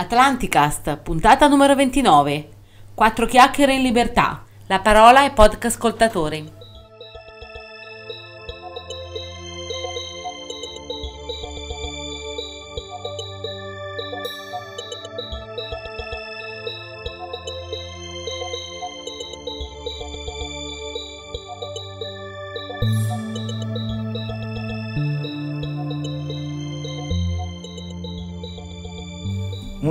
[0.00, 2.48] Atlanticast, puntata numero 29.
[2.94, 4.44] Quattro chiacchiere in libertà.
[4.68, 6.57] La parola ai podcast ascoltatori.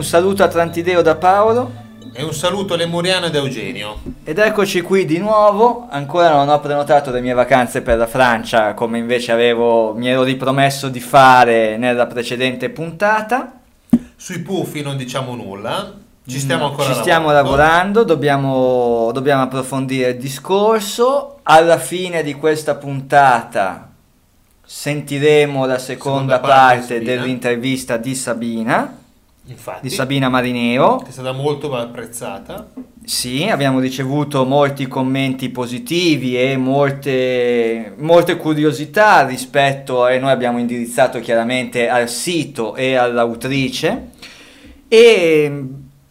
[0.08, 1.70] Saluto atlantideo da Paolo
[2.14, 4.00] E un saluto lemuriano da Eugenio.
[4.24, 5.88] ed eccoci qui di nuovo.
[5.90, 10.24] Ancora non ho prenotato le mie vacanze per la Francia come invece avevo, mi ero
[10.24, 13.60] ripromesso di fare nella precedente puntata.
[14.16, 15.92] Sui puffi non diciamo nulla,
[16.26, 21.40] ci stiamo ancora Ci stiamo lavorando, dobbiamo, dobbiamo approfondire il discorso.
[21.44, 23.90] Alla fine di questa puntata
[24.66, 28.97] sentiremo la seconda, Seconda parte parte dell'intervista di Sabina,
[29.48, 30.98] Infatti, di Sabina Marineo.
[30.98, 32.70] che è stata molto apprezzata.
[33.04, 41.20] Sì, abbiamo ricevuto molti commenti positivi e molte, molte curiosità rispetto e noi abbiamo indirizzato
[41.22, 44.10] chiaramente al sito e all'autrice
[44.90, 45.64] e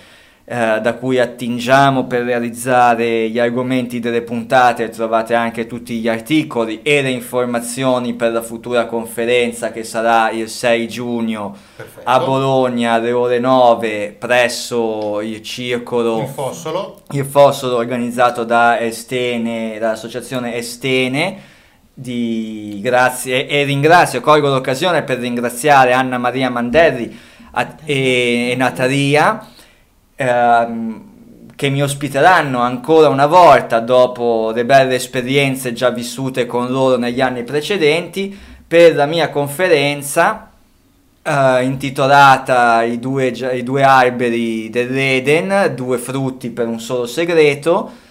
[0.47, 6.81] eh, da cui attingiamo per realizzare gli argomenti delle puntate trovate anche tutti gli articoli
[6.83, 12.07] e le informazioni per la futura conferenza che sarà il 6 giugno Perfetto.
[12.07, 17.01] a Bologna alle ore 9 presso il circolo Il fossolo.
[17.11, 21.53] il fossolo organizzato da Estene, dall'associazione Estene.
[21.97, 27.17] Di grazie e ringrazio, colgo l'occasione per ringraziare Anna Maria Mandelli
[27.51, 29.47] a- e, e Natalia
[30.15, 31.13] ehm,
[31.55, 37.21] che mi ospiteranno ancora una volta dopo le belle esperienze già vissute con loro negli
[37.21, 38.37] anni precedenti
[38.67, 40.51] per la mia conferenza
[41.23, 48.03] eh, intitolata I due, I due alberi dell'Eden, due frutti per un solo segreto,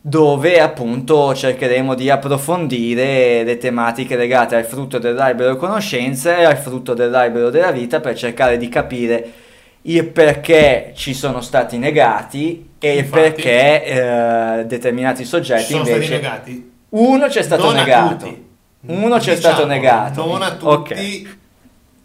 [0.00, 6.94] dove appunto cercheremo di approfondire le tematiche legate al frutto dell'albero conoscenza e al frutto
[6.94, 9.32] dell'albero della vita per cercare di capire
[9.82, 13.20] il perché ci sono stati negati e il Infatti.
[13.20, 13.84] perché
[14.60, 16.72] eh, determinati soggetti Sono stati invece negati.
[16.90, 18.36] uno c'è stato Non negato
[18.86, 21.38] uno c'è Diciamo, stato negato Non a tutti,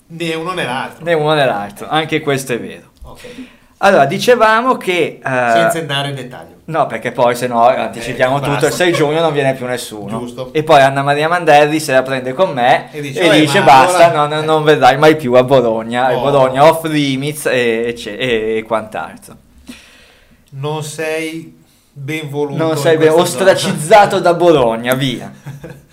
[0.08, 1.04] né uno né l'altro.
[1.04, 2.92] né uno né l'altro, anche questo è vero.
[3.04, 3.22] Ok.
[3.80, 5.20] Allora, dicevamo che...
[5.20, 6.56] eh, Senza andare in dettaglio.
[6.70, 10.20] No, perché poi se no anticipiamo Eh, tutto, il 6 giugno non viene più nessuno.
[10.20, 10.50] Giusto.
[10.52, 13.62] E poi Anna Maria Mandelli se la prende con me e E dice, dice, "Eh,
[13.62, 16.20] ma basta, allora- non, non vedrai mai più a Bologna, Oh.
[16.22, 19.36] Bologna off limits e, e e quant'altro.
[20.52, 21.58] Non sei
[21.94, 22.62] ben voluto.
[22.62, 25.32] Non sei ben ostracizzato da Bologna, via.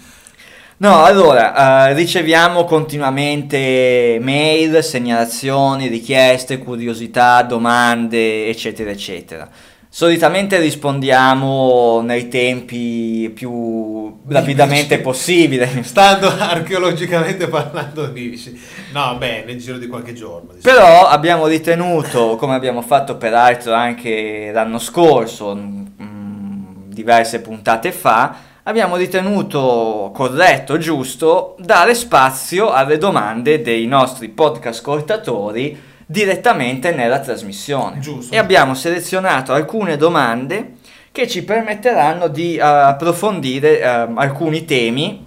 [0.76, 9.48] No, allora, eh, riceviamo continuamente mail, segnalazioni, richieste, curiosità, domande, eccetera, eccetera.
[9.96, 15.70] Solitamente rispondiamo nei tempi più rapidamente possibile.
[15.86, 18.60] Stando archeologicamente parlando, dici.
[18.92, 20.52] No, beh, nel giro di qualche giorno.
[20.52, 20.76] diciamo.
[20.76, 28.96] Però abbiamo ritenuto, come abbiamo fatto peraltro anche l'anno scorso, mm, diverse puntate fa, abbiamo
[28.96, 37.98] ritenuto corretto, giusto, dare spazio alle domande dei nostri podcast ascoltatori direttamente nella trasmissione.
[37.98, 38.34] Giusto.
[38.34, 40.74] E abbiamo selezionato alcune domande
[41.12, 45.24] che ci permetteranno di eh, approfondire eh, alcuni temi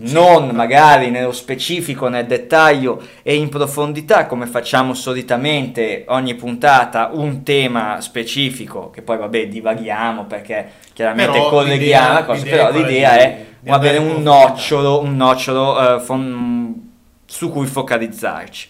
[0.00, 7.42] non magari nello specifico, nel dettaglio e in profondità come facciamo solitamente ogni puntata un
[7.42, 13.18] tema specifico che poi vabbè divaghiamo perché chiaramente Però colleghiamo la cosa, però l'idea di-
[13.18, 16.90] è di avere un nocciolo, un nocciolo eh, fon-
[17.26, 18.68] su cui focalizzarci.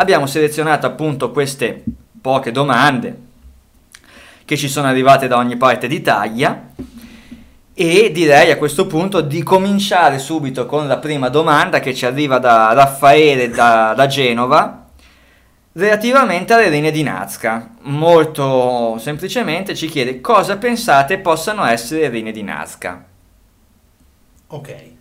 [0.00, 1.82] Abbiamo selezionato appunto queste
[2.20, 3.26] poche domande
[4.44, 6.68] che ci sono arrivate da ogni parte d'Italia
[7.74, 12.38] E direi a questo punto di cominciare subito con la prima domanda che ci arriva
[12.38, 14.86] da Raffaele da, da Genova
[15.72, 17.70] relativamente alle rene di Nazca.
[17.82, 23.04] Molto semplicemente ci chiede cosa pensate possano essere le rene di Nazca.
[24.48, 24.97] Ok.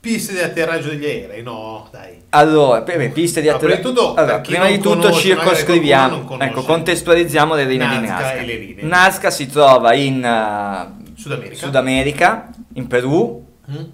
[0.00, 1.42] Piste di atterraggio degli aerei?
[1.42, 2.22] No, dai.
[2.30, 3.80] Allora, per piste di atterraggio.
[3.82, 8.32] prima di tutto, allora, prima di tutto conosce, circoscriviamo, ecco, contestualizziamo le di Nazca Nazca.
[8.34, 8.82] e le rine.
[8.82, 11.54] Nazca si trova in uh, Sud America.
[11.56, 13.84] Sud America, in Perù, Mm?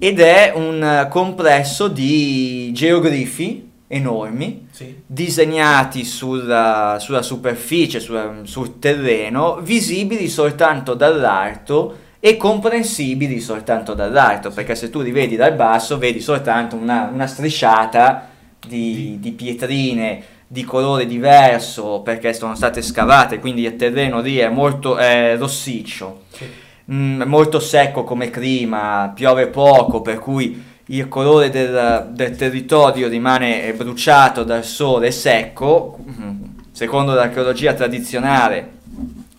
[0.00, 5.02] ed è un uh, complesso di geoglifi enormi Sì.
[5.06, 14.74] disegnati sulla, sulla superficie, sul, sul terreno, visibili soltanto dall'alto e comprensibili soltanto dall'alto, perché
[14.74, 18.30] se tu li vedi dal basso vedi soltanto una, una strisciata
[18.66, 24.48] di, di pietrine di colore diverso perché sono state scavate, quindi il terreno lì è
[24.48, 26.22] molto è rossiccio.
[26.30, 26.46] Sì.
[26.92, 33.70] Mm, molto secco come clima, piove poco, per cui il colore del, del territorio rimane
[33.74, 35.98] bruciato dal sole secco.
[36.08, 36.42] Mm,
[36.72, 38.70] Secondo l'archeologia tradizionale,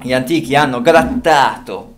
[0.03, 1.94] gli antichi hanno grattato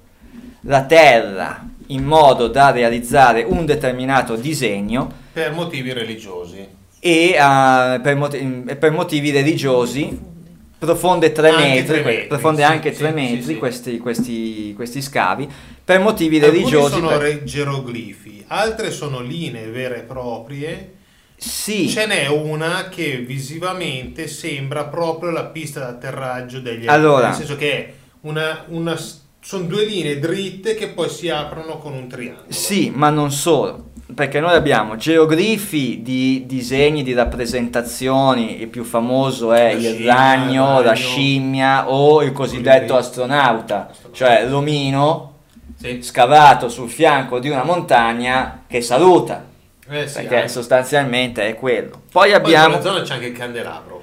[0.61, 6.67] la terra in modo da realizzare un determinato disegno Per motivi religiosi.
[6.99, 10.35] e eh, per, moti- per motivi religiosi
[10.77, 13.57] profonde 3 Anche metri, metri, profonde sì, anche sì, 3 sì, metri sì.
[13.57, 15.47] Questi, questi- questi scavi
[15.83, 20.93] per motivi Alcuni religiosi sono per- geroglifi, altre sono linee vere e proprie.
[21.35, 26.93] sì Ce n'è una che visivamente sembra proprio la pista d'atterraggio degli aerei.
[26.93, 27.27] Allora.
[27.27, 28.97] Nel senso che è una, una
[29.41, 32.45] sono due linee dritte che poi si aprono con un triangolo.
[32.49, 39.53] Sì, ma non solo, perché noi abbiamo geoglifi di disegni di rappresentazioni, il più famoso
[39.53, 40.95] è La il scimmia, ragno, il la ragno.
[40.95, 45.33] scimmia o il cosiddetto Quelli- astronauta, cioè l'omino
[45.79, 46.01] Sì.
[46.01, 49.45] scavato sul fianco di una montagna che saluta,
[49.89, 50.47] Eh sì, perché anche.
[50.49, 52.01] sostanzialmente è quello.
[52.11, 52.75] Poi Poi abbiamo...
[52.75, 53.96] in quella zona c'è anche il candelabro.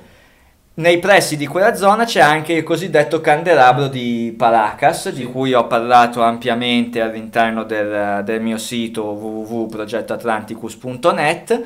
[0.76, 5.26] Nei pressi di quella zona c'è anche il cosiddetto candelabro di Paracas, di Sì.
[5.26, 11.62] cui ho parlato ampiamente all'interno del, del mio sito www.progettoatlanticus.net.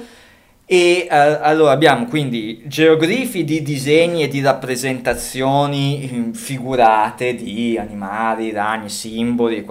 [0.67, 8.53] E eh, allora abbiamo quindi geoglifi di disegni e di rappresentazioni mm, figurate di animali,
[8.53, 9.65] ragni, simboli.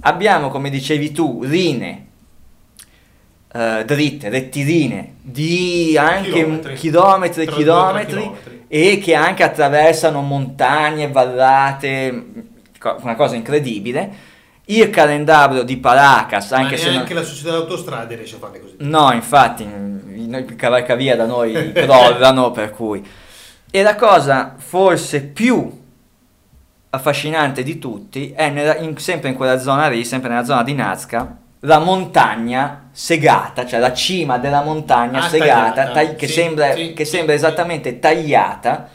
[0.00, 2.08] Abbiamo, come dicevi tu, rine
[3.54, 6.74] eh, dritte, rettilinee di anche Chilometri.
[6.74, 8.64] chilometri e Tra chilometri, chilometri.
[8.68, 12.24] e che anche attraversano montagne, vallate,
[13.02, 14.30] una cosa incredibile.
[14.66, 18.74] Il calendario di Paracas, anche se non- neanche la società d'autostrade riesce a farle così.
[18.78, 23.04] No, infatti, i cavalcavia da noi crollano, per cui...
[23.74, 25.80] E la cosa forse più
[26.90, 30.74] affascinante di tutti è nella- in- sempre in quella zona lì, sempre nella zona di
[30.74, 36.32] Nazca, la montagna segata, cioè la cima della montagna Ah, segata, tagliata, tagli- che, sì,
[36.32, 38.88] sembra, sì, che sì, sembra esattamente tagliata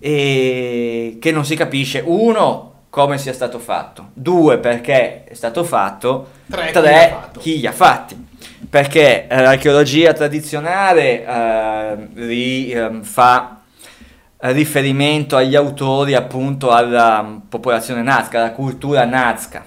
[0.00, 6.28] e che non si capisce, uno, come sia stato fatto, due, perché è stato fatto,
[6.48, 7.40] Tre, chi tre, l'ha fatto?
[7.40, 8.26] chi li ha fatti
[8.68, 13.60] perché eh, l'archeologia tradizionale eh, ri- ehm, fa
[14.40, 19.64] eh, riferimento agli autori appunto alla popolazione nazca, alla cultura nazca.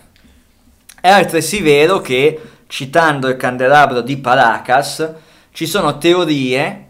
[1.02, 5.12] È altresì vero che, citando il candelabro di Paracas,
[5.52, 6.86] ci sono teorie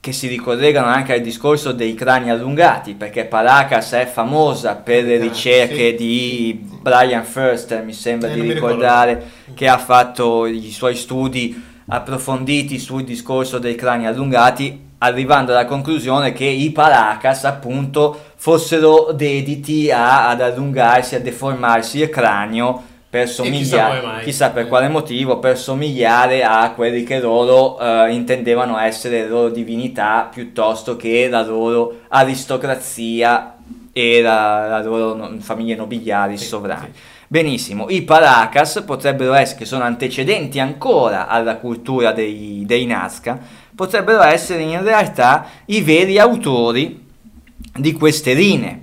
[0.00, 5.16] che si ricollegano anche al discorso dei crani allungati, perché Paracas è famosa per le
[5.16, 5.94] Ah, ricerche sì.
[5.96, 9.22] di Brian Firster, mi sembra Eh, di ricordare,
[9.54, 16.34] che ha fatto i suoi studi approfonditi sul discorso dei crani allungati, arrivando alla conclusione
[16.34, 23.44] che i Paracas appunto fossero dediti a- ad allungarsi, a deformarsi il cranio per chissà
[23.44, 24.24] somigliare, mai.
[24.24, 29.50] chissà per quale motivo, per somigliare a quelli che loro eh, intendevano essere le loro
[29.50, 33.54] divinità piuttosto che la loro aristocrazia
[33.92, 36.90] e la, la loro no- famiglie nobiliari Sì, sovrane.
[36.92, 37.00] sì.
[37.28, 43.38] Benissimo, i Paracas potrebbero essere, che sono antecedenti ancora alla cultura dei, dei Nazca,
[43.76, 47.00] potrebbero essere in realtà i veri autori
[47.76, 48.82] di queste rine,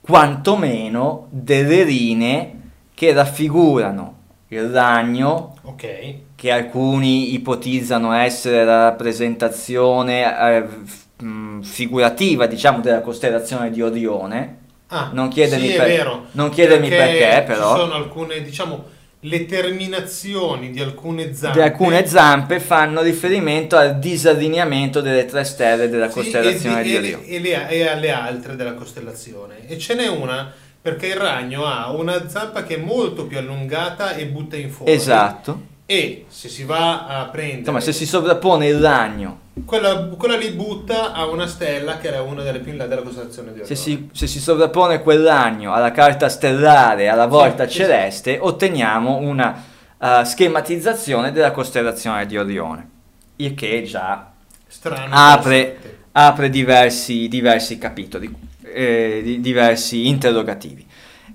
[0.00, 2.59] quantomeno delle rine
[3.00, 6.14] che raffigurano il ragno, Ok.
[6.36, 14.56] che alcuni ipotizzano essere la rappresentazione eh, mh, figurativa, diciamo, della costellazione di Orione.
[14.88, 16.26] Ah, Non chiedermi sì, per- vero.
[16.32, 17.72] non chiedermi perché, però.
[17.74, 18.84] Ci sono alcune, diciamo,
[19.20, 21.58] le terminazioni di alcune zampe.
[21.58, 26.94] Di alcune zampe fanno riferimento al disallineamento delle tre stelle della Sì, costellazione e, di
[26.94, 27.26] e- Orione.
[27.26, 29.66] e le- e alle altre della costellazione.
[29.68, 30.52] E ce n'è una
[30.82, 34.92] Perché il ragno ha una zampa che è molto più allungata e butta in fuori.
[34.92, 35.68] Esatto.
[35.84, 37.58] E se si va a prendere...
[37.58, 42.22] Insomma, se si sovrappone il ragno, Quella, quella lì butta a una stella che era
[42.22, 44.08] una delle più in là della costellazione di se Orione.
[44.08, 47.76] si, se si sovrappone quel ragno alla carta stellare, alla volta sì, sì.
[47.78, 49.64] celeste, otteniamo una
[50.00, 52.88] eh, schematizzazione della costellazione di Orione.
[53.36, 54.30] Il che già
[54.68, 55.12] Strano.
[55.12, 58.32] apre, apre diversi, diversi capitoli,
[58.72, 60.86] eh, di- diversi interrogativi.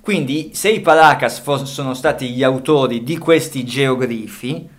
[0.02, 4.70] Quindi, se i Paracas sono stati gli autori di questi geoglifi,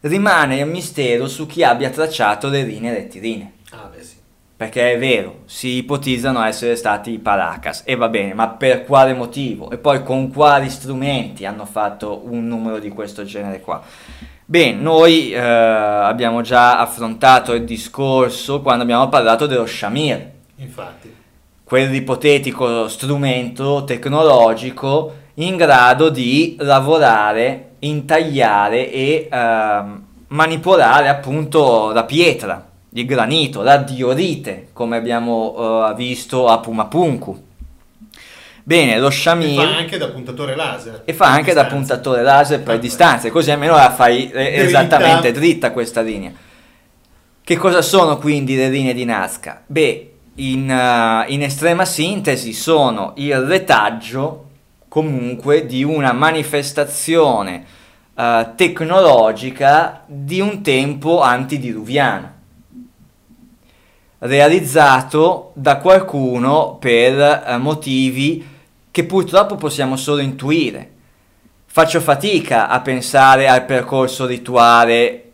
[0.00, 3.52] rimane il mistero su chi abbia tracciato le linee rettilinee.
[3.70, 4.14] Ah, beh sì.
[4.56, 9.14] Perché è vero, si ipotizzano essere stati i Paracas, e va bene, ma per quale
[9.14, 9.70] motivo?
[9.70, 13.82] E poi con quali strumenti hanno fatto un numero di questo genere qua?
[14.44, 21.15] Bene, noi eh, abbiamo già affrontato il discorso quando abbiamo parlato dello Shamir, Infatti.
[21.66, 33.04] Quell'ipotetico strumento tecnologico in grado di lavorare, intagliare e ehm, manipolare appunto la pietra, il
[33.04, 37.42] granito, la diorite, come abbiamo eh, visto a Pumapunku.
[38.62, 41.02] Bene, lo E Shamir fa anche da puntatore laser.
[41.04, 41.74] e fa anche da Distanza.
[41.76, 44.62] puntatore laser per Ah, distanze, così almeno la fai eh, Dritta.
[44.62, 46.30] esattamente dritta questa linea.
[47.42, 49.62] Che cosa sono quindi le linee di Nazca?
[49.66, 50.05] Beh,
[50.36, 54.44] in, eh, in estrema sintesi sono il retaggio
[54.88, 57.64] comunque di una manifestazione
[58.14, 62.34] eh, tecnologica di un tempo antidiluviano
[64.18, 68.54] realizzato da qualcuno per eh, motivi
[68.90, 70.92] che purtroppo possiamo solo intuire.
[71.66, 75.25] Faccio fatica a pensare al percorso rituale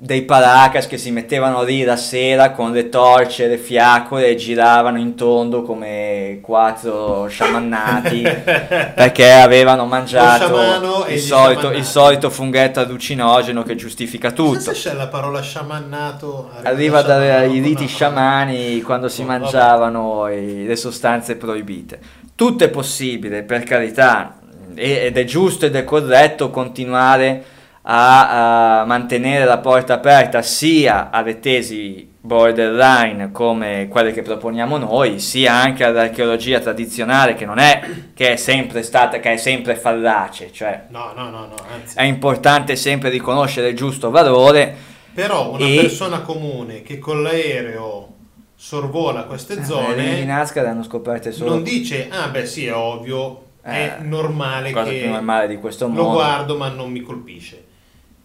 [0.00, 4.96] dei Paracas che si mettevano lì la sera con le torce, le fiaccole e giravano
[4.96, 8.22] in tondo come quattro sciamannati
[8.94, 14.60] perché avevano mangiato e il solito, il solito funghetto allucinogeno che giustifica tutto.
[14.60, 16.48] Se c'è la parola sciamannato.
[16.62, 21.98] Arriva da dai riti sciamani quando si Oh, mangiavano i- le sostanze proibite.
[22.36, 24.38] Tutto è possibile, per carità,
[24.76, 27.56] e- ed è giusto ed è corretto continuare
[27.90, 35.18] a, a mantenere la porta aperta sia alle tesi borderline come quelle che proponiamo noi,
[35.18, 37.80] sia anche all'archeologia tradizionale che non è
[38.12, 41.96] che è sempre stata, che è sempre fallace, cioè No, no, no, no, anzi.
[41.96, 44.74] è importante sempre riconoscere il giusto valore
[45.14, 48.08] Però una E- persona comune che con l'aereo
[48.54, 52.66] sorvola queste Le zone di Nazca le hanno scoperte solo non dice, ah beh sì,
[52.66, 56.10] è ovvio, è Eh, normale cosa che normale di questo lo mondo.
[56.12, 57.64] guardo ma non mi colpisce.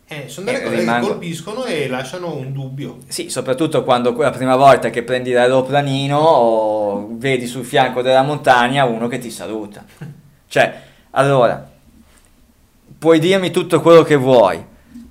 [0.07, 2.97] Eh, sono delle Eh, cose rimango- che colpiscono e lasciano un dubbio.
[3.07, 8.83] Sì, soprattutto quando la prima volta che prendi l'aeroplanino o vedi sul fianco della montagna
[8.85, 9.83] uno che ti saluta.
[10.53, 10.81] Cioè,
[11.11, 11.67] allora,
[12.99, 14.63] puoi dirmi tutto quello che vuoi,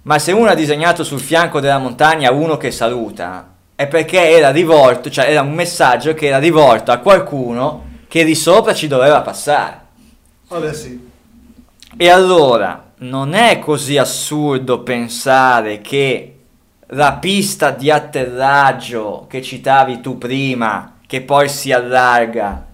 [0.03, 4.51] ma se uno ha disegnato sul fianco della montagna uno che saluta, è perché era
[4.53, 9.21] rivolto, cioè era un messaggio che era rivolto a qualcuno che di sopra ci doveva
[9.23, 9.81] passare.
[10.47, 11.09] Vabbè sì.
[11.97, 16.37] E allora non è così assurdo pensare che
[16.87, 22.67] la pista di atterraggio che citavi tu prima, che poi si allarga,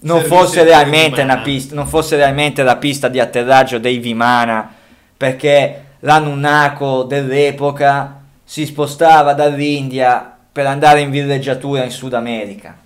[0.00, 4.70] non fosse realmente una pista, non fosse realmente la pista di atterraggio dei Vimana,
[5.16, 12.76] perché l'Anunnako dell'epoca si spostava dall'India per andare in villeggiatura in Sud America.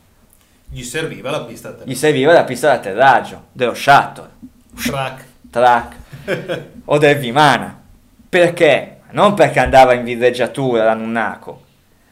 [0.68, 4.28] Gli serviva la pista a Gli serviva la pista di atterraggio dello shuttle.
[4.74, 5.25] track.
[5.50, 5.94] Track
[6.84, 7.80] o del Vimana.
[8.28, 8.98] Perché?
[9.10, 11.62] Non perché andava in villeggiatura l'Anunnako,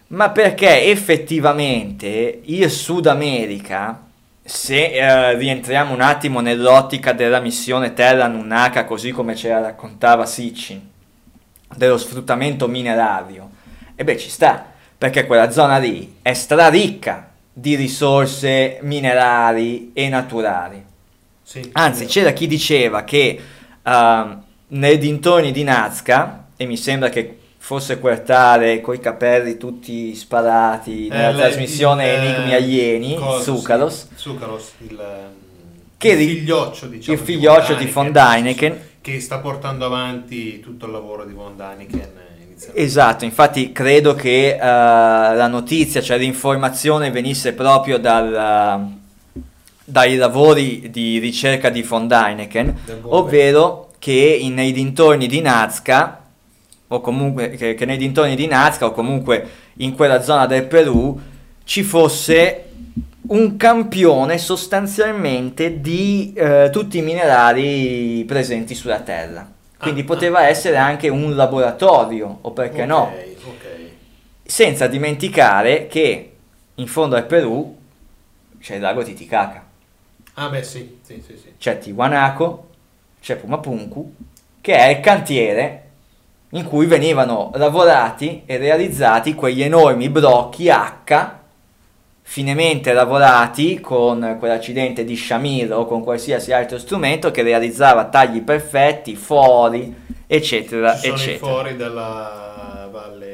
[0.09, 4.01] ma perché effettivamente il Sud America,
[4.43, 10.25] se eh, rientriamo un attimo nell'ottica della missione Terra Anunnaka, così come ce la raccontava
[10.25, 10.81] Sitchin,
[11.77, 13.51] dello sfruttamento minerario,
[13.97, 14.65] e beh ci sta,
[14.97, 20.85] perché quella zona lì è straricca di risorse minerali e naturali.
[21.45, 23.39] Sì, Anzi, c'era chi diceva che
[23.83, 31.09] ehm, nei dintorni di Nazca, e mi sembra che fosse Quartare coi capelli tutti sparati
[31.09, 31.33] vero.
[31.33, 35.01] nella Eh, trasmissione il, Enigmi eh, Alieni, coso, Zucaros, sì, Zucaros, il,
[35.97, 38.81] Che il figlioccio, diciamo, il figlioccio di von Däniken.
[39.01, 42.11] che sta portando avanti tutto il lavoro di von Däniken
[42.47, 42.83] inizialmente.
[42.83, 48.93] Esatto, infatti credo che eh, la notizia, cioè l'informazione venisse proprio dal,
[49.85, 56.23] dai lavori di ricerca di von buon ovvero che in- nei dintorni di Nazca,
[56.89, 59.49] o comunque che, che nei dintorni di Nazca, o comunque
[59.79, 61.19] in quella zona del Perù,
[61.65, 62.65] ci fosse
[63.27, 69.51] un campione sostanzialmente di eh, tutti i minerali presenti sulla Terra.
[69.79, 70.47] Quindi Ah, poteva ah.
[70.47, 73.13] essere anche un laboratorio, o perché Ok, no?
[73.45, 73.67] ok.
[74.43, 76.33] Senza dimenticare che
[76.75, 77.77] in fondo al Perù
[78.61, 79.64] c'è il lago Titicaca,
[80.35, 81.53] Ah beh sì, sì, sì, sì.
[81.59, 82.65] c'è Tiwanaku,
[83.21, 84.15] c'è Pumapunku,
[84.61, 85.81] che è il cantiere
[86.51, 91.33] in cui venivano lavorati e realizzati quegli enormi blocchi H
[92.27, 99.15] finemente lavorati con quell'accidente di Shamir o con qualsiasi altro strumento che realizzava tagli perfetti,
[99.15, 99.95] fori,
[100.27, 101.53] eccetera, Ci sono i eccetera.
[101.53, 103.34] fori della valle...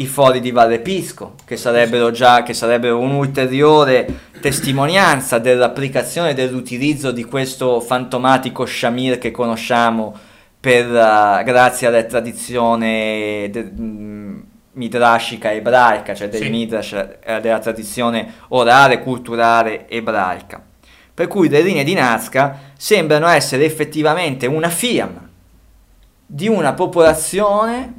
[0.00, 4.06] I fori di Valle Pisco, che sarebbero già che sarebbero un'ulteriore
[4.40, 10.16] testimonianza dell'applicazione e dell'utilizzo di questo fantomatico Shamir che conosciamo
[10.58, 16.48] per, eh, grazie alla tradizione de- mh, midrashica ebraica, cioè del Sì.
[16.48, 16.92] midrash,
[17.22, 20.62] eh, della tradizione orale culturale ebraica.
[21.12, 25.28] Per cui le linee di Nazca sembrano essere effettivamente una firma
[26.24, 27.92] di una popolazione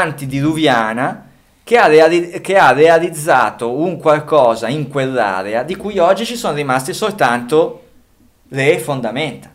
[0.00, 1.30] antidiluviana
[1.62, 6.54] che ha, reali- che ha realizzato un qualcosa in quell'area di cui oggi ci sono
[6.54, 7.82] rimaste soltanto
[8.48, 9.50] le fondamenta,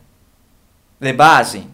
[0.98, 1.74] le basi,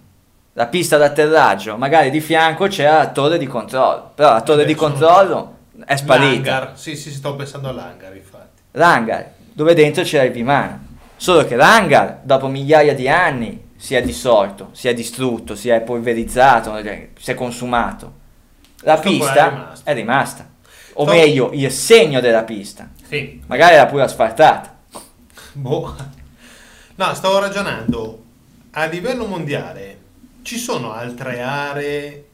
[0.53, 4.67] la pista d'atterraggio, magari di fianco c'è la torre di controllo, però la torre Beh,
[4.67, 6.50] di controllo è sparita.
[6.50, 6.72] L'hangar.
[6.77, 8.62] Sì, sì, sto pensando all'hangar, infatti.
[8.72, 10.84] L'hangar, dove dentro c'era il Vimana.
[11.17, 15.81] Solo che l'hangar, dopo migliaia di anni, si è dissolto, si è distrutto, si è
[15.81, 18.24] polverizzato, eh, si è consumato.
[18.85, 19.89] La qua è pista rimasto.
[19.89, 20.49] è rimasta.
[20.93, 22.89] O Sto- meglio, il segno della pista.
[23.07, 24.77] Sì, Magari era pure asfaltata.
[25.53, 25.95] boh.
[26.95, 28.23] No, stavo ragionando.
[28.71, 29.99] A livello mondiale
[30.43, 32.25] ci sono altre aree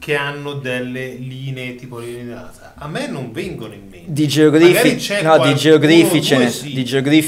[0.00, 2.34] che hanno delle linee tipo linee?
[2.74, 4.06] A me non vengono in mente.
[4.12, 4.26] Di
[4.96, 6.84] c'è no, di geoglifi ce ne, sì, di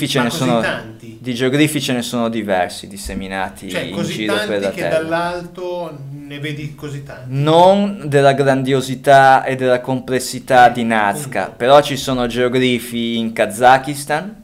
[0.08, 1.18] ce ma ne sono tanti.
[1.20, 4.80] di geoglifi ce ne sono diversi disseminati Cioè, in così giro per tanti la che
[4.80, 4.98] terra.
[5.02, 7.26] dall'alto ne vedi così tanti.
[7.28, 11.56] non della grandiosità e della complessità di Nazca, Punto.
[11.58, 14.41] però ci sono geoglifi in Kazakistan,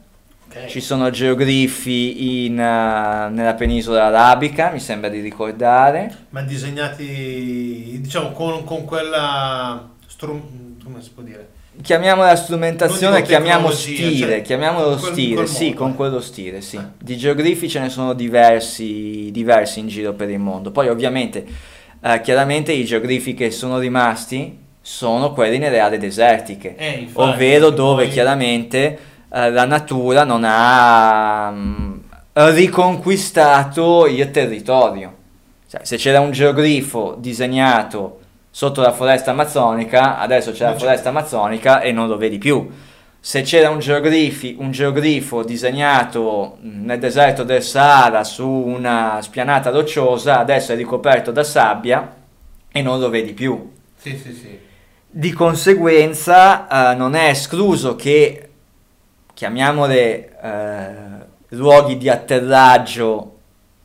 [0.51, 0.65] Ok.
[0.65, 6.25] ci sono geoglifi in, eh, nella penisola arabica, mi sembra di ricordare.
[6.29, 9.87] Ma disegnati, diciamo, con, con quella...
[10.07, 11.49] Strum- come si può dire?
[11.81, 15.95] Chiamiamola strumentazione, chiamiamo stile, cioè, chiamiamolo quel- stile, quel sì, con eh.
[15.95, 16.75] quello stile, sì.
[16.77, 16.81] Eh.
[16.99, 20.71] Di geoglifi ce ne sono diversi, diversi in giro per il mondo.
[20.71, 21.45] Poi ovviamente,
[22.01, 27.69] eh, chiaramente i geoglifi che sono rimasti sono quelli nelle aree desertiche, Eh, infatti, ovvero
[27.69, 28.99] dove poi- chiaramente
[29.31, 31.99] eh, la natura non ha mm,
[32.33, 35.15] riconquistato il territorio.
[35.69, 40.79] Cioè, se c'era un geogrifo disegnato sotto la foresta amazzonica, adesso c'è la c'è.
[40.79, 42.67] foresta amazzonica e non lo vedi più.
[43.21, 43.79] Se c'era un,
[44.57, 51.31] un geogrifo disegnato mh, nel deserto del Sahara su una spianata rocciosa, adesso è ricoperto
[51.31, 52.15] da sabbia
[52.71, 53.71] e non lo vedi più.
[53.95, 54.57] Sì, sì, sì.
[55.11, 58.48] Di conseguenza eh, non è escluso che,
[59.39, 61.25] chiamiamole eh,
[61.55, 63.37] luoghi di atterraggio,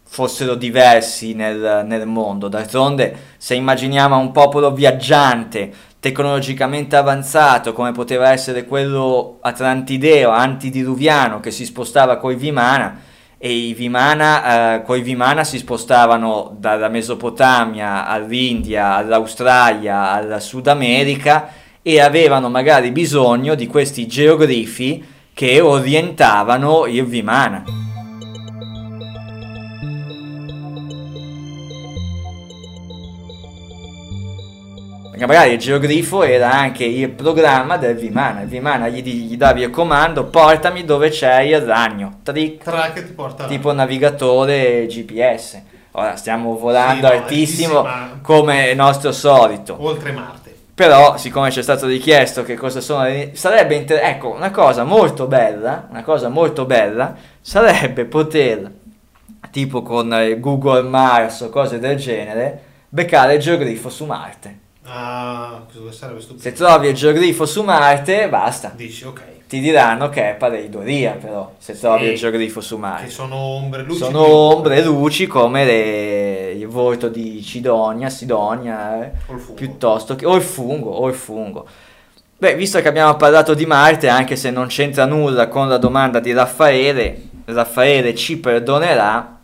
[0.05, 2.49] fossero diversi nel, nel mondo.
[2.49, 11.53] D'altronde, se immaginiamo un popolo viaggiante, tecnologicamente avanzato, come poteva essere quello atlantideo, antidiluviano, che
[11.53, 12.99] si spostava coi Vimana,
[13.39, 21.49] e i Vimana, eh, coi Vimana si spostavano dalla Mesopotamia all'India, all'Australia, al Sud America
[21.81, 27.65] e avevano magari bisogno di questi geoglifi che orientavano il Vimana.
[35.11, 38.41] Perché magari il geogrifo era anche il programma del Vimana.
[38.43, 42.19] Il Vimana gli, gli davi il comando, portami dove c'è il ragno.
[42.23, 45.61] Trick, Tra che ti porta tipo navigatore GPS.
[45.93, 48.19] Ora stiamo volando Sì, no, altissimo altissima.
[48.23, 49.77] come è nostro solito.
[49.79, 50.44] Oltre Marte.
[50.75, 53.31] Però, siccome ci è stato richiesto che cosa sono le...
[53.35, 58.71] Sarebbe inter- ecco, una cosa molto bella, una cosa molto bella sarebbe poter,
[59.53, 64.59] tipo con eh, Google Mars o cose del genere, beccare il geogrifo su Marte.
[64.85, 66.43] Ah, sarebbe stupido.
[66.43, 68.73] Se trovi il geogrifo su Marte, basta.
[68.75, 69.34] Dici, ok.
[69.47, 71.81] Ti diranno che è pareidolia, però, se Sì.
[71.81, 73.09] trovi il geogrifo su Che Marte.
[73.11, 73.99] sono ombre, luci.
[73.99, 79.11] Sono ombre, luci come le- il volto di Cidonia, Sidonia, eh,
[79.55, 81.67] piuttosto che o il fungo, o il fungo.
[82.39, 86.21] Beh, visto che abbiamo parlato di Marte, anche se non c'entra nulla con la domanda
[86.21, 89.39] di Raffaele, Raffaele ci perdonerà,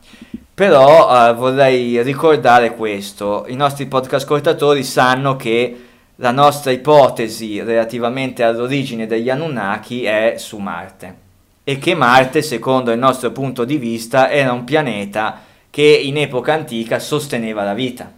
[0.55, 3.45] però eh, vorrei ricordare questo.
[3.49, 5.85] I nostri podcast ascoltatori sanno che
[6.21, 11.29] la nostra ipotesi relativamente all'origine degli Anunnaki è su Marte
[11.65, 16.53] e che Marte, secondo il nostro punto di vista, era un pianeta che in epoca
[16.53, 18.13] antica sosteneva la vita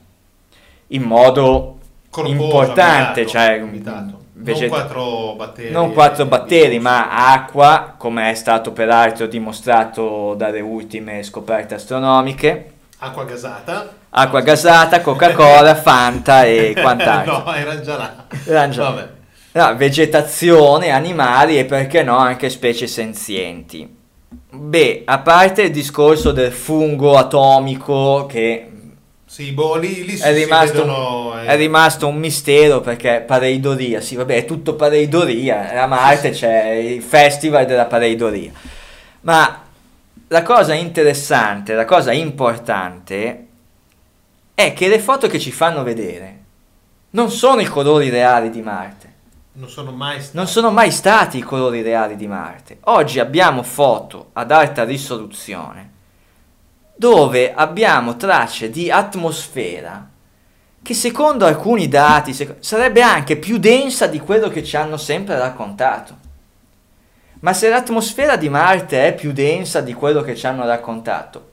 [0.89, 1.79] in modo
[2.11, 4.21] Corposo, importante, abitato, cioè abitato.
[4.33, 5.71] vegeta- non quattro batteri.
[5.71, 13.25] non quattro batteri, ma acqua, come è stato peraltro dimostrato dalle ultime scoperte astronomiche, acqua
[13.25, 14.01] gasata.
[14.15, 17.43] Acqua gasata, Coca-Cola, Fanta e quant'altro.
[17.45, 18.25] no, era già là.
[18.47, 19.09] Era già- Vabbè.
[19.55, 24.01] No, vegetazione, animali e perché no anche specie senzienti.
[24.51, 28.71] Beh, a parte il discorso del fungo atomico che
[29.27, 34.15] Sì, boh, lì, lì è rimasto, vedono, eh, è rimasto un mistero perché pareidoria, sì
[34.17, 38.53] vabbè è tutto pareidoria, a Marte c'è il festival della pareidoria.
[39.23, 39.63] Ma
[40.29, 43.47] la cosa interessante, la cosa importante
[44.55, 46.41] è che le foto che ci fanno vedere
[47.11, 49.11] non sono i colori reali di Marte.
[49.55, 50.37] non sono mai stati.
[50.37, 52.79] Non sono mai stati i colori reali di Marte.
[52.85, 55.91] Oggi abbiamo foto ad alta risoluzione
[56.95, 60.09] dove abbiamo tracce di atmosfera
[60.83, 65.39] che secondo alcuni dati sec- sarebbe anche più densa di quello che ci hanno sempre
[65.39, 66.17] raccontato.
[67.41, 71.52] Ma se l'atmosfera di Marte è più densa di quello che ci hanno raccontato,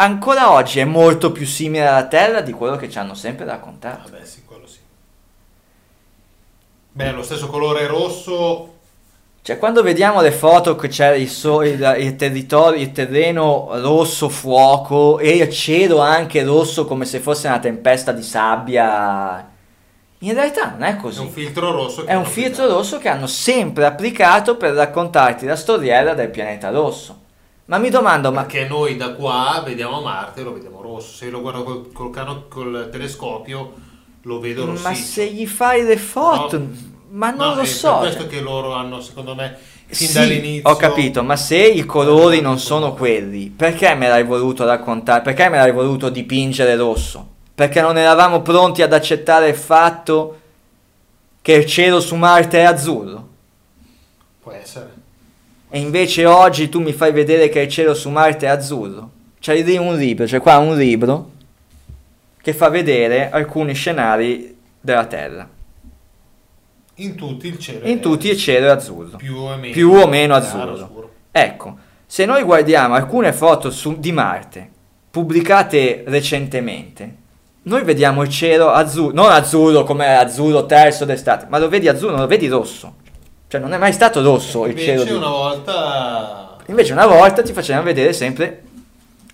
[0.00, 4.10] ancora oggi è molto più simile alla Terra di quello che ci hanno sempre raccontato.
[4.10, 4.78] Vabbè, sì, quello sì.
[6.92, 8.74] Beh, lo stesso colore rosso.
[9.42, 14.28] Cioè, quando vediamo le foto che c'è il, so- il- il territorio, il terreno rosso
[14.28, 19.48] fuoco e il cielo anche rosso come se fosse una tempesta di sabbia,
[20.18, 21.20] in realtà non è È così.
[21.20, 22.04] un filtro rosso.
[22.04, 22.74] che È un filtro applicato.
[22.74, 27.17] rosso che hanno sempre applicato per raccontarti la storiella del pianeta rosso.
[27.68, 31.14] Ma mi domando, ma Perché noi da qua vediamo Marte lo vediamo rosso.
[31.16, 33.72] Se lo guardo col, col, cano- col telescopio
[34.22, 34.88] lo vedo rossiccio.
[34.88, 36.68] ma se gli fai le foto, No.
[37.10, 37.90] ma non No, lo è so.
[37.98, 39.54] Per questo che loro hanno, secondo me,
[39.86, 40.70] fin Sì, dall'inizio.
[40.70, 45.20] ho capito, ma se i colori non sono quelli, perché me l'hai voluto raccontare?
[45.20, 47.26] Perché me l'hai voluto dipingere rosso?
[47.54, 50.38] Perché non eravamo pronti ad accettare il fatto
[51.42, 53.28] che il cielo su Marte è azzurro?
[54.40, 54.97] Può essere.
[55.70, 59.10] E invece oggi tu mi fai vedere che il cielo su Marte è azzurro.
[59.38, 61.30] C'è lì un libro, c'è qua un libro
[62.40, 65.48] che fa vedere alcuni scenari della Terra.
[66.94, 67.86] In tutti il cielo.
[67.86, 69.18] In è tutti il cielo è azzurro.
[69.18, 70.76] più o meno, più o meno azzurro.
[70.76, 71.12] scuro.
[71.30, 71.76] Ecco,
[72.06, 74.70] se noi guardiamo alcune foto su- di Marte
[75.10, 77.14] pubblicate recentemente,
[77.62, 82.12] noi vediamo il cielo azzurro, non azzurro come azzurro terzo d'estate, ma lo vedi azzurro,
[82.12, 82.96] non lo vedi rosso.
[83.48, 85.00] Cioè non è mai stato rosso il cielo.
[85.00, 88.62] Invece di- una volta Invece una volta ti facevano vedere sempre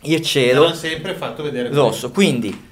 [0.02, 2.10] il cielo sempre fatto vedere rosso.
[2.12, 2.68] Quindi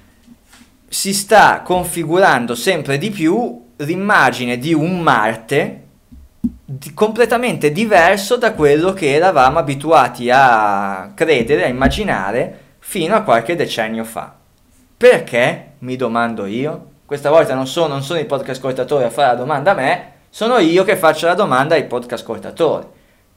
[0.89, 5.79] si sta configurando sempre di più l'immagine di un Marte
[6.65, 13.57] di- completamente diverso da quello che eravamo abituati a credere, a immaginare fino a qualche
[13.57, 14.33] decennio fa.
[14.97, 15.73] Perché?
[15.79, 16.91] Mi domando io.
[17.05, 20.12] Questa volta non sono, non sono i podcast ascoltatori a fare la domanda a me,
[20.35, 22.87] sono io che faccio la domanda ai podcast ascoltatori.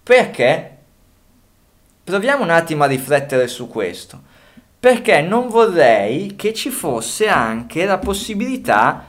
[0.01, 0.77] Perché?
[2.05, 4.21] Proviamo un attimo a riflettere su questo.
[4.79, 9.08] Perché non vorrei che ci fosse anche la possibilità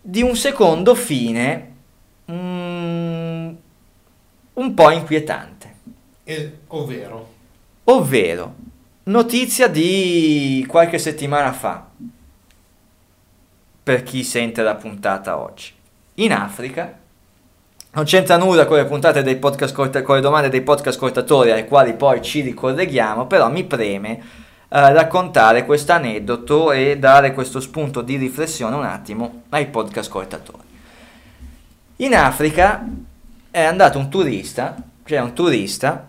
[0.00, 1.74] di un secondo fine
[2.28, 3.48] mm,
[4.54, 5.74] un po' inquietante.
[6.24, 7.34] Eh, ovvero,
[7.84, 8.54] Ovvero,
[9.04, 11.88] notizia di qualche settimana fa,
[13.80, 15.75] per chi sente la puntata oggi.
[16.18, 16.98] In Africa,
[17.92, 21.50] non c'entra nulla con le puntate dei podcast ascolta- con le domande dei podcast ascoltatori
[21.50, 24.18] ai quali poi ci ricolleghiamo, però mi preme
[24.68, 30.64] eh, raccontare questo aneddoto e dare questo spunto di riflessione un attimo ai podcast ascoltatori.
[31.96, 32.86] In Africa
[33.50, 34.74] è andato un turista,
[35.04, 36.06] cioè un turista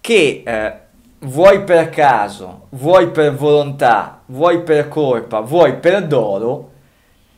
[0.00, 0.74] che eh,
[1.20, 6.71] vuoi per caso, vuoi per volontà, vuoi per colpa, vuoi per dolo,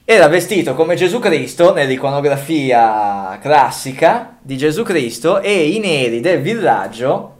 [0.06, 7.32] era vestito come Gesù Cristo nell'iconografia classica di Gesù Cristo e i neri del villaggio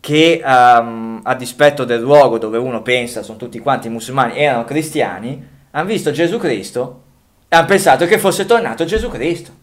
[0.00, 5.46] che ehm, a dispetto del luogo dove uno pensa sono tutti quanti musulmani erano cristiani
[5.72, 7.02] hanno visto Gesù Cristo
[7.48, 9.58] e hanno pensato che fosse tornato Gesù Cristo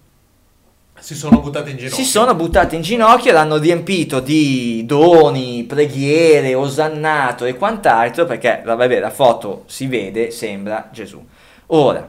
[1.00, 2.04] si sono buttati in ginocchio.
[2.04, 8.62] si sono buttati in ginocchio e l'hanno riempito di doni, preghiere, osannato e quant'altro perché
[8.64, 11.24] vabbè, la foto si vede, sembra Gesù.
[11.68, 12.08] Ora,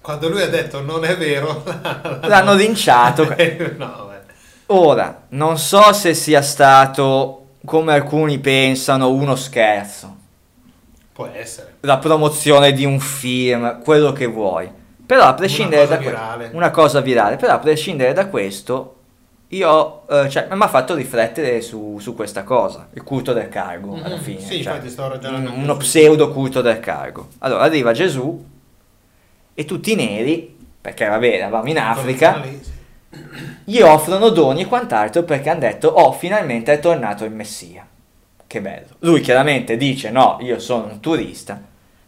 [0.00, 1.62] Quando lui ha detto non è vero,
[2.26, 3.24] l'hanno linciato.
[3.76, 4.16] no, beh.
[4.66, 10.16] Ora, non so se sia stato, come alcuni pensano, uno scherzo.
[11.12, 11.74] Può essere.
[11.80, 14.70] la promozione di un film, quello che vuoi.
[15.04, 16.50] Però a prescindere Una da cosa questo, virale.
[16.54, 18.94] una cosa virale, però a prescindere da questo,
[19.48, 23.94] io, eh, cioè, mi ha fatto riflettere su, su questa cosa, il culto del cargo,
[24.00, 24.40] alla Mhm, fine.
[24.40, 27.28] sì, cioè, stavo ragionando un- uno pseudo culto del cargo.
[27.38, 28.44] Allora arriva Gesù
[29.58, 32.44] e tutti i neri, perché vabbè, eravamo in Africa,
[33.64, 37.84] gli offrono doni e quant'altro perché hanno detto, oh, finalmente è tornato il Messia.
[38.46, 38.86] Che bello.
[39.00, 41.60] Lui chiaramente dice, no, io sono un turista.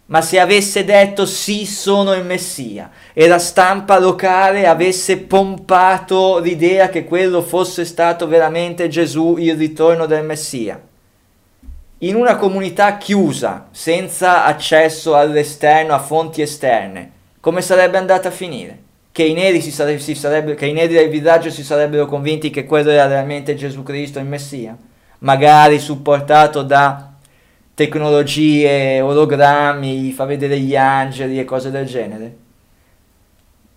[0.07, 6.89] Ma se avesse detto sì, sono il Messia e la stampa locale avesse pompato l'idea
[6.89, 10.81] che quello fosse stato veramente Gesù, il ritorno del Messia,
[11.99, 18.79] in una comunità chiusa, senza accesso all'esterno, a fonti esterne, come sarebbe andata a finire?
[19.13, 22.51] Che i neri, si sare- si sarebbero- che i neri del villaggio si sarebbero convinti
[22.51, 24.77] che quello era realmente Gesù Cristo, il Messia?
[25.21, 27.13] Magari supportato da
[27.75, 32.37] tecnologie, ologrammi, fa vedere gli angeli e cose del genere?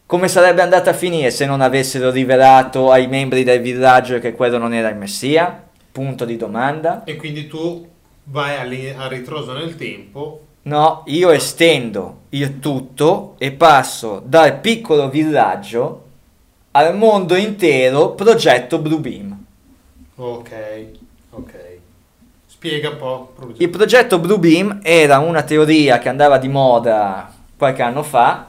[0.06, 4.58] Come sarebbe andata a finire se non avessero rivelato ai membri del villaggio che quello
[4.58, 5.64] non era il Messia?
[5.92, 7.04] Punto di domanda.
[7.06, 7.88] E quindi tu
[8.26, 10.48] vai a ritroso nel tempo.
[10.66, 16.02] No, io estendo il tutto e passo dal piccolo villaggio
[16.72, 19.46] al mondo intero progetto Bluebeam.
[20.16, 20.52] Ok,
[21.32, 21.52] ok.
[22.46, 23.34] Spiega un po'.
[23.58, 28.48] Il progetto Bluebeam era una teoria che andava di moda qualche anno fa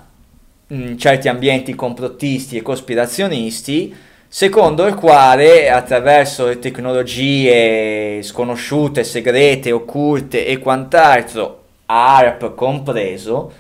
[0.68, 3.94] in certi ambienti complottisti e cospirazionisti,
[4.29, 13.53] secondo il quale attraverso le tecnologie sconosciute, segrete, occulte e quant'altro, ARP compreso,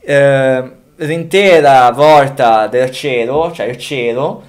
[0.00, 4.42] eh, l'intera volta del cielo, cioè il cielo,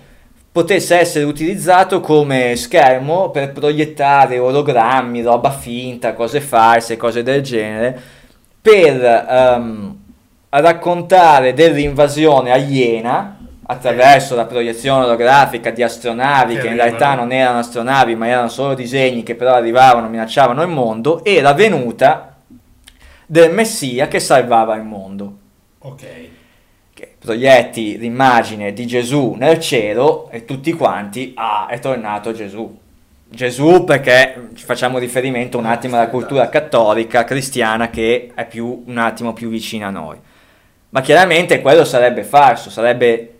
[0.51, 7.99] potesse essere utilizzato come schermo per proiettare ologrammi, roba finta, cose false, cose del genere,
[8.61, 9.97] per ehm,
[10.49, 13.37] raccontare dell'invasione aliena
[13.67, 18.47] attraverso la proiezione olografica di astronavi Che che in realtà non erano astronavi ma erano
[18.47, 22.34] solo disegni che però arrivavano, minacciavano il mondo e la venuta
[23.25, 25.37] del Messia che salvava il mondo
[25.79, 26.05] Ok.
[26.93, 32.79] che proietti l'immagine di Gesù nel cielo e tutti quanti, ah, è tornato Gesù.
[33.27, 38.97] Gesù perché ci facciamo riferimento un attimo alla cultura cattolica, cristiana, che è più, un
[38.97, 40.17] attimo più vicina a noi.
[40.89, 43.39] Ma chiaramente quello sarebbe falso, sarebbe,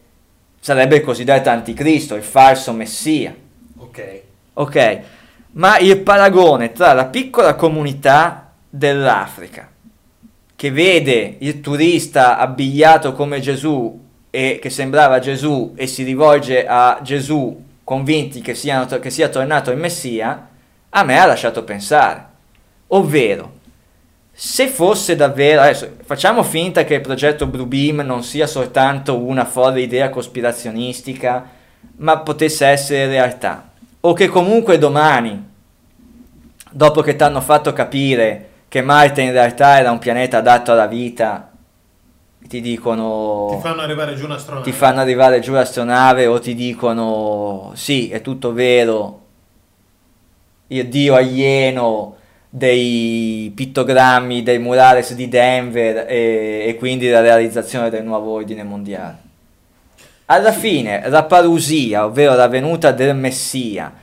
[0.60, 3.34] sarebbe il cosiddetto anticristo, il falso messia.
[3.78, 4.22] Ok.
[4.58, 5.00] Ok,
[5.52, 9.70] ma il paragone tra la piccola comunità dell'Africa,
[10.66, 14.02] che vede il turista abbigliato come Gesù
[14.32, 19.70] e che sembrava Gesù e si rivolge a Gesù convinti che, siano- che sia tornato
[19.70, 20.50] il Messia,
[20.90, 22.26] a me ha lasciato pensare.
[22.88, 23.52] Ovvero,
[24.32, 29.82] se fosse davvero, adesso facciamo finta che il progetto Bluebeam non sia soltanto una folle
[29.82, 31.48] idea cospirazionistica,
[31.98, 35.48] ma potesse essere realtà, o che comunque domani,
[36.72, 40.86] dopo che ti hanno fatto capire che Marte in realtà era un pianeta adatto alla
[40.86, 41.50] vita,
[42.46, 44.66] ti dicono Ti fanno arrivare giù un'astronave.
[44.70, 49.22] ti fanno arrivare giù l'astronave o ti dicono sì, è tutto vero,
[50.68, 52.18] il dio alieno
[52.50, 59.18] dei pittogrammi dei murales di Denver e, e quindi la realizzazione del nuovo ordine mondiale.
[60.26, 63.94] Alla fine la parusia, ovvero la venuta del Messia,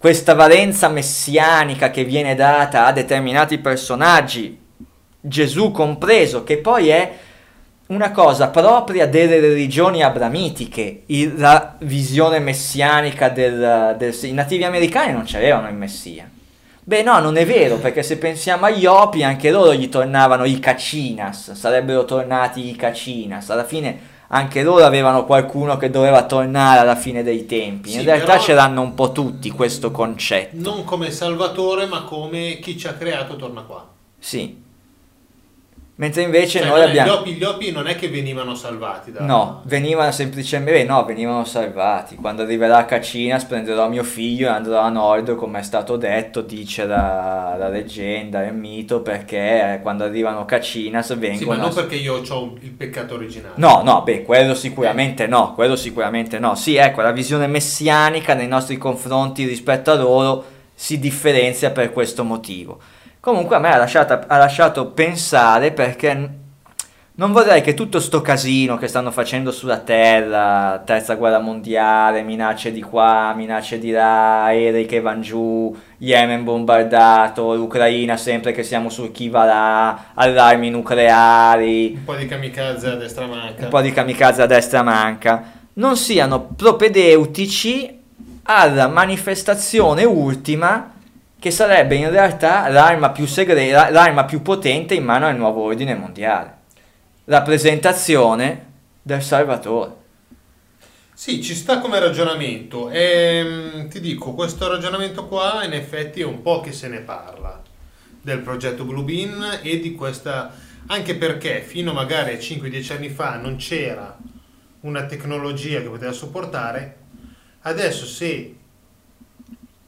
[0.00, 4.58] questa valenza messianica che viene data a determinati personaggi,
[5.20, 7.12] Gesù compreso, che poi è
[7.88, 11.02] una cosa propria delle religioni abramitiche,
[11.36, 16.26] la visione messianica del, del- I nativi americani non c'avevano il Messia.
[16.82, 20.58] Beh no, non è vero, perché se pensiamo agli Opi, anche loro gli tornavano i
[20.60, 23.50] Cacinas, sarebbero tornati i Cacinas.
[23.50, 23.98] Alla fine
[24.32, 27.92] anche loro avevano qualcuno che doveva tornare alla fine dei tempi.
[27.92, 30.56] In Sì, realtà però- ce l'hanno un po' tutti questo concetto.
[30.70, 33.86] Non come salvatore, ma come chi ci ha creato torna qua.
[34.18, 34.68] Sì.
[36.00, 37.10] Mentre invece Cioè, noi abbiamo...
[37.10, 39.20] gli, opi, gli opi non è che venivano salvati da...
[39.22, 42.14] No, venivano semplicemente, beh, no, venivano salvati.
[42.16, 46.86] Quando arriverà Cacinas prenderò mio figlio e andrò a nord, come è stato detto, dice
[46.86, 51.60] la, la leggenda, il mito, perché eh, quando arrivano Cacinas Sì, ma vengono...
[51.60, 53.56] non perché io ho il peccato originale.
[53.56, 56.54] No, no, beh, quello sicuramente no, quello sicuramente no.
[56.54, 62.24] Sì, ecco, la visione messianica nei nostri confronti rispetto a loro si differenzia per questo
[62.24, 62.78] motivo.
[63.20, 66.38] Comunque a me ha, lasciata- ha lasciato pensare perché
[67.12, 72.72] non vorrei che tutto sto casino che stanno facendo sulla Terra, terza guerra mondiale, minacce
[72.72, 78.88] di qua, minacce di là, aerei che vanno giù, Yemen bombardato, l'Ucraina sempre che siamo
[78.88, 83.64] sul chi va là, allarmi nucleari, Un po' di kamikaze a destra manca.
[83.64, 85.42] un po' di kamikaze a destra manca,
[85.74, 87.98] non siano propedeutici
[88.44, 90.92] alla manifestazione ultima
[91.40, 95.94] che sarebbe in realtà l'arma più segreta, l'arma più potente in mano al nuovo ordine
[95.94, 96.58] mondiale.
[97.24, 98.66] La presentazione
[99.00, 99.92] del Salvatore.
[101.14, 102.90] Sì, ci sta come ragionamento.
[102.90, 107.62] E, ti dico, questo ragionamento qua in effetti è un po' che se ne parla
[108.20, 110.68] del progetto Blue Bean e di questa...
[110.86, 114.16] Anche perché fino magari a 5-10 anni fa non c'era
[114.80, 116.96] una tecnologia che poteva supportare,
[117.60, 118.56] adesso se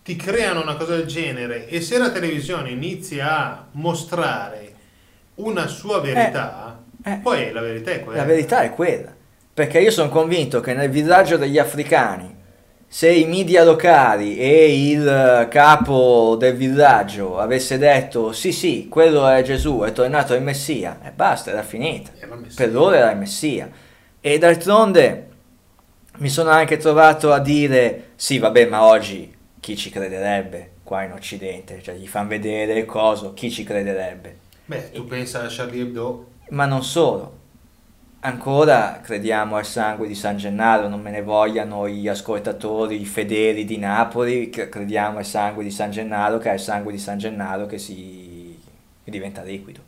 [0.03, 4.73] ti creano una cosa del genere e se la televisione inizia a mostrare
[5.37, 7.21] una sua verità, eh.
[7.23, 8.21] poi la verità è quella.
[8.21, 9.15] La verità è quella.
[9.55, 12.35] Perché io sono convinto che nel villaggio degli africani,
[12.88, 19.43] se i media locali e il capo del villaggio avesse detto sì sì, quello è
[19.43, 22.11] Gesù, è tornato il Messia, e basta, era finita.
[22.19, 22.38] Era.
[22.55, 23.71] Per loro era il Messia.
[24.21, 25.29] E d'altronde
[26.19, 29.32] mi sono anche trovato a dire sì vabbè ma oggi
[29.62, 31.81] chi ci crederebbe qua in Occidente?
[31.81, 34.38] Cioè gli fanno vedere il coso, chi ci crederebbe?
[34.64, 37.38] Beh, tu pensa a Charlie Hebdo, Ma non solo.
[38.25, 43.64] Ancora crediamo al sangue di San Gennaro, non me ne vogliano gli ascoltatori, i fedeli
[43.64, 47.66] di Napoli, crediamo al sangue di San Gennaro, che è il sangue di San Gennaro
[47.66, 48.59] che si
[49.05, 49.81] che diventa liquido.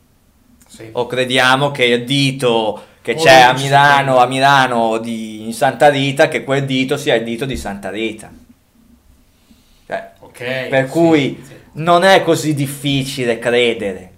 [0.67, 0.89] sì.
[0.93, 3.53] O crediamo che il dito che O c'è a.
[3.53, 7.89] Milano, a Milano di, in Santa Rita, che quel dito sia il dito di Santa
[7.89, 8.31] Rita.
[10.35, 10.69] Cioè, ok.
[10.69, 11.53] per sì, cui sì.
[11.73, 14.11] non è così difficile credere.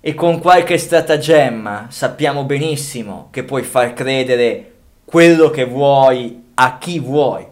[0.00, 7.00] E con qualche stratagemma sappiamo benissimo che puoi far credere quello che vuoi a chi
[7.00, 7.44] vuoi.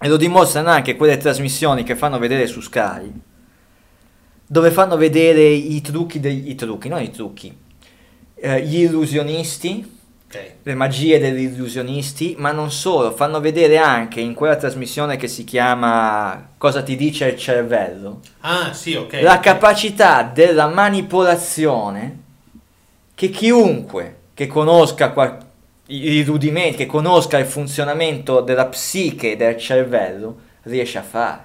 [0.00, 3.12] E lo dimostrano anche quelle trasmissioni che fanno vedere su Sky,
[4.46, 7.54] dove fanno vedere i trucchi degli i trucchi, non i trucchi,
[8.34, 9.93] eh, gli illusionisti.
[10.62, 15.44] Le magie degli illusionisti, ma non solo, fanno vedere anche in quella trasmissione che si
[15.44, 19.20] chiama Cosa ti dice il cervello, Ah, sì, ok.
[19.22, 22.18] la capacità della manipolazione
[23.14, 25.38] che chiunque che conosca qual-
[25.86, 31.42] i rudimenti, che conosca il funzionamento della psiche del cervello, riesce a fare.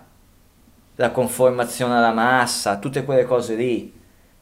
[0.96, 3.94] La conformazione alla massa, tutte quelle cose lì.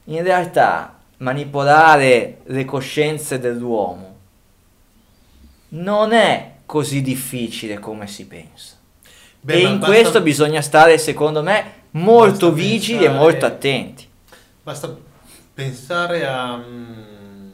[0.06, 4.17] In realtà manipolare le coscienze dell'uomo
[5.70, 8.76] non è così difficile come si pensa.
[9.40, 13.46] Beh, e in basta- questo bisogna stare, secondo me, molto basta vigili pensare- e molto
[13.46, 14.08] attenti.
[14.64, 14.98] Basta
[15.54, 16.58] pensare a...
[16.58, 17.52] mm,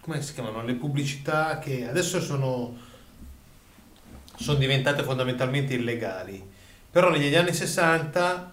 [0.00, 0.62] come si chiamano?
[0.62, 2.76] Le pubblicità che adesso sono,
[4.36, 6.46] sono diventate fondamentalmente illegali.
[6.90, 8.52] Però negli anni 60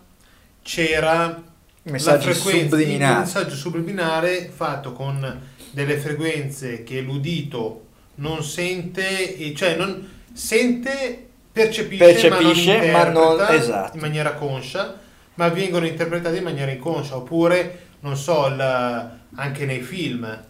[0.62, 1.42] c'era
[1.84, 3.14] Messaggi la frequenza, subliminali.
[3.14, 7.85] il messaggio subliminale fatto con delle frequenze che l'udito
[8.16, 13.96] non sente, cioè non sente, percepisce, Percepisce, ma ma non non- interpreta esatto.
[13.96, 15.00] in maniera conscia,
[15.36, 20.44] ma vengono interpretate in maniera inconscia, oppure, non so, il- anche nei film,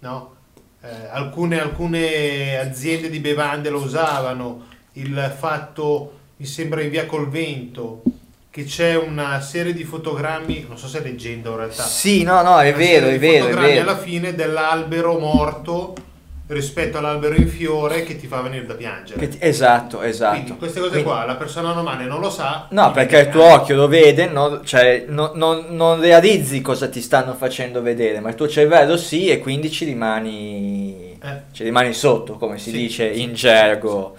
[0.00, 0.34] no?
[0.82, 7.28] Eh, alcune, alcune aziende di bevande lo usavano, il fatto, mi sembra in via col
[7.28, 8.02] vento,
[8.50, 12.42] che c'è una serie di fotogrammi, non so se è leggenda in realtà, Sì, no,
[12.42, 13.82] no, è vero, è vero, è fotogrammi vero.
[13.90, 15.94] alla fine dell'albero morto
[16.50, 19.28] rispetto all'albero in fiore che ti fa venire da piangere.
[19.28, 20.34] Ti- esatto, esatto.
[20.34, 22.66] Quindi queste cose Quindi- qua la persona normale non lo sa.
[22.70, 24.62] No, perché il tuo occhio lo vede, no?
[24.64, 29.28] cioè no- non, non realizzi cosa ti stanno facendo vedere, ma il tuo cervello sì
[29.28, 31.42] e quindi ci rimani, Eh.
[31.52, 34.16] ci rimani sotto, come si Sì, dice sì, in gergo.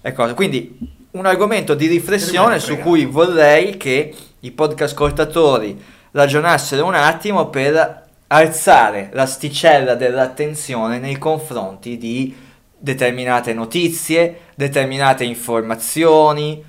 [0.00, 0.34] E cose.
[0.34, 0.78] Quindi
[1.10, 8.06] un argomento di riflessione su cui vorrei che i podcast ascoltatori ragionassero un attimo per
[8.28, 12.34] alzare l'asticella dell'attenzione nei confronti di
[12.76, 16.64] determinate notizie, determinate informazioni,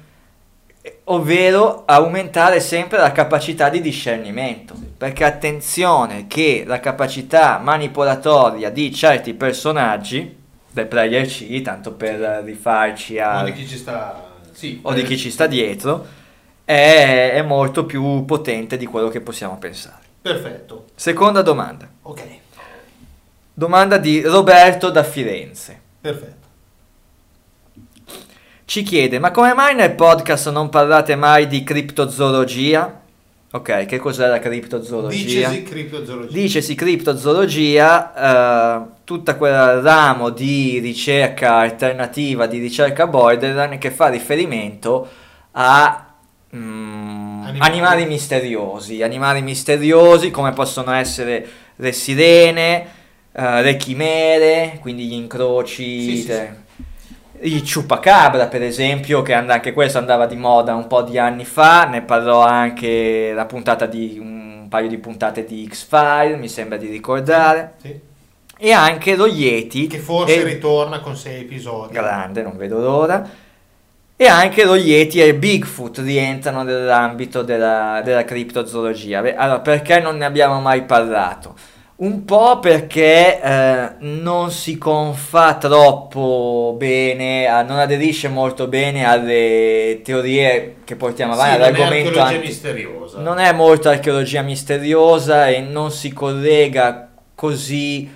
[1.06, 4.76] ovvero aumentare sempre la capacità di discernimento.
[4.98, 10.38] Perché attenzione che la capacità manipolatoria di certi personaggi,
[10.72, 14.28] del player C, tanto per rifarci a O di chi ci sta.
[14.52, 16.06] Sì, eh, chi ci sta dietro,
[16.66, 20.09] è, è molto più potente di quello che possiamo pensare.
[20.22, 20.86] Perfetto.
[20.96, 21.88] Seconda domanda.
[22.04, 22.24] Ok.
[23.54, 25.80] Domanda di Roberto da Firenze.
[26.02, 26.48] Perfetto.
[28.66, 33.02] Ci chiede, ma come mai nel podcast non parlate mai di criptozoologia?
[33.52, 35.50] Ok, che cos'è la criptozoologia?
[35.50, 36.32] Dicesi criptozoologia.
[36.32, 45.10] Dicesi criptozoologia, eh, tutta quel ramo di ricerca alternativa, di ricerca borderline che fa riferimento
[45.54, 46.14] a
[46.56, 47.72] mm, Animali.
[47.72, 51.46] animali misteriosi, animali misteriosi come possono essere
[51.76, 52.86] le sirene,
[53.32, 56.68] eh, le chimere, quindi gli incroci, Sì, sì, te-
[57.42, 61.46] il ciupacabra per esempio, che and- anche questo andava di moda un po' di anni
[61.46, 66.78] fa, ne parlò anche la puntata di un paio di puntate di X-File, mi sembra
[66.78, 68.00] di ricordare, Sì.
[68.58, 71.94] e anche lo Yeti, Che forse e- ritorna con sei episodi.
[71.94, 73.28] grande, non vedo l'ora.
[74.22, 79.22] E anche lo Yeti e Bigfoot rientrano nell'ambito della, della criptozoologia.
[79.22, 81.56] Beh, Allora, perché non ne abbiamo mai parlato?
[81.98, 90.02] Un po' perché eh, non si confà troppo bene, a- non aderisce molto bene alle
[90.04, 93.20] teorie che portiamo Sì, avanti, non è archeologia anti- misteriosa.
[93.20, 98.10] non è molto archeologia misteriosa e non si collega così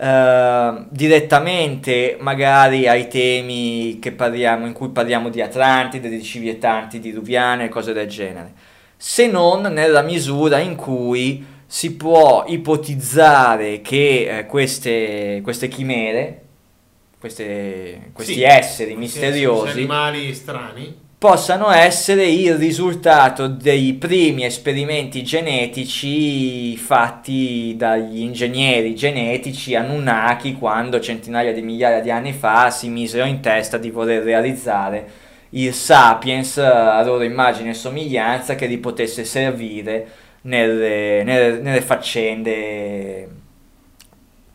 [0.00, 7.66] eh, direttamente magari ai temi che parliamo, in cui parliamo di Atlantide, di civietanti diluviane
[7.66, 8.52] e cose del genere,
[8.96, 16.42] se non nella misura in cui si può ipotizzare che eh, queste, queste chimere,
[17.18, 21.08] queste- questi Sì, esseri questi misteriosi, animali strani.
[21.20, 31.52] Possano essere il risultato dei primi esperimenti genetici fatti dagli ingegneri genetici Anunnaki quando centinaia
[31.52, 35.10] di migliaia di anni fa si misero in testa di voler realizzare
[35.50, 40.08] il sapiens a loro immagine e somiglianza che li potesse servire
[40.42, 43.28] nelle, nelle- nelle faccende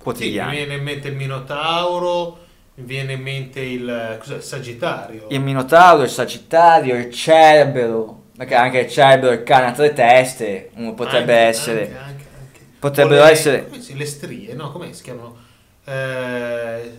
[0.09, 0.49] Sì, mi quotidiane.
[0.49, 2.44] viene in mente il Minotauro,
[2.75, 5.27] mi viene in mente il, cos'è, il Sagittario.
[5.29, 10.71] il Minotauro, il Sagittario, il Cerbero, perché anche il Cerbero il cane a tre teste,
[10.75, 14.71] uno potrebbe Anche, essere, anche, anche, potrebbero le- essere, come si- le strie, no?
[14.71, 15.37] Come si chiamano?
[15.85, 16.91] Eh,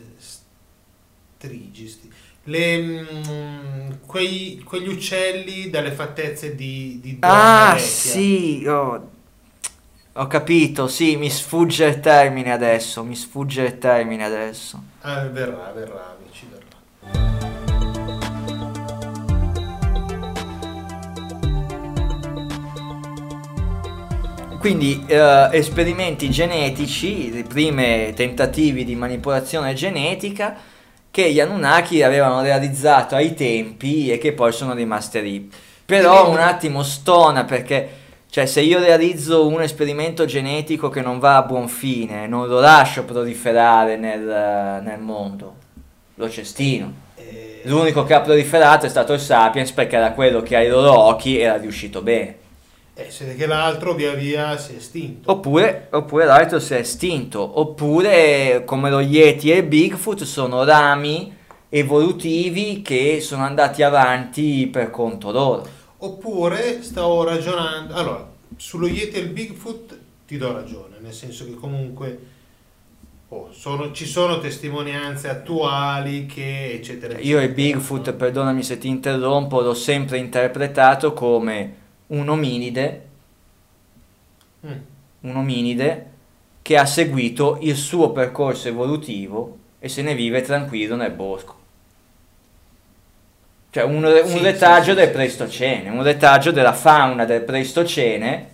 [1.36, 2.12] strigi, sti-
[2.44, 7.78] le, mm, quei- quegli uccelli dalle fattezze di, di ah vecchia.
[7.78, 9.10] sì, oh,
[10.18, 14.82] ho capito, sì, mi sfugge il termine adesso, mi sfugge il termine adesso.
[15.02, 16.64] Ah, verrà, verrà, amici, verrà.
[24.58, 30.56] Quindi eh, esperimenti genetici, i primi tentativi di manipolazione genetica
[31.10, 35.50] che gli Anunnaki avevano realizzato ai tempi e che poi sono rimasti lì.
[35.84, 38.04] Però un attimo stona perché
[38.36, 42.60] cioè, se io realizzo un esperimento genetico che non va a buon fine, non lo
[42.60, 45.54] lascio proliferare nel, nel mondo,
[46.16, 46.92] lo cestino.
[47.14, 50.92] Eh, L'unico che ha proliferato è stato il Sapiens perché era quello che ai loro
[50.92, 52.36] occhi era riuscito bene.
[52.92, 55.30] eh, vede che l'altro via via si è estinto.
[55.30, 61.34] Oppure, oppure l'altro si è estinto, oppure come lo Yeti e il Bigfoot sono rami
[61.70, 65.75] evolutivi che sono andati avanti per conto loro.
[65.98, 67.94] Oppure stavo ragionando.
[67.94, 72.18] Allora, sullo Yeti e il Bigfoot ti do ragione, nel senso che comunque
[73.28, 77.14] oh, sono- ci sono testimonianze attuali che eccetera.
[77.14, 78.14] Io eccetera, il Bigfoot, no?
[78.14, 81.74] perdonami se ti interrompo, l'ho sempre interpretato come
[82.08, 83.04] un ominide,
[84.66, 84.70] Mm.
[85.20, 86.10] un ominide
[86.62, 91.54] che ha seguito il suo percorso evolutivo e se ne vive tranquillo nel bosco.
[93.76, 98.48] Cioè un, un Sì, retaggio sì, del Pleistocene, un retaggio della fauna del Pleistocene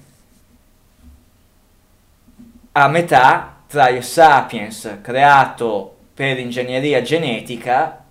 [2.73, 8.05] a metà tra il Sapiens creato per ingegneria genetica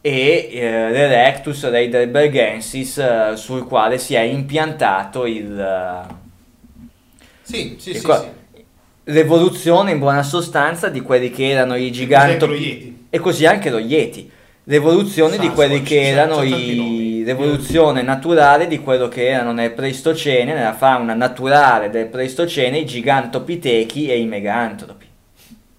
[0.00, 6.06] e eh, l'Erectus Heidelbergensis eh, sul quale si è impiantato il,
[7.42, 8.28] Sì, sì, Che sì, qua- sì.
[9.04, 14.30] l'evoluzione in buona sostanza di quelli che erano i giganti e così anche lo Yeti.
[14.70, 17.22] L'evoluzione di Sasquatch, quelli che erano i...
[17.24, 24.10] l'evoluzione naturale di quello che erano nel Pleistocene, nella fauna naturale del Pleistocene, i gigantopitechi
[24.10, 25.06] e i megantropi,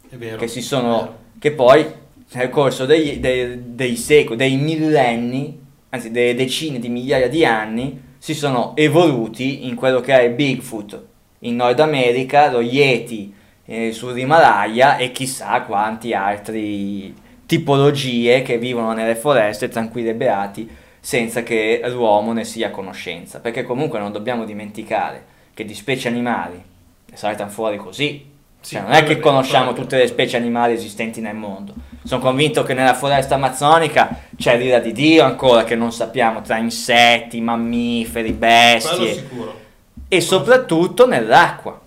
[0.10, 0.38] vero.
[0.38, 1.18] che si sono...
[1.38, 1.86] che poi
[2.32, 5.60] nel corso dei, dei, dei secoli, dei millenni,
[5.90, 10.34] anzi delle decine di migliaia di anni, si sono evoluti in quello che è il
[10.34, 11.04] Bigfoot
[11.40, 13.32] in Nord America, lo Yeti
[13.66, 20.70] eh, sull'Himalaya e chissà quanti altri tipologie che vivono nelle foreste tranquilli e beati
[21.00, 25.26] senza che l'uomo ne sia a conoscenza, perché comunque non dobbiamo dimenticare
[25.56, 26.62] che di specie animali
[27.10, 28.24] ne saltano fuori così.
[28.62, 31.74] Sì, Cioè, non è che conosciamo tutte le specie animali esistenti nel mondo.
[32.04, 36.58] Sono convinto che nella foresta amazzonica c'è l'ira di Dio ancora che non sappiamo tra
[36.58, 39.60] insetti, mammiferi, bestie sicuro.
[40.08, 41.80] e soprattutto nell'acqua,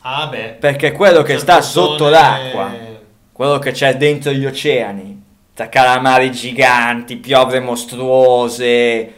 [0.00, 0.56] Ah, beh.
[0.58, 2.90] perché quello che sta Certe sotto zone- l'acqua,
[3.42, 5.20] quello che c'è dentro gli oceani,
[5.52, 9.14] tra calamari giganti, piovre mostruose,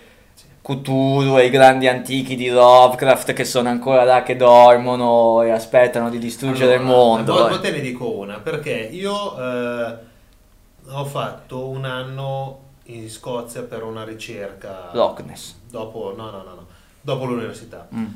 [0.62, 6.08] Cthulhu e i grandi antichi di Lovecraft che sono ancora là che dormono e aspettano
[6.08, 7.34] di distruggere il Allora, mondo.
[7.34, 7.48] poi- eh.
[7.50, 9.94] poi te ne dico una, perché io eh,
[10.88, 14.88] ho fatto un anno in Scozia per una ricerca.
[14.92, 15.54] Loch Ness.
[15.68, 16.66] Dopo, no, no, no, no,
[17.02, 17.86] dopo l'università.
[17.94, 18.06] Mm.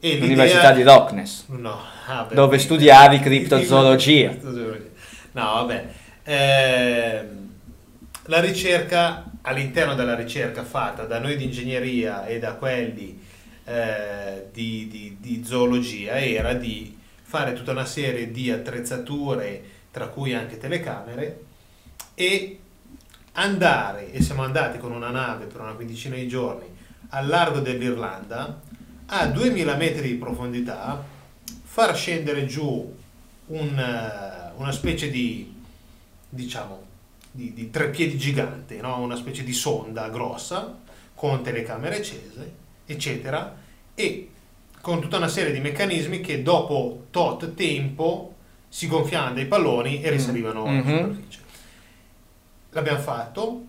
[0.00, 1.44] L'università di Loch Ness.
[1.48, 4.30] No, ah, Dove studiavi criptozoologia.
[4.30, 4.90] Criptozoologia.
[5.32, 5.86] No, vabbè.
[6.24, 7.50] Ehm,
[8.26, 13.20] la ricerca, all'interno della ricerca fatta da noi di ingegneria e da quelli
[13.64, 20.34] eh, di, di- di zoologia era di fare tutta una serie di attrezzature, tra cui
[20.34, 21.44] anche telecamere,
[22.14, 22.58] e
[23.32, 26.66] andare, e siamo andati con una nave per una quindicina di giorni
[27.10, 28.60] al largo dell'Irlanda,
[29.06, 31.02] a 2000 metri di profondità,
[31.64, 32.94] far scendere giù
[33.46, 35.52] un, eh, una specie di,
[36.28, 36.82] diciamo,
[37.30, 38.98] di, di treppiedi gigante, no?
[39.00, 40.78] una specie di sonda grossa,
[41.14, 42.52] con telecamere accese,
[42.86, 43.56] eccetera,
[43.94, 44.28] e
[44.80, 48.34] con tutta una serie di meccanismi che dopo tot tempo
[48.68, 50.72] si gonfiavano dei palloni e risalivano Mhm.
[50.72, 51.40] alla superficie.
[52.70, 53.64] L'abbiamo fatto,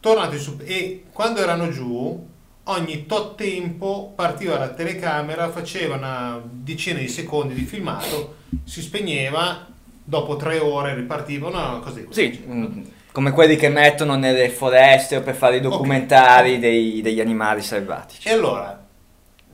[0.00, 2.26] tornati su e quando erano giù
[2.64, 9.66] ogni tot tempo partiva la telecamera, faceva una decina di secondi di filmato, si spegneva,
[10.10, 12.82] dopo tre ore ripartiva, una cosa di questo Sì, mm,
[13.12, 18.26] come quelli che mettono nelle foreste o per fare i documentari dei- degli animali selvatici.
[18.26, 18.84] E allora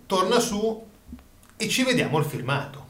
[0.06, 0.84] torna su
[1.58, 2.84] e ci vediamo il filmato.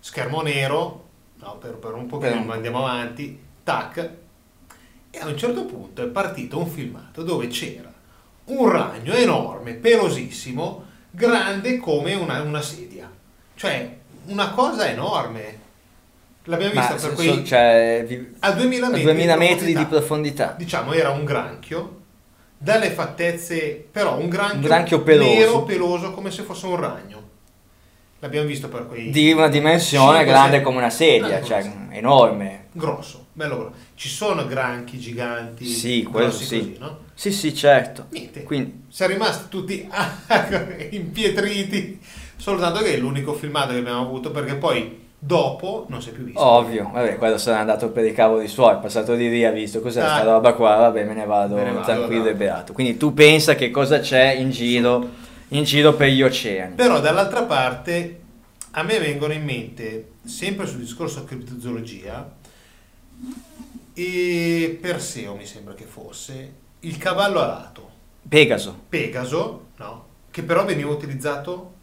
[0.00, 1.04] Schermo nero,
[1.36, 4.10] no, per, per un po' che Per andiamo avanti, tac.
[5.10, 7.92] E a un certo punto è partito un filmato dove c'era
[8.46, 13.08] un ragno enorme, pelosissimo, grande come una, una sedia.
[13.54, 13.96] Cioè,
[14.26, 15.62] una cosa enorme.
[16.44, 17.28] L'abbiamo vista per quei...
[17.28, 19.96] so- cioè, vi- a 2000 a metri, 2000 di metri di profondità.
[19.96, 20.54] profondità.
[20.58, 22.00] Diciamo era un granchio,
[22.58, 25.30] dalle fattezze, però un granchio, Un granchio peloso.
[25.32, 27.22] nero, peloso, come se fosse un ragno.
[28.20, 29.10] L'abbiamo visto per quei...
[29.10, 32.66] Di una dimensione grande come una sedia, cioè una enorme.
[32.72, 33.74] Grosso, bello grosso.
[33.94, 36.58] Ci sono granchi giganti, Sì, quello sì.
[36.58, 36.98] così, no?
[37.14, 38.06] Sì, sì, certo.
[38.10, 38.42] Niente.
[38.44, 39.86] Quindi, Siamo rimasti tutti
[40.90, 42.00] impietriti,
[42.36, 46.24] soltanto che è l'unico filmato che abbiamo avuto perché poi dopo non si è più
[46.24, 46.42] visto.
[46.44, 49.80] ovvio, vabbè, quello sarà andato per i cavoli suoi, è passato di lì, ha visto
[49.80, 50.16] cos'è Ah.
[50.16, 52.28] sta roba qua, vabbè, me ne vado, Me ne vado, tranquillo no.
[52.28, 52.72] e beato.
[52.72, 55.08] Quindi tu pensa che cosa c'è in giro,
[55.48, 56.74] in giro per gli oceani.
[56.74, 58.20] Però dall'altra parte
[58.72, 62.30] a me vengono in mente, sempre sul discorso criptozoologia,
[63.94, 67.90] e Perseo mi sembra che fosse, il cavallo alato,
[68.28, 68.76] Pegaso.
[68.88, 70.06] Pegaso, no?
[70.30, 71.73] che però veniva utilizzato,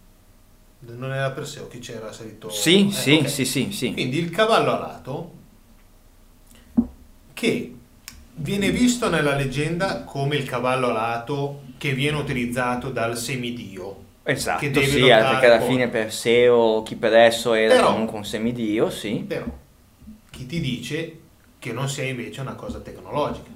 [0.82, 2.50] non era Perseo che c'era salito...
[2.50, 3.30] Sì, eh, sì, ok.
[3.30, 3.94] sì, sì, sì.
[3.94, 5.32] Quindi il cavallo alato,
[7.34, 7.76] che
[8.36, 14.10] viene visto nella leggenda come il cavallo alato che viene utilizzato dal semidio.
[14.24, 18.26] Esatto, che deve sì, perché alla fine Perseo, chi per esso era Però- comunque un
[18.26, 19.24] semidio, sì.
[19.28, 19.46] Però
[20.30, 21.20] chi ti dice
[21.60, 23.50] che non sia invece una cosa tecnologica?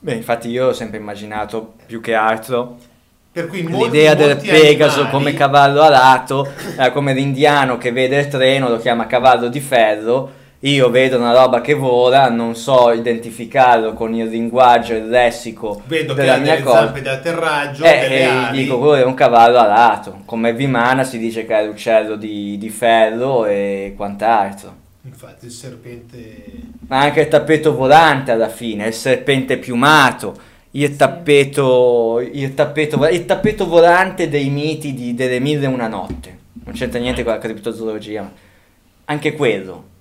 [0.00, 2.78] Beh, infatti io ho sempre immaginato più che altro
[3.42, 8.68] molti, l'idea del Pegaso animali- come cavallo alato, era come l'indiano che vede il treno,
[8.68, 10.42] lo chiama cavallo di ferro.
[10.60, 16.14] Io vedo una roba che vola, non so identificarlo con il linguaggio, il lessico vedo
[16.14, 16.78] che della ha mia delle cosa.
[16.78, 18.62] zampe di atterraggio, Eh, delle e ali.
[18.62, 20.20] dico, quello è un cavallo alato.
[20.24, 24.74] Come Vimana si dice che è l'uccello di, di ferro e quant'altro.
[25.02, 26.44] Infatti il serpente...
[26.88, 30.34] Ma anche il tappeto volante alla fine, il serpente piumato,
[30.76, 36.38] il tappeto, il tappeto, il tappeto volante dei miti di, delle mille e una notte.
[36.64, 38.32] Non c'entra niente con la criptozoologia, ma
[39.04, 39.92] anche quello.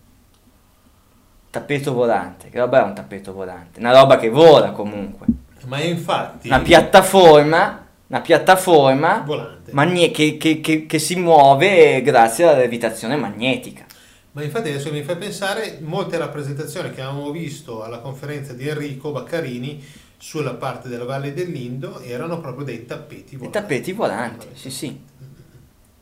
[1.52, 3.80] Tappeto volante, che roba è un tappeto volante?
[3.80, 5.28] Una roba che vola comunque.
[5.68, 6.48] Ma infatti...
[6.48, 9.72] Una piattaforma, una piattaforma volante.
[9.74, 13.86] magne- che, che- che- che si muove grazie alla levitazione magnetica.
[14.32, 19.12] Ma infatti adesso mi fai pensare, molte rappresentazioni che avevamo visto alla conferenza di Enrico
[19.12, 23.60] Baccarini sulla parte della Valle dell'Indo erano proprio dei tappeti I volanti.
[23.60, 25.02] tappeti volanti, sì sì.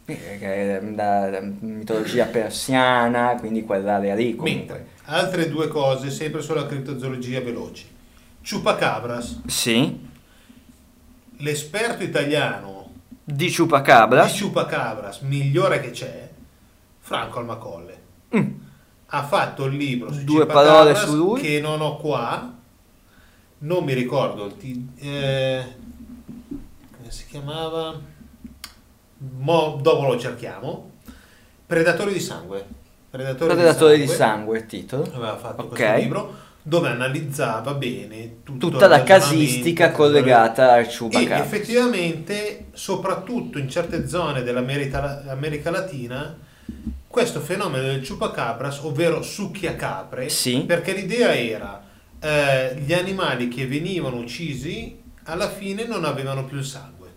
[0.06, 4.76] Eh, è Da, da mitologia persiana, quindi quell'area lì comunque.
[4.76, 7.88] Mentre altre due cose, sempre sulla criptozoologia veloci.
[8.48, 10.00] Chupacabras, Sì,
[11.38, 12.92] l'esperto italiano
[13.24, 14.26] di Chupacabra.
[14.26, 16.30] di Chupacabras migliore che c'è,
[17.00, 18.00] Franco Almacolle.
[18.36, 18.52] Mm.
[19.08, 21.42] Ha fatto il libro su Due Chupacabras parole su lui.
[21.42, 22.54] che non ho qua,
[23.64, 24.54] non mi ricordo
[25.00, 25.64] eh,
[26.98, 28.00] come si chiamava,
[29.38, 30.92] Mo- dopo lo cerchiamo.
[31.66, 32.66] Predatori di sangue.
[33.10, 34.26] Predatori, Predatore di di sangue.
[34.26, 35.04] sangue, il titolo.
[35.14, 35.70] Aveva fatto Ok.
[35.70, 36.36] questo libro.
[36.64, 41.44] dove analizzava bene Tutta la casistica collegata al e Chupacabra.
[41.44, 46.38] effettivamente, soprattutto in certe zone dell'America America Latina,
[47.08, 50.62] questo fenomeno del chupacabras, ovvero succhiacapre, Sì.
[50.62, 51.82] perché l'idea era
[52.22, 57.10] eh, gli animali che venivano uccisi alla fine non avevano più il sangue.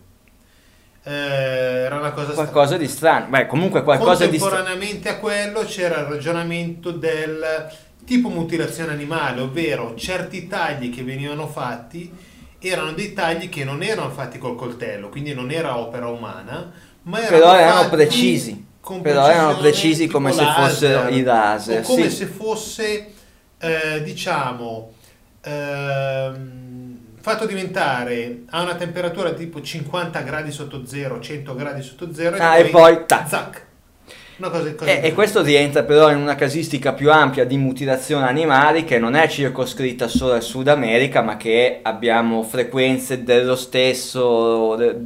[1.03, 2.49] Eh, era una cosa strana.
[2.51, 3.27] Qualcosa di strano.
[3.29, 4.57] Beh, comunque qualcosa di strano.
[4.57, 7.71] Contemporaneamente a quello c'era il ragionamento del
[8.05, 12.33] tipo mutilazione animale, ovvero certi tagli che venivano fatti
[12.69, 17.19] erano dei tagli che non erano fatti col coltello, quindi non era opera umana, ma
[17.19, 18.67] erano Però erano precisi.
[19.03, 22.17] Però erano precisi come se fossero i laser, O come sì.
[22.17, 23.13] se fosse,
[23.59, 24.93] eh, diciamo,
[25.45, 32.37] ehm, fatto diventare a una temperatura tipo 50 gradi sotto zero, 100 gradi sotto zero
[32.39, 33.29] Ah, e poi, tac.
[33.29, 33.63] zac.
[34.37, 38.85] Cosa, cosa E, e questo rientra però in una casistica più ampia di mutilazione animali
[38.85, 44.97] che non è circoscritta solo al Sud America, ma che abbiamo frequenze dello stesso de-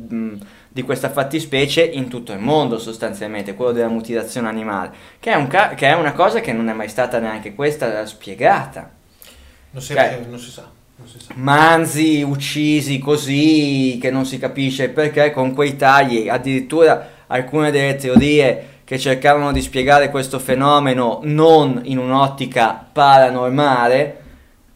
[0.68, 5.48] di questa fattispecie in tutto il mondo sostanzialmente, quello della mutilazione animale, che è, un
[5.48, 8.90] che è una cosa che non è mai stata neanche questa spiegata.
[9.70, 10.68] Non, si, cioè- non si sa.
[10.96, 11.32] Non si sa.
[11.36, 18.76] manzi uccisi così che non si capisce perché con quei tagli addirittura alcune delle teorie
[18.84, 24.16] che cercavano di spiegare questo fenomeno non in un'ottica paranormale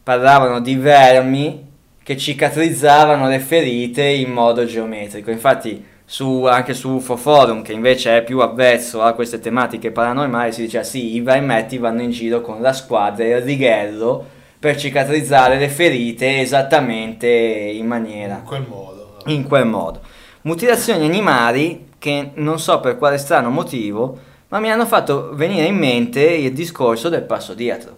[0.01, 1.67] parlavano di vermi
[2.01, 8.17] che cicatrizzavano le ferite in modo geometrico infatti su, anche su UFO Forum che invece
[8.17, 12.39] è più avvezzo a queste tematiche paranormali si dice sì i vermetti vanno in giro
[12.39, 14.32] con la squadra e il righello
[14.63, 19.17] per cicatrizzare le ferite esattamente in maniera In quel modo.
[19.25, 19.99] in quel modo.
[20.43, 25.75] Mutilazioni animali che non so per quale strano motivo, ma mi hanno fatto venire in
[25.75, 27.97] mente il discorso del passo dietro.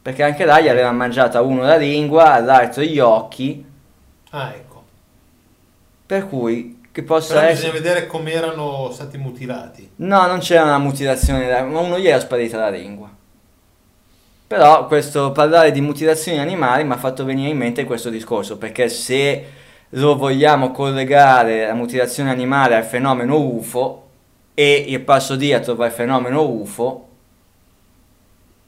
[0.00, 3.64] Perché anche là gli aveva mangiata uno la lingua, all'altro gli occhi,
[4.30, 4.84] Ah, ecco.
[6.06, 7.72] per cui che possa Però essere...
[7.72, 9.90] bisogna vedere come erano stati mutilati.
[9.96, 13.13] No, non c'era una mutilazione, ma uno gli era sparita la lingua.
[14.54, 18.88] Però questo parlare di mutilazioni animali mi ha fatto venire in mente questo discorso, perché
[18.88, 19.44] se
[19.88, 24.06] lo vogliamo collegare la mutilazione animale al fenomeno UFO
[24.54, 27.08] e il passo dietro va al fenomeno UFO,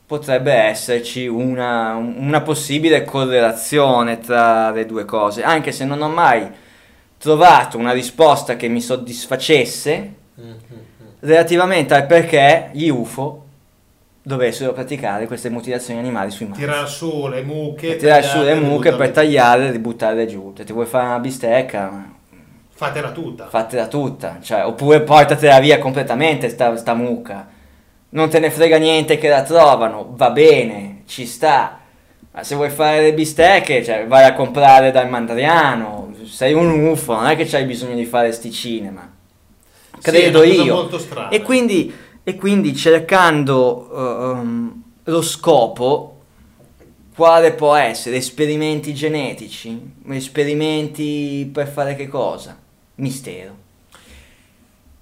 [0.07, 6.51] potrebbe esserci una, una possibile correlazione tra le due cose, anche se non ho mai
[7.17, 10.15] trovato una risposta che mi soddisfacesse
[11.21, 13.46] relativamente al perché gli UFO
[14.27, 16.59] dovessero praticare queste mutilazioni animali sui mari.
[16.59, 17.95] Tirare su le mucche.
[17.95, 20.53] Tirare su le tagliarle, mucche per buttarle- tagliare e ributtarle giù.
[20.57, 22.11] Se ti vuoi fare una bistecca,
[22.75, 23.47] Fatela tutta.
[23.47, 24.39] fatela tutta.
[24.43, 27.47] Cioè, oppure portatela via completamente sta, sta mucca.
[28.09, 31.79] Non te ne frega niente che la trovano, va bene, ci sta.
[32.33, 36.13] Ma se vuoi fare le bistecche, cioè, vai a comprare dal mandriano.
[36.25, 39.09] Sei un UFO, non è che c'hai bisogno di fare sti cinema.
[39.95, 40.91] Sì, Credo cosa io.
[41.31, 41.95] E quindi,
[42.29, 46.23] e quindi cercando ehm, lo scopo,
[47.15, 48.17] quale può essere?
[48.17, 49.81] Esperimenti genetici?
[50.09, 52.59] Esperimenti per fare che cosa?
[52.97, 53.57] Mistero.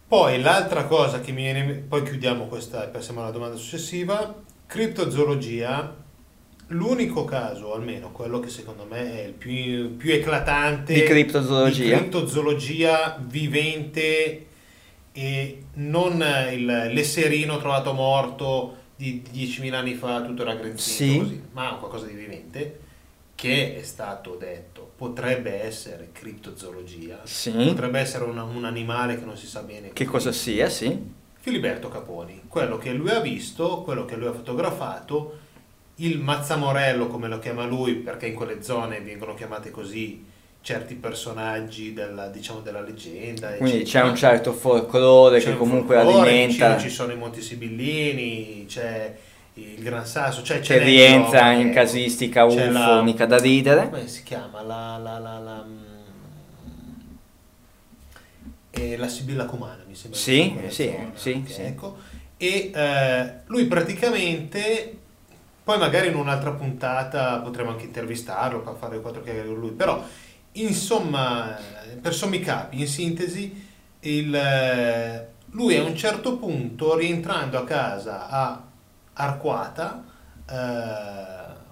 [0.07, 5.97] Poi l'altra cosa che mi viene, poi chiudiamo questa e passiamo alla domanda successiva, criptozoologia,
[6.67, 11.85] l'unico caso, almeno quello che secondo me è il più, più eclatante Di criptozoologia?
[11.85, 14.49] di criptozoologia vivente
[15.17, 16.15] e non
[16.53, 21.19] il, l'esserino trovato morto di 10.000 anni fa, tutto era grinzito Sì.
[21.19, 22.81] così, ma qualcosa di vivente
[23.37, 27.51] che è stato detto potrebbe essere criptozoologia, Sì.
[27.53, 31.23] potrebbe essere una- un animale che non si sa bene Che cosa sia, sì.
[31.39, 35.39] Filiberto Caponi, quello che lui ha visto, quello che lui ha fotografato,
[35.97, 40.25] il Mazzamorello come lo chiama lui, perché in quelle zone vengono chiamate così
[40.65, 43.49] certi personaggi della, diciamo, della leggenda.
[43.57, 47.43] Quindi c'è un certo folklore C'è che un comunque folklore, alimenta, Ci sono i Monti
[47.43, 49.15] Sibillini, c'è
[49.55, 53.27] il Gran Sasso, cioè che ce n'è di rientra in casistica C'è UFO, la- mica
[53.27, 53.91] da ridere.
[53.91, 54.63] come si chiama?
[54.63, 55.85] La, la, la, la, mm,
[58.71, 60.19] eh, la Sibilla Cumana, mi sembra.
[60.19, 61.61] Sì, sì, zona, sì, sì.
[61.61, 61.97] Ecco.
[62.39, 64.97] E eh, lui praticamente,
[65.63, 70.03] poi magari in un'altra puntata potremo anche intervistarlo per fare quattro chiacchiere con lui, però
[70.55, 71.57] insomma,
[72.01, 73.67] per sommi capi, in sintesi,
[74.01, 78.63] il, eh, lui a un certo punto, rientrando a casa a
[79.15, 80.05] Arquata,
[80.49, 81.63] eh,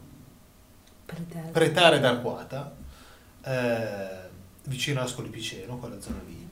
[1.52, 2.72] Pretare d'Arquata,
[3.44, 4.30] eh,
[4.64, 6.48] vicino a Ascoli Piceno, quella zona lì.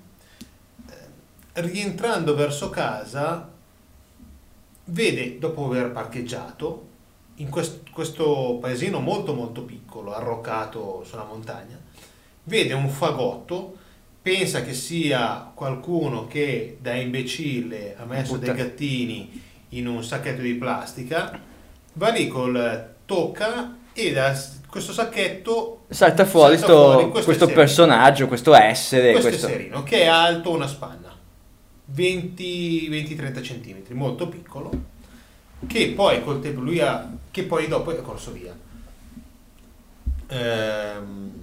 [0.87, 3.49] Eh, rientrando verso casa,
[4.85, 6.89] vede, dopo aver parcheggiato,
[7.37, 11.80] in quest- questo paesino molto molto piccolo, arroccato sulla montagna,
[12.45, 13.77] vede un fagotto,
[14.23, 20.43] pensa che sia qualcuno che da imbecille ha messo Butta- dei gattini in un sacchetto
[20.43, 21.41] di plastica,
[21.95, 24.37] va lì col tocca e da
[24.69, 27.55] questo sacchetto Salta fuori, salta sto- fuori questo, esserino.
[27.57, 29.11] personaggio, questo essere.
[29.13, 31.09] questo questo- esserino che è alto una spanna
[31.87, 34.71] 20 20-30 centimetri molto piccolo
[35.67, 38.55] che poi col tempo lui ha che poi dopo è corso via
[40.29, 41.40] Ehm,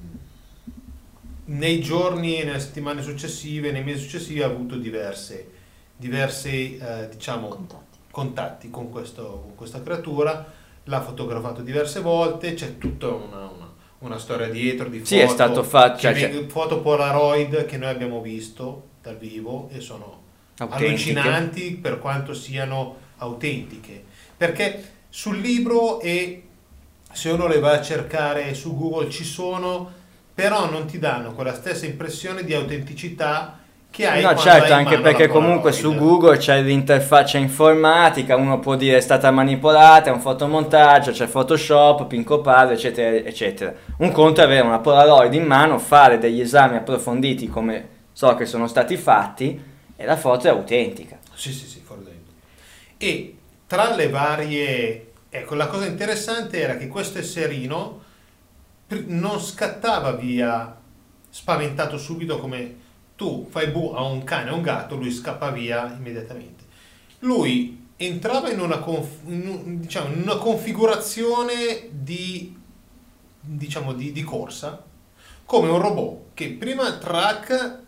[1.50, 5.52] nei giorni e nelle settimane successive nei mesi successivi ha avuto diverse
[5.96, 7.98] diversi eh, diciamo Contatti.
[8.12, 10.46] contatti con, questo- con questa creatura,
[10.84, 15.28] l'ha fotografato diverse volte, c'è tutta una, una- una storia dietro di foto, Sì, è
[15.28, 20.22] stato fatto, che cioè, veng- foto Polaroid che noi abbiamo visto dal vivo e sono
[20.60, 20.88] Autentiche.
[21.20, 24.04] allucinanti per quanto siano autentiche,
[24.38, 26.44] perché sul libro e
[27.12, 29.92] se uno le va a cercare su Google ci sono,
[30.38, 33.58] però non ti danno quella stessa impressione di autenticità
[33.90, 38.98] che hai No, certo, anche perché comunque su Google c'è l'interfaccia informatica, uno può dire
[38.98, 43.74] è stata manipolata, è un fotomontaggio, c'è Photoshop, Pinco Padre, eccetera, eccetera.
[43.98, 48.46] Un conto è avere una Polaroid in mano, fare degli esami approfonditi come so che
[48.46, 49.60] sono stati fatti
[49.96, 51.18] e la foto è autentica.
[51.34, 52.34] Sì, sì, sì, fuori dentro.
[52.98, 55.12] E tra le varie...
[55.32, 58.06] Ecco, la cosa interessante era che questo esserino
[59.08, 60.76] non scattava via
[61.30, 62.86] spaventato subito come
[63.16, 66.64] tu fai bu a un cane o un gatto, lui scappa via immediatamente.
[67.20, 72.56] Lui entrava in una, conf- in diciamo, in una configurazione di,
[73.40, 74.84] diciamo, di, di corsa,
[75.44, 77.82] come un robot che prima track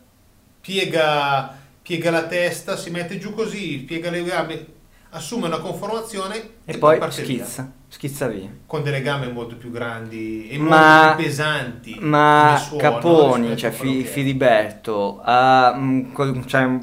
[0.60, 4.74] piega, piega la testa, si mette giù così, piega le gambe,
[5.12, 7.44] assume una conformazione E poi parte via.
[7.46, 8.50] schizza, schizza via.
[8.66, 11.98] Con delle gambe molto più grandi e Ma- molto più pesanti.
[12.00, 14.04] Ma suono Caponi, cioè Fi-.
[14.04, 16.12] Filiberto, ha, mm,
[16.46, 16.78] cioè, mm,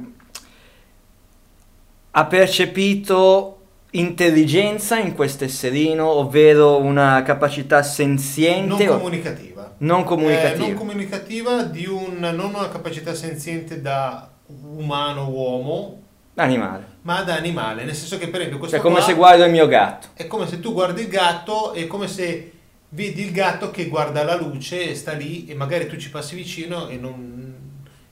[2.13, 3.53] ha percepito
[3.91, 9.75] intelligenza in questo esserino, ovvero una capacità senziente, non comunicativa.
[9.79, 10.67] non Eh, comunicativa.
[10.67, 16.03] non comunicativa di un, non una capacità senziente da umano-uomo,
[16.45, 16.85] animale.
[17.03, 17.85] ma da animale.
[17.85, 20.09] Nel senso che, per esempio, questo Cioè come qua se guardo il mio gatto.
[20.15, 22.53] è come se tu guardi il gatto, è come se
[22.91, 26.35] vedi il gatto che guarda la luce e sta lì e magari tu ci passi
[26.35, 27.55] vicino e non,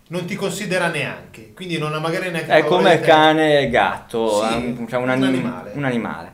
[0.08, 1.52] non ti considera neanche.
[1.54, 5.04] Quindi non ha magari neanche È come cane e gatto, Sì, è un, cioè un,
[5.04, 5.70] un anim- animale.
[5.74, 6.33] un animale.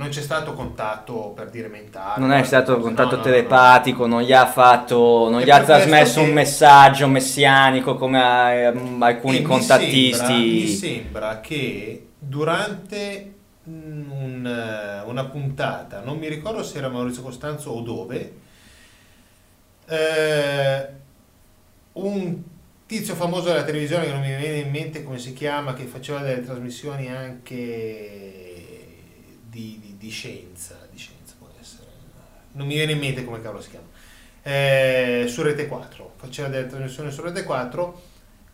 [0.00, 2.18] Non c'è stato contatto per dire mentale.
[2.20, 5.50] Non è stato no, contatto no, no, telepatico, non gli ha fatto, non È gli
[5.50, 10.14] ha trasmesso che- un messaggio messianico come a- mm, E alcuni mi contattisti.
[10.14, 13.34] sembra- Mi sembra, che durante
[13.64, 18.32] un, eh, una puntata, non mi ricordo se era Maurizio Costanzo o dove,
[19.86, 20.88] eh,
[21.92, 22.42] un
[22.86, 26.20] tizio famoso della televisione che non mi viene in mente come si chiama, che faceva
[26.20, 28.49] delle trasmissioni anche
[29.50, 31.86] di, di- di scienza, di scienza può essere,
[32.52, 33.86] non mi viene in mente come cavolo si chiama,
[34.42, 38.00] eh, su Rete 4, faceva delle trasmissioni su Rete 4,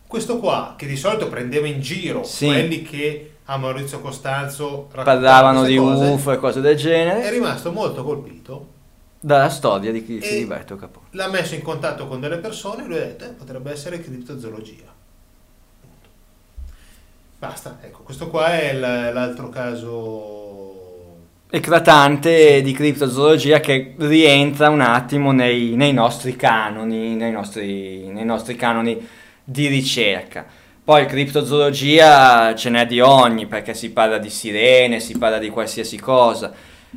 [0.07, 2.45] questo qua che di solito prendeva in giro Sì.
[2.47, 7.71] quelli che a Maurizio Costanzo Parlavano di cose, UFO e cose del è genere rimasto
[7.71, 8.75] molto colpito
[9.19, 11.07] dalla storia di Chi- Capone.
[11.11, 14.95] l'ha messo in contatto con delle persone e lui ha detto "Eh, potrebbe essere criptozoologia.
[17.39, 20.36] Basta, ecco, questo qua è l'altro caso.
[21.49, 28.57] Eclatante di criptozoologia che rientra un attimo nei, nei nostri canoni, nei nostri, nei nostri
[28.57, 29.07] canoni
[29.45, 30.45] di ricerca.
[30.83, 35.97] Poi criptozoologia ce n'è di ogni, perché si parla di sirene, si parla di qualsiasi
[35.97, 36.51] cosa,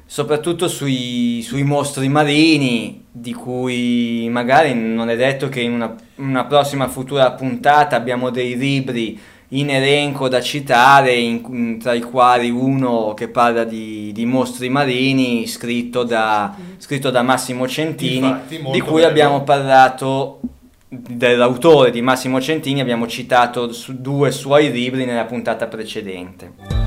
[0.05, 6.45] soprattutto sui, sui mostri marini, di cui magari non è detto che in una, una
[6.47, 9.17] prossima futura puntata abbiamo dei libri
[9.53, 14.69] in elenco da citare, in- in- tra i quali uno che parla di, di mostri
[14.69, 19.07] marini, scritto da, scritto da Massimo Centini, Infatti, di cui bello.
[19.09, 20.41] abbiamo parlato
[20.89, 26.79] dell'autore di Massimo Centini, abbiamo citato su- due suoi libri nella puntata precedente.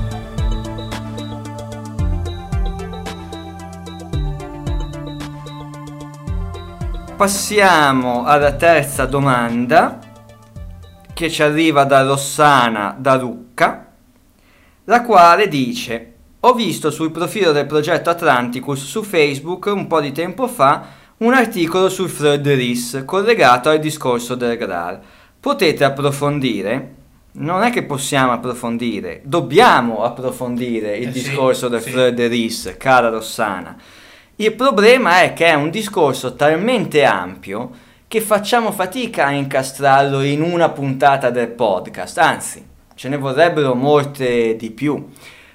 [7.16, 9.98] Passiamo alla terza domanda
[11.14, 13.86] che ci arriva da Rossana da Lucca,
[14.84, 20.12] la quale dice: Ho visto sul profilo del progetto Atlanticus su Facebook un po' di
[20.12, 20.86] tempo fa
[21.18, 25.00] un articolo sul Freud Ris collegato al discorso del GRAR.
[25.40, 27.02] Potete approfondire?
[27.36, 31.90] non è che possiamo approfondire, dobbiamo approfondire il Eh sì, discorso del sì.
[31.90, 33.76] Fleur de Lis, cara Rossana.
[34.36, 37.70] Il problema è che è un discorso talmente ampio
[38.14, 44.54] che facciamo fatica a incastrarlo in una puntata del podcast, anzi, ce ne vorrebbero molte
[44.54, 45.08] di più.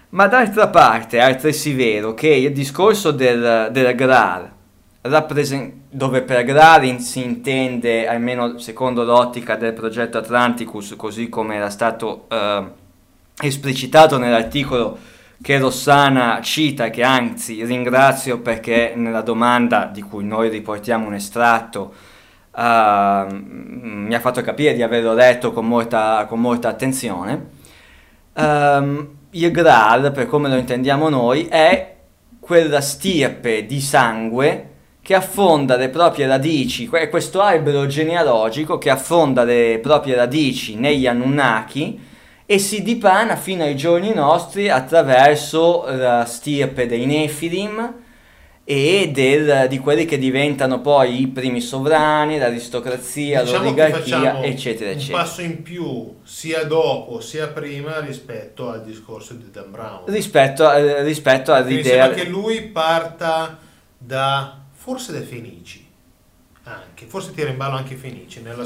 [0.10, 4.52] Ma d'altra parte è altresì vero che il discorso del, del GRAR,
[5.04, 11.56] rappresen- dove per GRAR in- si intende, almeno secondo l'ottica del progetto Atlanticus, così come
[11.56, 12.64] era stato eh,
[13.40, 14.98] esplicitato nell'articolo
[15.42, 22.09] che Rossana cita che anzi ringrazio perché nella domanda di cui noi riportiamo un estratto
[22.60, 27.58] eh, mi ha fatto capire di averlo letto con molta, con molta attenzione.
[28.34, 31.96] Ehm, il Graal, per come lo intendiamo noi, è
[32.40, 34.66] quella stirpe di sangue
[35.02, 42.08] che affonda le proprie radici, questo albero genealogico che affonda le proprie radici negli Anunnaki
[42.46, 47.94] e si dipana fino ai giorni nostri attraverso la stirpe dei Nephilim
[48.72, 54.92] e del- di quelli che diventano poi i primi sovrani, l'aristocrazia, Diciamo l'oligarchia, facciamo eccetera,
[54.92, 55.18] un eccetera.
[55.18, 60.04] passo in più sia dopo sia prima rispetto al discorso di Dan Brown.
[60.06, 63.58] rispetto, a- rispetto Mi all'idea sembra che lui parta
[63.98, 65.84] da forse dai Fenici,
[66.66, 68.66] anche, forse tira in ballo anche i Fenici nella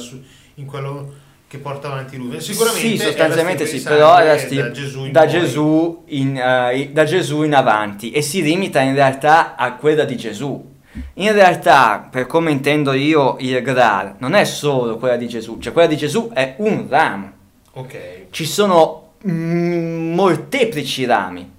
[0.56, 1.14] in quello
[1.54, 2.42] che porta avanti lui.
[2.42, 5.26] Sicuramente sì, è sostanzialmente sì, però sti- da Gesù in da.
[5.28, 10.18] Gesù in, eh, da Gesù in avanti e si limita in realtà a quella di
[10.18, 10.72] Gesù.
[11.16, 15.74] In realtà, per come intendo io il Graal, non è solo quella di Gesù, cioè
[15.74, 17.32] quella di Gesù è un ramo.
[17.74, 17.98] Ok,
[18.32, 21.52] Ci sono mm, molteplici rami.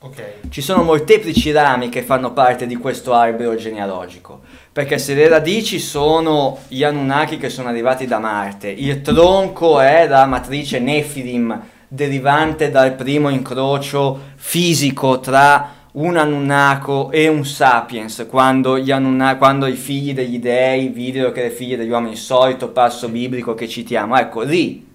[0.00, 0.22] ok.
[0.48, 4.40] Ci sono molteplici rami che fanno parte di questo albero genealogico,
[4.72, 10.08] perché se le radici sono gli Anunnaki che sono arrivati da Marte, il tronco è
[10.08, 18.82] la matrice Nephilim derivante dal primo incrocio fisico tra un Anunnako e un Sapiens, quando,
[18.90, 23.10] Anunna- quando i figli degli dei videro che le figlie degli uomini, il solito passo
[23.10, 24.88] biblico che citiamo, ecco lì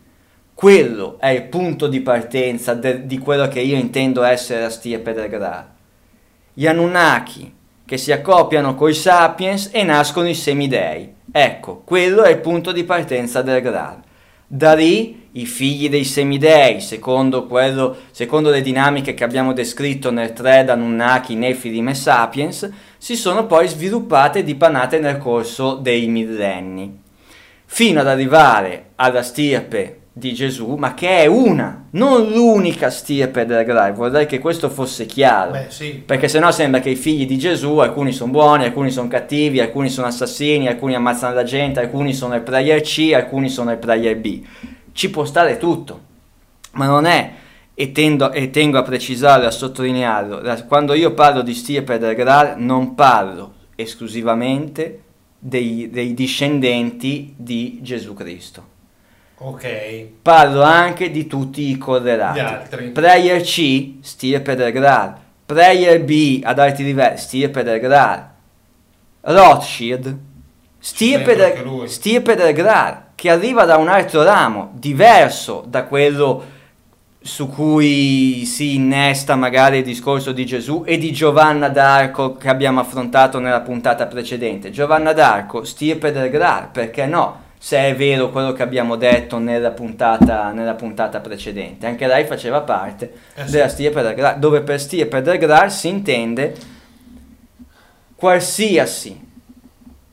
[0.55, 5.13] quello è il punto di partenza de- di quello che io intendo essere la stirpe
[5.13, 5.65] del Graal.
[6.51, 7.53] Gli Anunnaki
[7.87, 11.13] che si accoppiano coi Sapiens e nascono i semidei.
[11.31, 14.01] Ecco, quello è il punto di partenza del Graal.
[14.45, 20.33] Da lì i figli dei semidei, secondo, quello, secondo le dinamiche che abbiamo descritto nel
[20.33, 27.05] thread Anunnaki, Nephilim e Sapiens, si sono poi sviluppate e dipanate nel corso dei millenni
[27.69, 33.63] fino ad arrivare alla stirpe di Gesù, ma che è una, non l'unica stirpe del
[33.63, 33.93] Graal.
[33.93, 35.51] Vorrei che questo fosse chiaro.
[35.51, 36.03] Beh, sì.
[36.05, 39.89] Perché sennò sembra che i figli di Gesù, alcuni sono buoni, alcuni sono cattivi, alcuni
[39.89, 44.17] sono assassini, alcuni ammazzano la gente, alcuni sono il player C, alcuni sono il player
[44.17, 44.43] B.
[44.91, 45.99] Ci può stare tutto,
[46.71, 47.31] ma non è,
[47.75, 52.15] e, tendo- e tengo a precisarlo e a sottolinearlo, quando io parlo di stirpe del
[52.15, 55.03] Graal non parlo esclusivamente
[55.37, 58.75] dei, dei discendenti di Gesù Cristo.
[59.39, 60.07] Ok.
[60.21, 62.39] Parlo anche di tutti i correlati.
[62.39, 62.89] Gli altri.
[62.89, 65.15] Player C, stirpe del Graal.
[65.45, 68.29] Player B ad alti livelli, stirpe del Graal.
[69.21, 70.17] Rothschild,
[70.79, 76.55] stirpe del, stirpe del Graal, che arriva da un altro ramo, diverso da quello
[77.19, 82.79] su cui si innesta magari il discorso di Gesù e di Giovanna d'Arco che abbiamo
[82.79, 84.71] affrontato nella puntata precedente.
[84.71, 87.45] Giovanna d'Arco, stirpe del Graal, perché no?
[87.59, 92.61] Se è vero quello che abbiamo detto nella puntata, nella puntata precedente, anche lei faceva
[92.61, 93.51] parte Eh sì.
[93.51, 96.53] della stirpe del Graal, dove per stirpe del Graal si intende
[98.15, 99.19] qualsiasi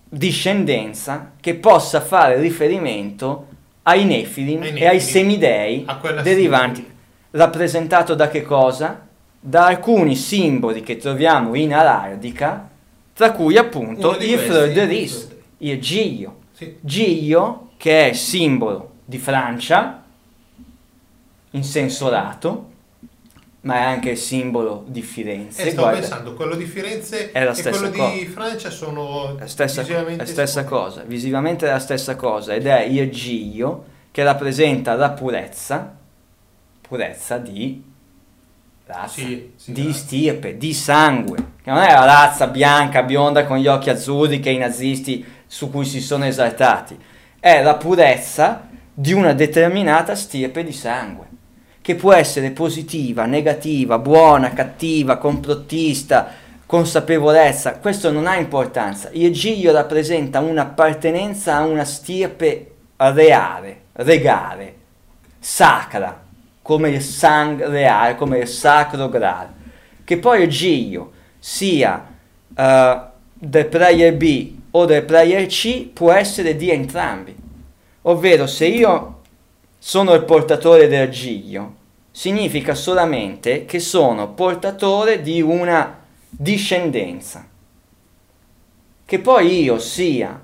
[0.09, 3.49] discendenza che possa fare riferimento
[3.83, 5.01] ai Nefilim Ai e ai Nefilim.
[5.01, 5.87] semidei
[6.23, 6.95] derivanti, stirpe.
[7.33, 9.07] rappresentato da che cosa?
[9.41, 12.69] Da alcuni simboli che troviamo in araldica,
[13.13, 14.89] tra cui appunto il fleur
[15.59, 16.37] il Giglio.
[16.55, 16.77] Sì.
[16.81, 20.03] Giglio, che è simbolo di Francia,
[21.51, 22.71] in senso lato,
[23.63, 25.63] ma è anche il simbolo di Firenze.
[25.63, 26.01] E stavo guarda.
[26.01, 28.13] pensando, quello di Firenze È la e stessa quello cosa.
[28.15, 32.67] di Francia sono la stessa, visivamente la stessa cosa, visivamente è la stessa cosa ed
[32.67, 35.97] è il giglio che rappresenta la purezza,
[36.81, 37.83] purezza di
[38.87, 39.99] razza, Sì, sì, di razza.
[39.99, 44.51] stirpe, di sangue, che non è la razza bianca, bionda con gli occhi azzurri che
[44.51, 45.25] i nazisti
[45.55, 46.99] su cui si sono esaltati,
[47.39, 51.27] è la purezza di una determinata stirpe di sangue
[51.81, 56.27] che può essere positiva, negativa, buona, cattiva, complottista,
[56.67, 59.11] consapevolezza, questo non ha importanza.
[59.13, 64.75] Il giglio rappresenta un'appartenenza a una stirpe reale, regale,
[65.39, 66.21] sacra,
[66.63, 69.51] come il sang reale, come il sacro graal.
[70.03, 72.05] Che poi il giglio sia
[72.57, 73.01] uh,
[73.35, 77.35] del player B o del player C può essere di entrambi.
[78.03, 79.21] Ovvero se io
[79.79, 81.75] sono il portatore del giglio,
[82.11, 87.47] significa solamente che sono portatore di una discendenza.
[89.07, 90.41] Che poi io sia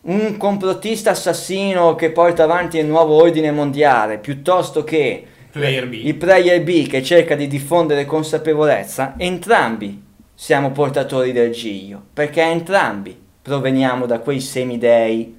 [0.00, 5.92] un complottista assassino che porta avanti il nuovo ordine mondiale, piuttosto che Player B.
[5.92, 10.02] il player B che cerca di diffondere consapevolezza, entrambi
[10.34, 15.36] siamo portatori del giglio, perché entrambi proveniamo da quei semidei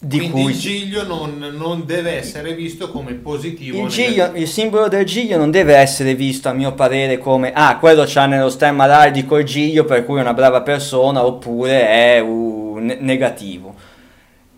[0.00, 3.82] di Quindi cui il giglio non, non deve essere visto come positivo.
[3.82, 7.78] il, giglio, il simbolo del giglio non deve essere visto a mio parere come ah
[7.78, 12.20] quello c'ha nello stemma araldico il giglio per cui è una brava persona oppure è
[12.20, 13.74] un ne- negativo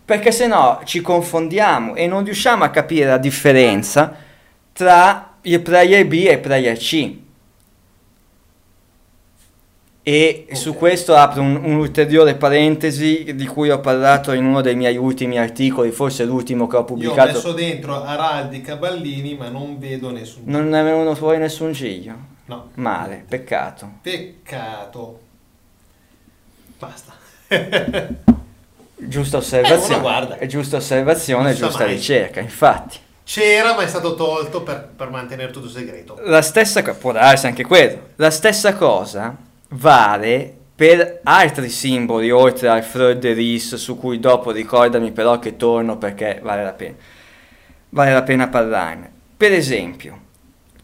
[0.05, 4.15] perché se no ci confondiamo e non riusciamo a capire la differenza
[4.75, 7.17] tra il player B e il player C
[10.03, 10.57] e Ok.
[10.57, 15.39] su questo apro un, un'ulteriore parentesi di cui ho parlato in uno dei miei ultimi
[15.39, 17.33] articoli, forse l'ultimo che ho Io ho pubblicato.
[17.33, 20.43] messo dentro araldica Ballini, ma non vedo nessun.
[20.47, 22.15] Non ne venuto fuori nessun giglio.
[22.47, 22.71] No.
[22.75, 23.91] Male, peccato.
[24.03, 25.21] Peccato.
[26.79, 27.13] Basta.
[29.03, 29.97] Giusta osservazione.
[29.97, 30.39] Eh, guarda.
[30.39, 31.95] È giusta osservazione, giusta mai.
[31.95, 32.99] ricerca, infatti.
[33.25, 36.19] C'era, ma è stato tolto per, per mantenere tutto segreto.
[36.25, 38.09] La stessa cosa, può darsi anche quello.
[38.17, 39.37] La stessa cosa
[39.71, 45.57] vale per altri simboli oltre al Fleur de Lis su cui dopo ricordami però che
[45.57, 46.95] torno perché vale la pena.
[47.91, 49.11] Vale la pena parlarne.
[49.37, 50.19] Per esempio,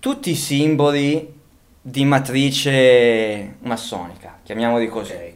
[0.00, 1.34] tutti i simboli
[1.80, 5.12] di matrice massonica, chiamiamoli così.
[5.12, 5.34] Ok.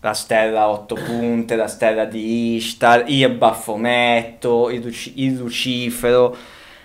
[0.00, 6.36] la stella a otto punte, la stella di Ishtar, il baffometto, il, luci- il lucifero.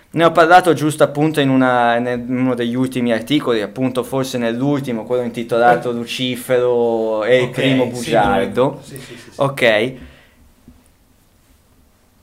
[0.09, 5.03] Ne ho parlato giusto appunto in, una- in uno degli ultimi articoli, appunto forse nell'ultimo,
[5.03, 8.79] quello intitolato Lucifero e il Ok, primo bugiardo.
[8.83, 9.29] Sì, sì, sì.
[9.35, 9.93] Ok.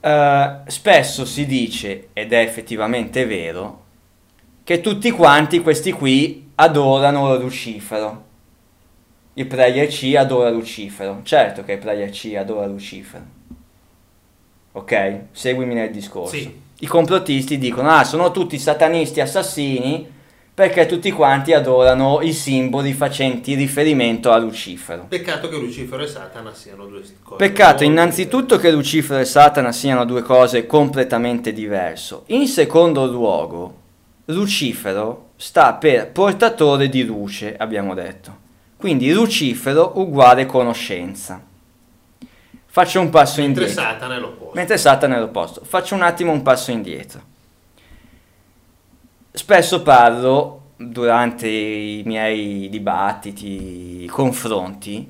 [0.01, 3.83] Eh, spesso si dice, ed è effettivamente vero,
[4.65, 8.23] che tutti quanti questi qui adorano Lucifero.
[9.35, 11.21] Il player C adora Lucifero.
[11.23, 13.25] Certo che il player C adora Lucifero.
[14.73, 15.19] Ok?
[15.33, 16.35] Seguimi nel discorso.
[16.35, 16.63] Sì.
[16.81, 20.13] I complottisti dicono, ah, sono tutti satanisti assassini
[20.55, 25.07] perché tutti quanti adorano i simboli facenti riferimento a Lucifero.
[25.09, 27.37] Peccato che Lucifero e Satana siano due cose.
[27.37, 32.21] Peccato innanzitutto che Lucifero e Satana siano due cose completamente diverse.
[32.27, 33.83] In secondo luogo,
[34.27, 38.43] Lucifero sta per portatore di luce, abbiamo detto.
[38.77, 41.43] Quindi Lucifero uguale conoscenza.
[42.75, 43.85] Faccio un passo Mentre indietro.
[43.85, 44.53] Satana è l'opposto.
[44.57, 45.61] Mentre Satana è l'opposto.
[45.65, 47.23] Faccio un attimo un passo indietro.
[49.31, 55.09] Spesso parlo durante i miei dibattiti, confronti,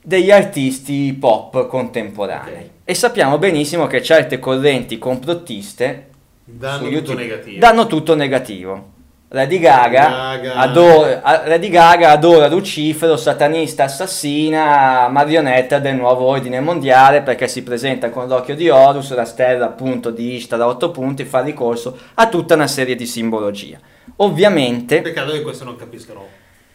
[0.00, 2.54] degli artisti pop contemporanei.
[2.54, 2.70] Ok.
[2.84, 6.10] E sappiamo benissimo che certe correnti complottiste
[6.44, 7.58] Danno su tutto YouTube negativo.
[7.58, 8.92] danno tutto negativo.
[9.30, 10.54] Lady Gaga, Gaga.
[10.54, 18.10] adora, Lady Gaga adora Lucifero, satanista, assassina, marionetta del nuovo ordine mondiale perché si presenta
[18.10, 22.28] con l'occhio di Horus, la stella appunto di Ishtar a otto punti, fa ricorso a
[22.28, 23.80] tutta una serie di simbologia.
[24.18, 26.24] Ovviamente, Peccato che questo non capiscano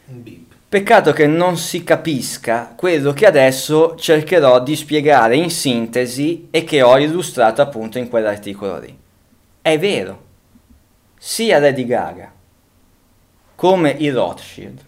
[0.07, 0.51] un bip.
[0.67, 6.81] peccato che non si capisca quello che adesso cercherò di spiegare in sintesi e che
[6.81, 8.99] ho illustrato appunto in quell'articolo lì.
[9.61, 10.21] È vero,
[11.17, 12.33] sia Lady Gaga
[13.61, 14.79] come i Rothschild,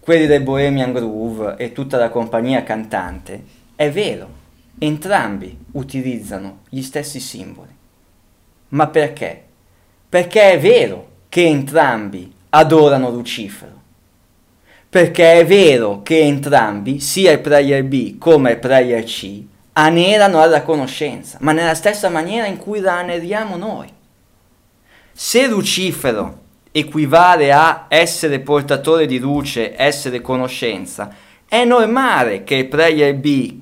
[0.00, 3.44] quelli del Bohemian Groove e tutta la compagnia cantante,
[3.76, 4.28] è vero,
[4.76, 7.70] entrambi utilizzano gli stessi simboli.
[8.70, 9.40] Ma perché?
[10.08, 13.80] Perché è vero che entrambi adorano Lucifero.
[14.88, 20.62] Perché è vero che entrambi, sia il player B come il player C, anerano alla
[20.62, 23.94] conoscenza, ma nella stessa maniera in cui la aneriamo noi.
[25.18, 26.40] Se Lucifero
[26.70, 31.10] equivale a essere portatore di luce, essere conoscenza,
[31.48, 33.54] è normale che il player B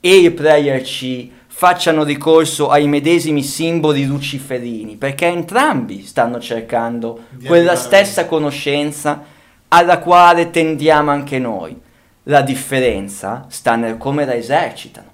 [0.00, 7.44] e il player C facciano ricorso ai medesimi simboli luciferini, perché entrambi stanno cercando Di
[7.44, 9.22] quella arrivare- stessa conoscenza
[9.68, 11.78] alla quale tendiamo anche noi.
[12.22, 15.12] La differenza sta nel come la esercitano.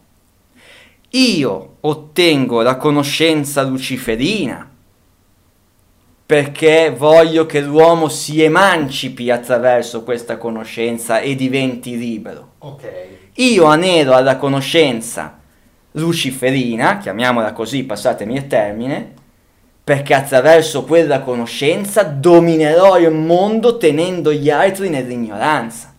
[1.10, 4.69] Io ottengo la conoscenza luciferina
[6.30, 12.52] perché voglio che l'uomo si emancipi attraverso questa conoscenza e diventi libero.
[12.58, 12.88] Ok.
[13.34, 15.40] Io anelo alla conoscenza
[15.90, 19.12] luciferina, chiamiamola così, passatemi il termine,
[19.82, 25.92] perché attraverso quella conoscenza dominerò il mondo tenendo gli altri nell'ignoranza.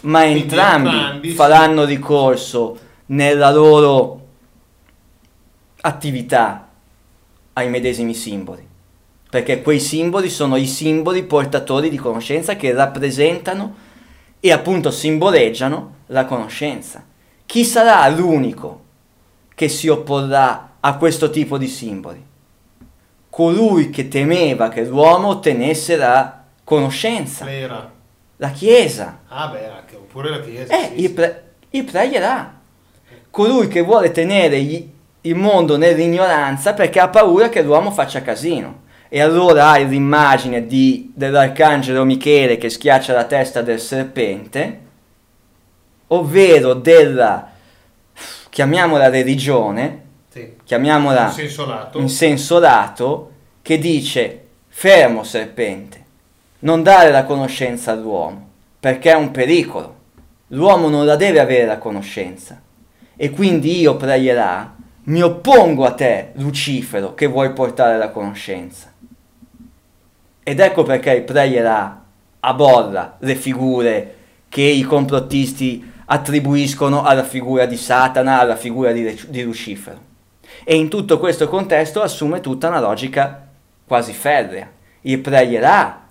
[0.00, 2.76] Ma Quindi entrambi, entrambi, faranno ricorso
[3.06, 4.20] nella loro
[5.82, 6.70] attività
[7.52, 8.66] ai medesimi simboli,
[9.30, 13.74] perché quei simboli sono i simboli portatori di conoscenza che rappresentano
[14.40, 17.04] e appunto simboleggiano la conoscenza.
[17.46, 18.82] Chi sarà l'unico
[19.54, 22.24] che si opporrà a questo tipo di simboli?
[23.30, 27.88] Colui che temeva che l'uomo ottenesse la conoscenza, L'era.
[28.36, 29.20] la Chiesa.
[29.28, 30.74] Ah beh, anche, oppure la chiesa.
[30.76, 32.58] Eh, sì, il, pre- il pregherà.
[33.30, 34.90] Colui che vuole tenere gli-
[35.22, 38.79] il mondo nell'ignoranza perché ha paura che l'uomo faccia casino.
[39.12, 44.78] E allora hai l'immagine di- dell'arcangelo Michele che schiaccia la testa del serpente,
[46.08, 47.50] ovvero della,
[48.48, 50.02] chiamiamola religione,
[50.32, 50.54] Sì.
[50.62, 51.98] chiamiamola In senso lato.
[51.98, 53.30] in senso lato,
[53.62, 56.04] che dice fermo serpente,
[56.60, 58.48] non dare la conoscenza all'uomo,
[58.78, 59.96] perché è un pericolo.
[60.48, 62.60] L'uomo non la deve avere la conoscenza.
[63.16, 64.72] E quindi io pregherà,
[65.04, 68.89] mi oppongo a te, Lucifero, che vuoi portare la conoscenza.
[70.50, 72.02] Ed ecco perché il pregherà
[72.40, 74.14] aborra le figure
[74.48, 80.00] che i complottisti attribuiscono alla figura di Satana, alla figura di, di Lucifero.
[80.64, 83.46] E in tutto questo contesto assume tutta una logica
[83.86, 84.68] quasi ferrea.
[85.02, 86.08] Il pregherà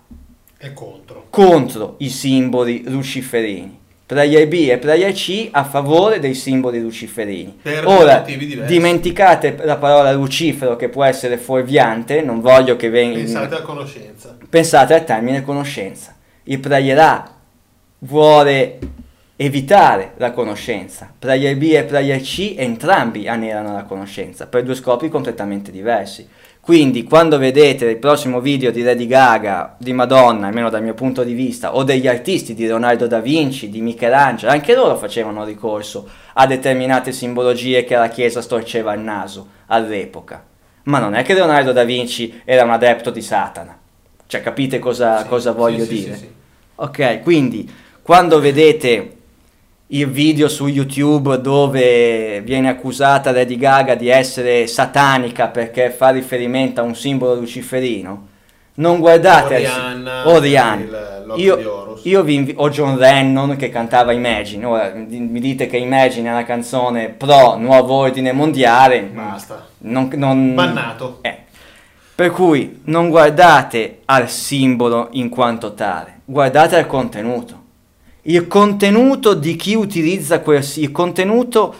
[0.55, 1.25] È contro.
[1.29, 3.78] contro i simboli luciferini.
[4.09, 7.59] Prayer B e Prayer C a favore dei simboli luciferini.
[7.61, 8.73] Per Ora, motivi diversi.
[8.73, 13.19] dimenticate la parola lucifero che può essere fuorviante, non voglio che venga...
[13.19, 14.35] Pensate a conoscenza.
[14.49, 16.15] Pensate al termine conoscenza.
[16.45, 17.35] Il Prayer A
[17.99, 18.79] vuole
[19.35, 21.13] evitare la conoscenza.
[21.19, 26.27] Prayer B e Prayer C entrambi anelano la conoscenza per due scopi completamente diversi.
[26.61, 31.23] Quindi quando vedete il prossimo video di Lady Gaga, di Madonna, almeno dal mio punto
[31.23, 36.07] di vista, o degli artisti di Leonardo da Vinci, di Michelangelo, anche loro facevano ricorso
[36.33, 40.45] a determinate simbologie che la Chiesa storceva il naso all'epoca.
[40.83, 43.77] Ma non è che Leonardo da Vinci era un adepto di Satana.
[44.27, 46.15] Cioè capite cosa, Sì, cosa voglio sì, dire?
[46.15, 46.29] sì.
[46.75, 47.67] Ok, quindi
[48.03, 49.17] quando vedete
[49.91, 56.79] il video su YouTube dove viene accusata Lady Gaga di essere satanica perché fa riferimento
[56.81, 58.27] a un simbolo luciferino,
[58.75, 60.81] non guardate O Rihanna, o Rihanna.
[60.83, 64.65] il- l'occhio di Io, io vi invi- o John Lennon che cantava Imagine.
[64.65, 69.01] Ora mi dite che Imagine è una canzone pro nuovo ordine mondiale.
[69.01, 69.67] Basta.
[69.79, 71.17] Non, non- Bannato.
[71.21, 71.35] eh.
[72.15, 77.58] Per cui non guardate al simbolo in quanto tale, guardate al contenuto.
[78.23, 81.73] Il contenuto di chi utilizza quel il contenuto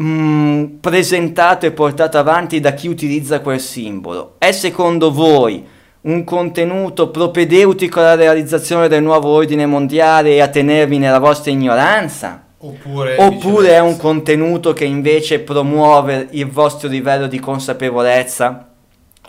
[0.00, 4.34] mm, presentato e portato avanti da chi utilizza quel simbolo.
[4.38, 5.64] È secondo voi
[6.02, 12.46] un contenuto propedeutico alla realizzazione del nuovo ordine mondiale e a tenervi nella vostra ignoranza?
[12.58, 18.68] Oppure, Oppure è un contenuto che invece promuove il vostro livello di consapevolezza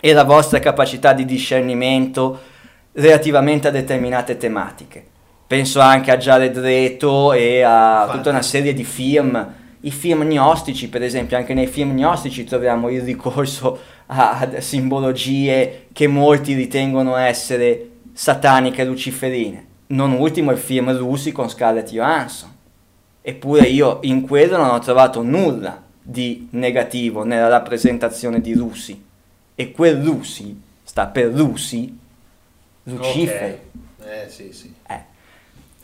[0.00, 2.40] e la vostra capacità di discernimento
[2.92, 5.06] relativamente a determinate tematiche.
[5.54, 8.16] Penso anche a Jared Leto e a Infatti.
[8.16, 9.52] tutta una serie di film,
[9.82, 16.08] i film gnostici per esempio, anche nei film gnostici troviamo il ricorso a, simbologie che
[16.08, 19.66] molti ritengono essere sataniche e luciferine.
[19.86, 22.50] Non ultimo il film Lucy con Scarlett Johansson.
[23.22, 29.00] Eppure io in quello non ho trovato nulla di negativo nella rappresentazione di Lucy.
[29.54, 31.96] E quel Lucy sta per Lucy,
[32.82, 33.44] Lucifero.
[33.44, 33.58] Ok.
[34.06, 34.74] Eh sì, sì.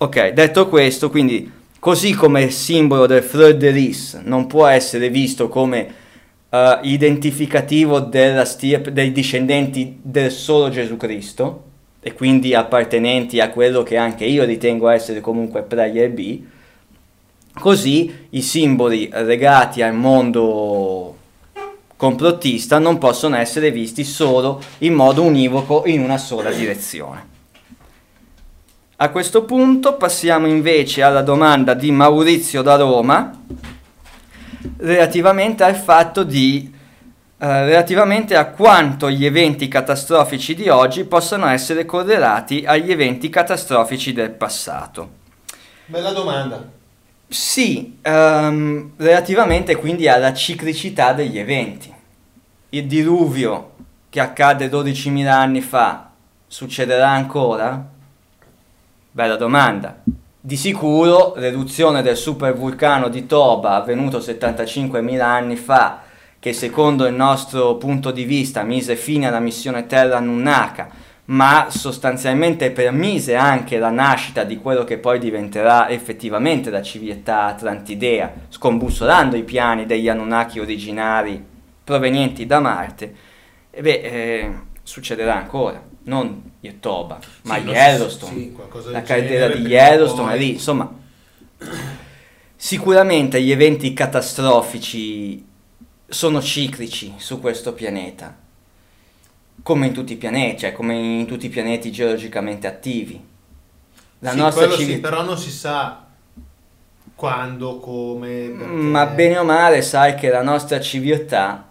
[0.03, 5.11] Ok, detto questo, quindi così come il simbolo del Fleur de Lis non può essere
[5.11, 5.95] visto come
[6.49, 8.09] eh, identificativo
[8.45, 11.65] stirpe, dei discendenti del solo Gesù Cristo
[12.01, 16.45] e quindi appartenenti a quello che anche io ritengo essere comunque Prayer B,
[17.53, 21.15] così i simboli legati al mondo
[21.97, 27.30] complottista non possono essere visti solo in modo univoco in una sola direzione.
[29.03, 33.33] A questo punto passiamo invece alla domanda di Maurizio da Roma
[34.77, 36.71] relativamente al fatto di
[37.39, 44.13] eh, relativamente a quanto gli eventi catastrofici di oggi possano essere correlati agli eventi catastrofici
[44.13, 45.11] del passato.
[45.87, 46.63] Bella domanda.
[47.27, 51.91] Sì, ehm, relativamente quindi alla ciclicità degli eventi.
[52.69, 53.77] Il diluvio
[54.11, 56.11] che accadde 12.000 anni fa
[56.47, 57.97] succederà ancora?
[59.13, 60.03] Bella domanda.
[60.41, 66.03] Di sicuro l'eruzione del supervulcano di Toba avvenuto 75.000 anni fa,
[66.39, 70.91] che secondo il nostro punto di vista mise fine alla missione Terra Nunnaka,
[71.25, 78.33] ma sostanzialmente permise anche la nascita di quello che poi diventerà effettivamente la civiltà atlantidea,
[78.49, 81.45] scombussolando i piani degli Anunnaki originari
[81.83, 83.15] provenienti da Marte,
[83.73, 84.53] e beh, eh,
[84.85, 86.49] succederà ancora, non
[86.81, 88.57] Toba, ma Sì, lo Yellowstone, sì,
[88.91, 90.91] la genere, di Yellowstone, è lì, insomma,
[92.57, 95.45] sicuramente gli eventi catastrofici
[96.07, 98.37] sono ciclici su questo pianeta,
[99.63, 103.23] come in tutti i pianeti, cioè come in tutti i pianeti geologicamente attivi.
[104.21, 105.09] La Sì, nostra quello sì, civiltà...
[105.09, 106.07] però non si sa
[107.15, 108.73] quando, come, perché.
[108.73, 111.70] Ma bene o male sai che la nostra civiltà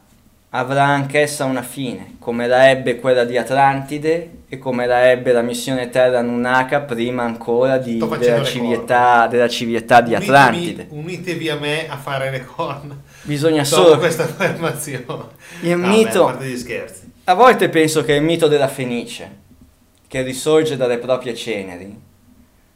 [0.52, 5.44] avrà anch'essa una fine, come la ebbe quella di Atlantide e come la ebbe la
[5.44, 10.88] missione Terra Nunnaka prima ancora di- della, civiltà, della civiltà di Unitevi- Atlantide.
[10.90, 12.98] Unitevi a me a fare le corna.
[13.22, 13.98] Bisogna Dopo solo...
[14.00, 15.04] questa affermazione.
[15.62, 17.12] Il Vabbè, mito- A parte gli scherzi.
[17.26, 19.30] A volte penso che il mito della Fenice,
[20.08, 21.96] che risorge dalle proprie ceneri,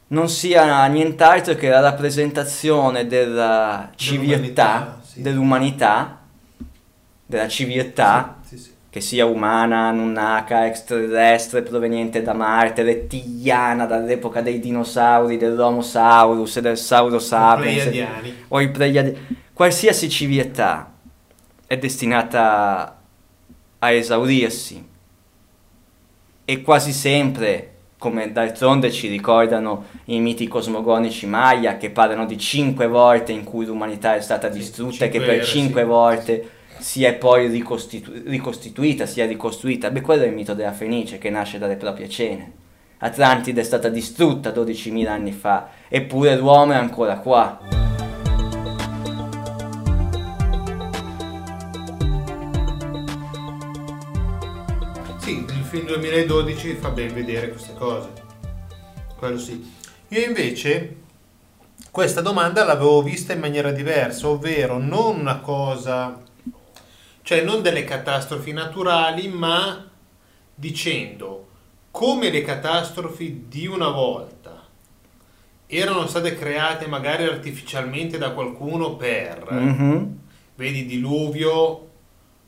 [0.08, 5.22] non sia nient'altro che la rappresentazione della civiltà, Dell'umanità, sì.
[5.22, 6.18] dell'umanità,
[7.26, 14.60] della civiltà, Sì, sì, che sia umana, nunnaka, extraterrestre, proveniente da Marte, rettiliana dall'epoca dei
[14.60, 18.34] dinosauri, dell'Homo saurus e del Saurus sapiens, Pleiadiani.
[18.48, 19.16] o i Pleiadi.
[19.52, 20.92] Qualsiasi civiltà
[21.66, 23.00] è destinata
[23.78, 24.86] a esaurirsi
[26.44, 32.86] e quasi sempre, come d'altronde ci ricordano i miti cosmogonici Maya, che parlano di cinque
[32.86, 35.86] volte in cui l'umanità è stata distrutta e che per ere, cinque sì.
[35.86, 36.48] volte
[36.78, 39.90] si è poi ricostitu- ricostituita, si è ricostruita.
[39.90, 42.52] Beh, quello è il mito della Fenice che nasce dalle proprie cene.
[42.98, 47.58] Atlantide è stata distrutta 12.000 anni fa, eppure l'uomo è ancora qua.
[55.18, 58.10] Sì, il film 2012 fa ben vedere queste cose.
[59.16, 59.72] Quello sì.
[60.08, 60.96] Io invece
[61.90, 66.20] questa domanda l'avevo vista in maniera diversa, ovvero non una cosa,
[67.24, 69.88] cioè non delle catastrofi naturali, ma
[70.54, 71.48] dicendo
[71.90, 74.62] come le catastrofi di una volta
[75.66, 80.18] erano state create magari artificialmente da qualcuno per Mhm.
[80.56, 81.88] vedi diluvio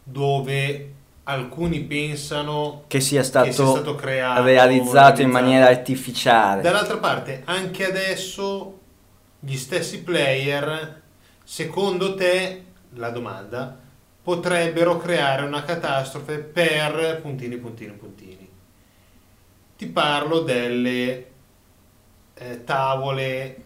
[0.02, 0.92] dove
[1.24, 6.62] alcuni pensano Che sia stato, che sia stato creato realizzato in maniera artificiale.
[6.62, 8.78] dall'altra parte anche adesso
[9.40, 11.02] gli stessi player
[11.42, 13.78] secondo te la domanda
[14.26, 18.48] potrebbero creare una catastrofe per puntini puntini puntini
[19.76, 21.26] ti parlo delle
[22.34, 23.56] eh, tavole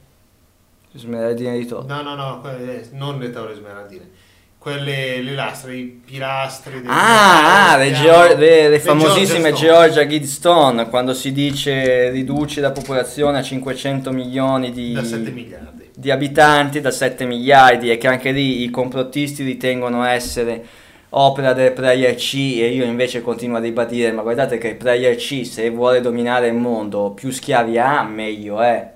[0.93, 1.87] Smeraldina di Toro.
[1.87, 4.11] No, no, no, quelle- non le tavole smeraldine.
[4.59, 6.83] Quelle, le lastre, i pilastri.
[6.85, 9.67] Ah, ah, le, Geo- le- le famosissime Georgia.
[9.85, 15.80] Georgia Guidstone, quando si dice riduci la popolazione a 500 milioni di, Da 7 miliardi.
[16.01, 20.65] Di abitanti, da 7 miliardi, e che anche lì i complottisti ritengono essere
[21.11, 25.15] opera del Player C e io invece continuo a ribadire, ma guardate che il Player
[25.17, 28.93] C se vuole dominare il mondo, più schiavi ha, meglio è.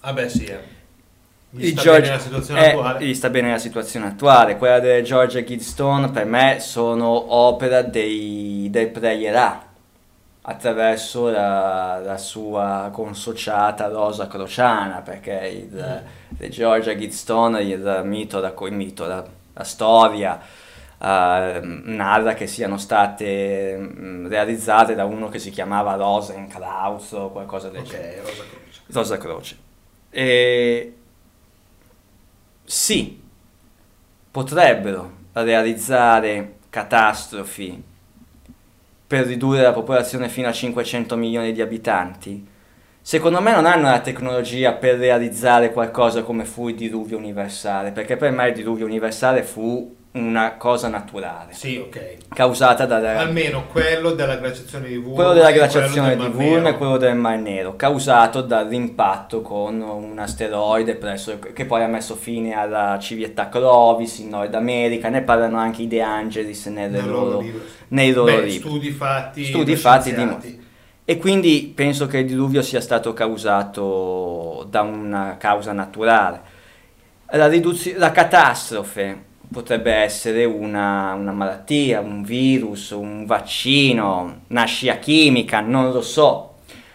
[0.00, 0.70] Vabbè, sì, eh.
[1.50, 3.04] Gli sta George- bene la situazione eh, attuale.
[3.04, 4.56] Gli sta bene la situazione attuale.
[4.56, 9.71] Quella delle Georgia Guidstone per me sono opera dei, del Player A
[10.42, 16.02] attraverso la, la sua consociata Rosa Crociana perché il,
[16.36, 20.40] le Georgia Guidstone il mito, la, il mito, la, la storia
[20.98, 27.68] eh, narra che siano state mm, realizzate da uno che si chiamava Rosenkraus o qualcosa
[27.68, 28.20] del genere.
[28.20, 28.82] Ok, Rosa Croce.
[28.86, 29.56] Rosa Croce.
[30.10, 30.96] E...
[32.64, 33.22] Sì,
[34.30, 37.90] potrebbero realizzare catastrofi
[39.12, 42.48] per ridurre la popolazione fino a 500 milioni di abitanti.
[43.02, 48.16] Secondo me non hanno la tecnologia per realizzare qualcosa come fu il diluvio universale, perché
[48.16, 52.16] per me il diluvio universale fu una cosa naturale, Sì, ok.
[52.34, 55.14] causata dalla, Almeno quello della glaciazione di Vulma.
[55.14, 60.18] quello della glaciazione quello di Vulma e quello del Mar Nero, causato dall'impatto con un
[60.18, 65.56] asteroide presso, che poi ha messo fine alla civiltà Clovis in Nord America, ne parlano
[65.56, 67.60] anche i De Angelis nelle Nel loro loro, libro.
[67.88, 68.50] nei loro Beh, libri.
[68.58, 70.60] studi fatti Studi da fatti scienziati.
[71.06, 76.40] E quindi penso che il diluvio sia stato causato da una causa naturale.
[77.30, 84.96] La, riduzio- la catastrofe potrebbe essere una, una malattia, un virus, un vaccino, una scia
[84.96, 86.48] chimica, non lo so.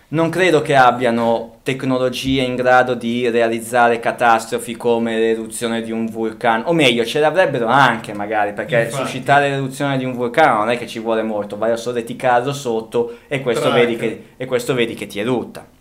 [0.10, 6.68] Non credo che abbiano tecnologie in grado di realizzare catastrofi come l'eruzione di un vulcano,
[6.68, 9.04] o meglio, ce l'avrebbero anche magari, perché Infatti.
[9.04, 13.18] suscitare l'eruzione di un vulcano non è che ci vuole molto, vai a solleticarlo sotto
[13.28, 15.76] e questo, vedi che, e questo vedi che ti erutta.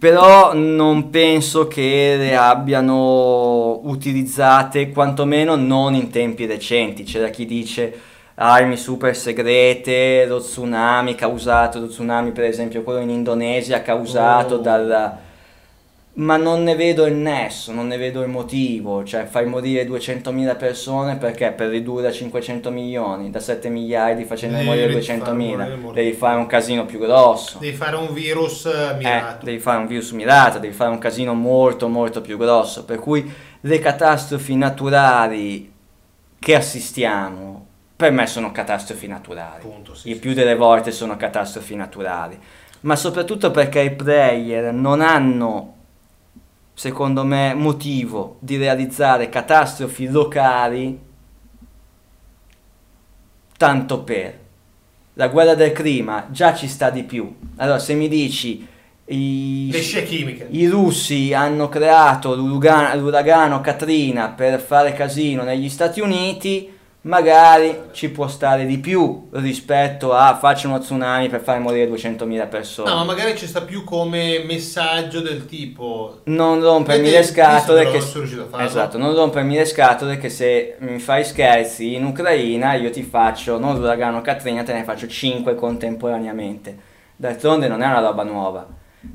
[0.00, 7.02] Però non penso che le abbiano utilizzate, quantomeno non in tempi recenti.
[7.02, 8.00] C'era chi dice
[8.36, 14.58] armi super segrete, lo tsunami causato, lo tsunami per esempio quello in Indonesia causato Oh.
[14.58, 15.18] dal...
[16.12, 20.56] Ma non ne vedo il nesso, non ne vedo il motivo, cioè fai morire 200.000
[20.56, 25.76] persone perché per ridurre a 500 milioni, da 7 miliardi facendo Devi morire far morire
[25.76, 25.92] 200.000, molto.
[25.92, 27.58] devi fare un casino più grosso.
[27.58, 29.44] Devi fare un virus eh, Eh, mirato.
[29.44, 33.32] devi fare un virus mirato, devi fare un casino molto molto più grosso, per cui
[33.60, 35.72] le catastrofi naturali
[36.40, 37.66] che assistiamo
[37.96, 39.62] per me sono catastrofi naturali.
[39.64, 42.38] Appunto, sì, Il sì, più delle volte sono catastrofi naturali,
[42.80, 45.74] ma soprattutto perché i player non hanno
[46.80, 50.98] secondo me motivo di realizzare catastrofi locali
[53.54, 54.38] tanto per
[55.12, 57.36] la guerra del clima già ci sta di più.
[57.56, 58.66] Allora, se mi dici
[59.04, 60.46] i, Le scie chimiche.
[60.52, 68.10] i russi hanno creato l'uragan- l'uragano Katrina per fare casino negli Stati Uniti, magari ci
[68.10, 72.90] può stare di più rispetto a faccio uno tsunami per fare morire 200.000 persone.
[72.90, 78.02] No, ma magari ci sta più come messaggio del tipo non rompermi le scatole che
[78.58, 83.58] esatto, non rompermi le scatole che se mi fai scherzi in Ucraina io ti faccio
[83.58, 86.88] non l'uragano Katrina, te ne faccio 5 contemporaneamente.
[87.16, 88.66] D'altronde non è una roba nuova,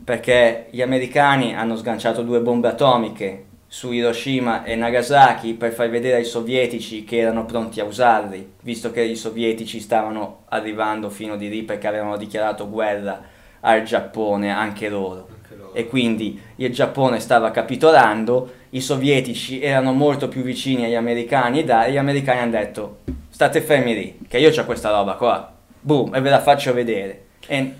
[0.03, 6.18] perché gli americani hanno sganciato due bombe atomiche su Hiroshima e Nagasaki per far vedere
[6.18, 11.50] ai sovietici che erano pronti a usarli, visto che i sovietici stavano arrivando fino di
[11.50, 13.22] lì perché avevano dichiarato guerra
[13.62, 15.74] al Giappone, anche loro Anche loro.
[15.74, 21.64] e quindi il Giappone stava capitolando, i sovietici erano molto più vicini agli americani e
[21.64, 22.98] da- gli americani hanno detto
[23.30, 27.24] state fermi lì, che io ho questa roba qua, boom, e ve la faccio vedere.
[27.48, 27.74] E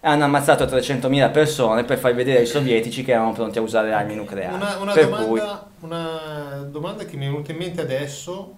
[0.00, 4.14] hanno ammazzato 300.000 persone per far vedere ai sovietici che erano pronti a usare armi
[4.14, 4.54] nucleari.
[4.54, 5.40] Una, una per domanda, cui,
[5.80, 8.54] una domanda che mi è venuta in mente adesso,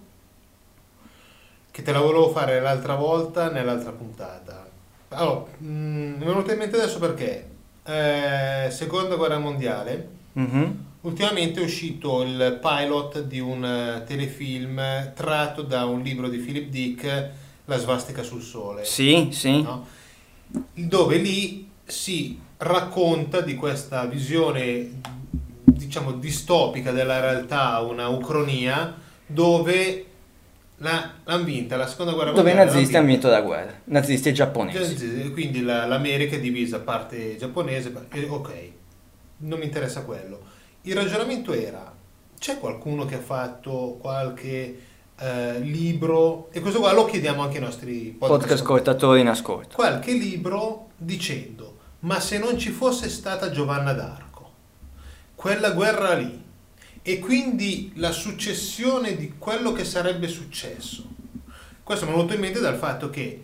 [1.71, 4.67] che te la volevo fare l'altra volta nell'altra puntata.
[5.09, 7.47] Allora, mm, mi è venuta in mente adesso perché,
[7.85, 10.85] eh, seconda guerra mondiale, Mhm.
[11.01, 16.69] ultimamente è uscito il pilot di un eh, telefilm tratto da un libro di Philip
[16.69, 17.29] Dick,
[17.65, 19.85] La svastica sul sole sì, sì, no?
[20.73, 24.99] Dove lì si racconta di questa visione
[25.63, 28.95] diciamo distopica della realtà, una ucronia
[29.25, 30.05] dove
[30.77, 32.71] la, l'hanno vinta la seconda guerra dove i mondiale.
[32.71, 35.31] nazisti hanno vinto la guerra, nazisti e giapponesi.
[35.31, 38.51] Quindi la- l'America è divisa a parte giapponese, e- ok,
[39.37, 40.39] non mi interessa quello.
[40.83, 41.93] Il ragionamento era,
[42.39, 44.79] c'è qualcuno che ha fatto qualche
[45.21, 49.75] eh, libro, e questo qua lo chiediamo anche ai nostri Podcast ascoltatori in ascolto.
[49.75, 54.51] qualche libro dicendo ma se non ci fosse stata Giovanna d'Arco
[55.35, 56.43] quella guerra lì
[57.03, 61.03] e quindi la successione di quello che sarebbe successo
[61.83, 63.43] questo mi è venuto in mente dal fatto che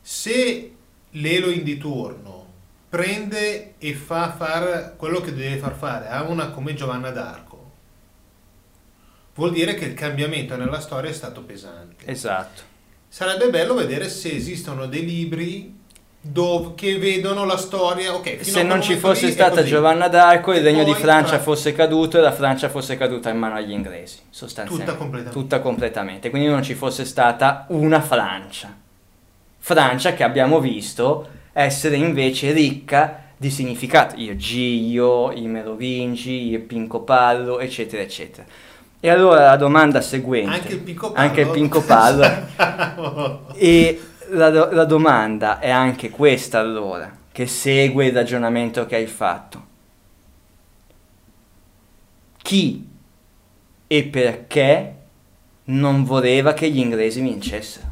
[0.00, 0.74] se
[1.10, 2.46] l'Elohim di turno
[2.88, 7.51] prende e fa fare quello che deve far fare a una come Giovanna d'Arco
[9.34, 12.62] vuol dire che il cambiamento nella storia è stato pesante Esatto.
[13.08, 15.80] Sarebbe bello vedere se esistono dei libri
[16.18, 18.14] dove- che vedono la storia.
[18.14, 19.62] Ok, fino Se non ci fosse lì stata.
[19.62, 23.36] Giovanna d'Arco, il regno di Francia fra- fosse caduto e la Francia fosse caduta in
[23.38, 24.92] mano agli inglesi, sostanzialmente.
[24.92, 25.38] Tutta completamente.
[25.40, 26.30] Tutta completamente.
[26.30, 28.74] Quindi non ci fosse stata una Francia.
[29.58, 34.14] Francia che abbiamo visto essere invece ricca di significato.
[34.16, 38.46] Il Giglio, i Merovingi, il Pincopallo, eccetera, eccetera.
[39.04, 40.54] E allora la domanda seguente.
[40.54, 41.28] Anche il Pincopallo.
[41.28, 43.40] Anche il Pincopallo.
[43.56, 49.66] E la, la domanda è anche questa allora, che segue il ragionamento che hai fatto.
[52.42, 52.88] Chi
[53.88, 54.94] e perché
[55.64, 57.86] non voleva che gli inglesi vincessero?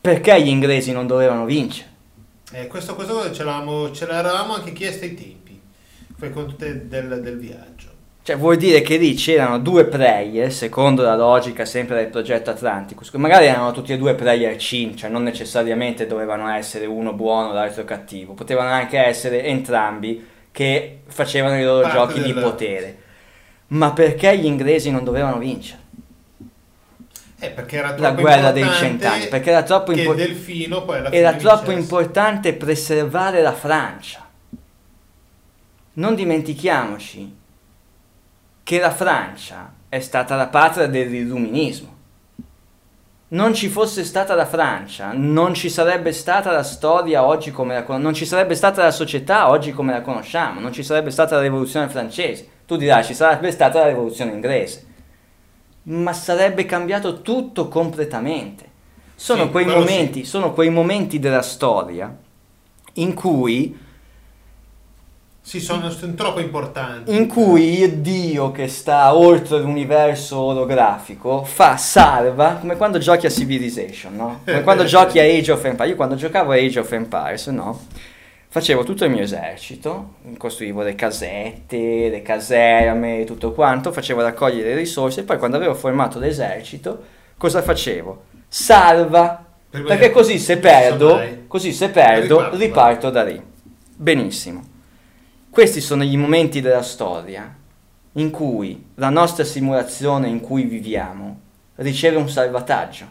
[0.00, 1.90] Perché gli inglesi non dovevano vincere?
[2.52, 5.60] Eh, questo, questo ce, l'avevamo, ce l'eravamo anche chiesto ai tempi.
[6.16, 7.85] Del, del viaggio.
[8.26, 13.08] Cioè vuol dire che lì c'erano due player, secondo la logica sempre del progetto Atlanticus,
[13.08, 17.52] che magari erano tutti e due player CIN, cioè non necessariamente dovevano essere uno buono
[17.52, 22.42] e l'altro cattivo, potevano anche essere entrambi che facevano i loro Parte giochi di del-
[22.42, 22.98] potere.
[23.68, 25.80] Ma perché gli inglesi non dovevano vincere?
[27.38, 31.34] Eh, perché era la guerra dei cent'anni, perché era troppo, che impo- il delfino era
[31.34, 34.26] troppo importante preservare la Francia.
[35.92, 37.44] Non dimentichiamoci
[38.66, 41.94] che la Francia è stata la patria dell'illuminismo.
[43.28, 47.84] Non ci fosse stata la Francia, non ci sarebbe stata la storia oggi come la
[47.84, 51.36] con- non ci sarebbe stata la società oggi come la conosciamo, non ci sarebbe stata
[51.36, 52.48] la rivoluzione francese.
[52.66, 54.84] Tu dirai ci sarebbe stata la rivoluzione inglese.
[55.84, 58.64] Ma sarebbe cambiato tutto completamente.
[59.14, 60.28] Sono Sì, quei momenti, sì.
[60.28, 62.12] sono quei momenti della storia
[62.94, 63.78] in cui
[65.46, 67.14] Sì, sono, troppo importanti.
[67.14, 73.30] in cui il Dio che sta oltre l'universo olografico fa salva, come quando giochi a
[73.30, 74.40] Civilization, no?
[74.44, 75.90] Come quando giochi a Age of Empires.
[75.90, 77.80] Io quando giocavo a Age of Empires, no?
[78.48, 84.74] Facevo tutto il mio esercito, costruivo le casette, le caserme, tutto quanto, facevo raccogliere le
[84.74, 87.04] risorse e poi quando avevo formato l'esercito,
[87.36, 88.24] cosa facevo?
[88.48, 93.40] Salva, Per perché così se perdo, così se perdo, riparto da lì.
[93.94, 94.74] Benissimo.
[95.56, 97.50] Questi sono gli momenti della storia
[98.12, 101.40] in cui la nostra simulazione in cui viviamo
[101.76, 103.06] riceve un salvataggio.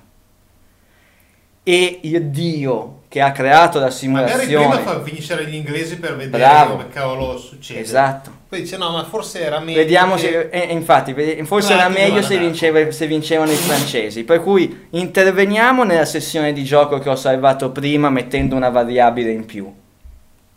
[1.63, 4.81] E il Dio che ha creato la Magari prima simulazione...
[4.83, 6.71] fa vincere gli inglesi per vedere Bravo.
[6.73, 7.79] come cavolo succede.
[7.79, 8.29] Esatto.
[8.47, 9.79] Poi dice no, ma forse era meglio.
[9.79, 11.15] Vediamo che- se, eh, infatti,
[11.45, 14.23] forse Guarda era meglio se, vinceva- se vincevano i francesi.
[14.23, 19.45] Per cui interveniamo nella sessione di gioco che ho salvato prima mettendo una variabile in
[19.47, 19.73] più.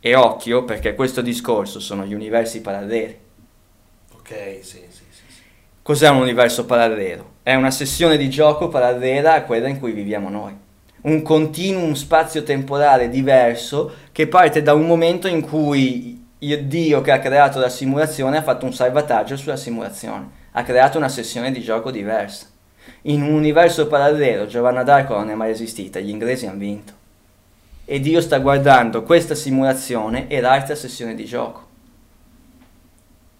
[0.01, 3.19] E occhio perché questo discorso sono gli universi paralleli.
[4.15, 5.23] Ok, sì, sì, sì.
[5.27, 5.43] sì.
[5.83, 7.37] Cos'è un universo parallelo?
[7.43, 10.57] È una sessione di gioco parallela a quella in cui viviamo noi.
[11.01, 17.19] Un continuum spazio-temporale diverso che parte da un momento in cui il Dio che ha
[17.19, 21.91] creato la simulazione ha fatto un salvataggio sulla simulazione, ha creato una sessione di gioco
[21.91, 22.47] diversa.
[23.03, 26.98] In un universo parallelo Giovanna d'Arco non è mai esistita, gli inglesi hanno vinto.
[27.91, 31.67] E Dio sta guardando questa simulazione e l'altra sessione di gioco.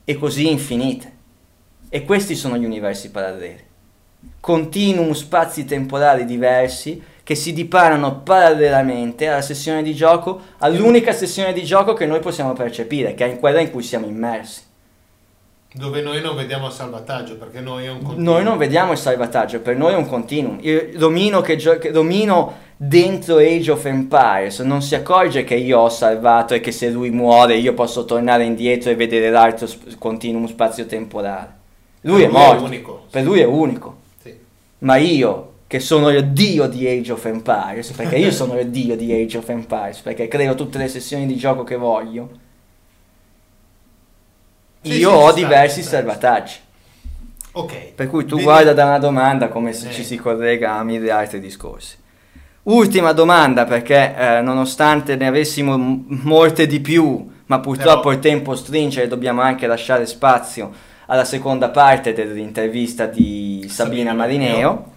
[0.05, 1.13] E così infinite.
[1.91, 3.63] E questi sono gli universi paralleli.
[4.41, 11.63] Continuum spazi temporali diversi che si diparano parallelamente alla sessione di gioco, all'unica sessione di
[11.63, 14.63] gioco che noi possiamo percepire, che è quella in cui siamo immersi.
[15.75, 18.33] Dove noi non vediamo il salvataggio, perché noi è un continuo.
[18.33, 20.57] Noi non vediamo il salvataggio, per noi è un continuum.
[20.63, 25.81] Il Romino, che gio- che- Romino dentro Age of Empires non si accorge che io
[25.81, 29.99] ho salvato e che se lui muore io posso tornare indietro e vedere l'altro sp-
[29.99, 31.57] continuum spazio-temporale.
[32.03, 32.65] Lui Per è lui è morto.
[32.65, 33.07] unico.
[33.11, 33.97] Per lui è unico.
[34.23, 34.33] Sì.
[34.79, 38.97] Ma io, che sono il dio di Age of Empires, perché io sono il dio
[38.97, 42.29] di Age of Empires, perché creo tutte le sessioni di gioco che voglio,
[44.83, 45.97] Sì, io ho diversi sta.
[45.97, 46.55] salvataggi.
[47.53, 47.93] Ok.
[47.95, 49.93] Per cui tu Vedi- guarda da una domanda come se Eh.
[49.93, 51.97] ci si collega a mille altri discorsi.
[52.69, 58.19] Ultima domanda, perché eh, nonostante ne avessimo m- molte di più, ma purtroppo Però- il
[58.19, 60.71] tempo stringe e dobbiamo anche lasciare spazio
[61.07, 64.93] alla seconda parte dell'intervista di Sabina Sabina Marineo.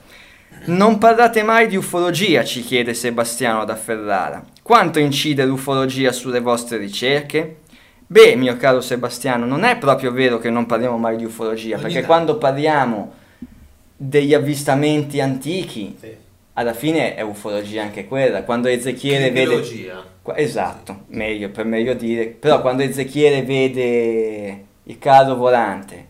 [0.65, 4.43] Non parlate mai di ufologia, ci chiede Sebastiano da Ferrara.
[4.61, 7.59] Quanto incide l'ufologia sulle vostre ricerche?
[8.05, 11.83] Beh, mio caro Sebastiano, non è proprio vero che non parliamo mai di ufologia, Ogni
[11.83, 12.07] perché tanto.
[12.13, 13.13] quando parliamo
[13.95, 16.29] degli avvistamenti antichi, Sì.
[16.61, 18.43] Alla fine è ufologia anche quella.
[18.43, 19.61] Quando Ezechiele vede...
[19.61, 20.03] Criminologia.
[20.21, 22.27] Qua- Esatto, meglio, per meglio dire.
[22.27, 26.07] Però quando Ezechiele vede il carro volante,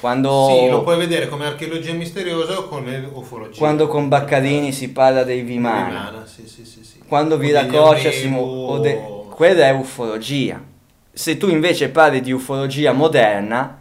[0.00, 3.58] quando, Sì, lo puoi vedere come archeologia misteriosa o come ufologia.
[3.58, 6.98] quando con Baccarini si parla dei Vimana, Vimana, sì, sì, sì, sì.
[7.06, 9.00] quando degli Viracoccia si mu- de-
[9.30, 10.60] quella è ufologia.
[11.12, 13.78] Se tu invece parli di ufologia moderna,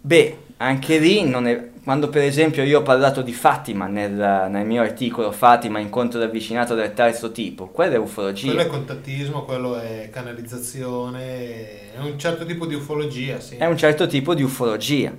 [0.00, 1.72] beh, anche lì non è...
[1.84, 6.74] Quando per esempio io ho parlato di Fatima nel, nel mio articolo Fatima, incontro ravvicinato
[6.74, 8.46] del terzo tipo, quella è ufologia.
[8.46, 13.56] Quello è contattismo, quello è canalizzazione, è un certo tipo di ufologia, sì.
[13.56, 15.12] è un certo tipo di ufologia.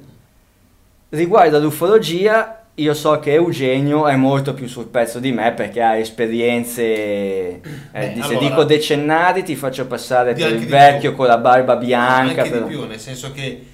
[1.10, 5.98] Riguardo all'ufologia, io so che Eugenio è molto più sul pezzo di me perché ha
[5.98, 11.18] esperienze, eh, Beh, di- se allora- dico decennali ti faccio passare per il vecchio più.
[11.20, 12.42] con la barba bianca.
[12.42, 13.66] Anche però- di più, nel senso che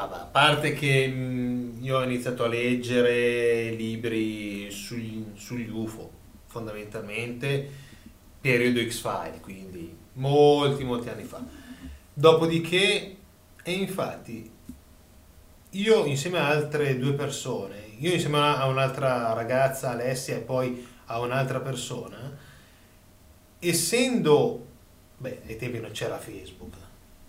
[0.00, 6.10] a parte che mh, io ho iniziato a leggere libri sugli, sugli UFO,
[6.46, 7.68] fondamentalmente
[8.40, 11.44] periodo X-File, quindi molti molti anni fa.
[12.12, 13.16] Dopodiché,
[13.62, 14.50] e infatti,
[15.70, 21.20] io insieme a altre due persone, io insieme a un'altra ragazza, Alessia, e poi a
[21.20, 22.36] un'altra persona,
[23.58, 24.66] essendo,
[25.16, 26.74] beh, ai tempi non c'era Facebook,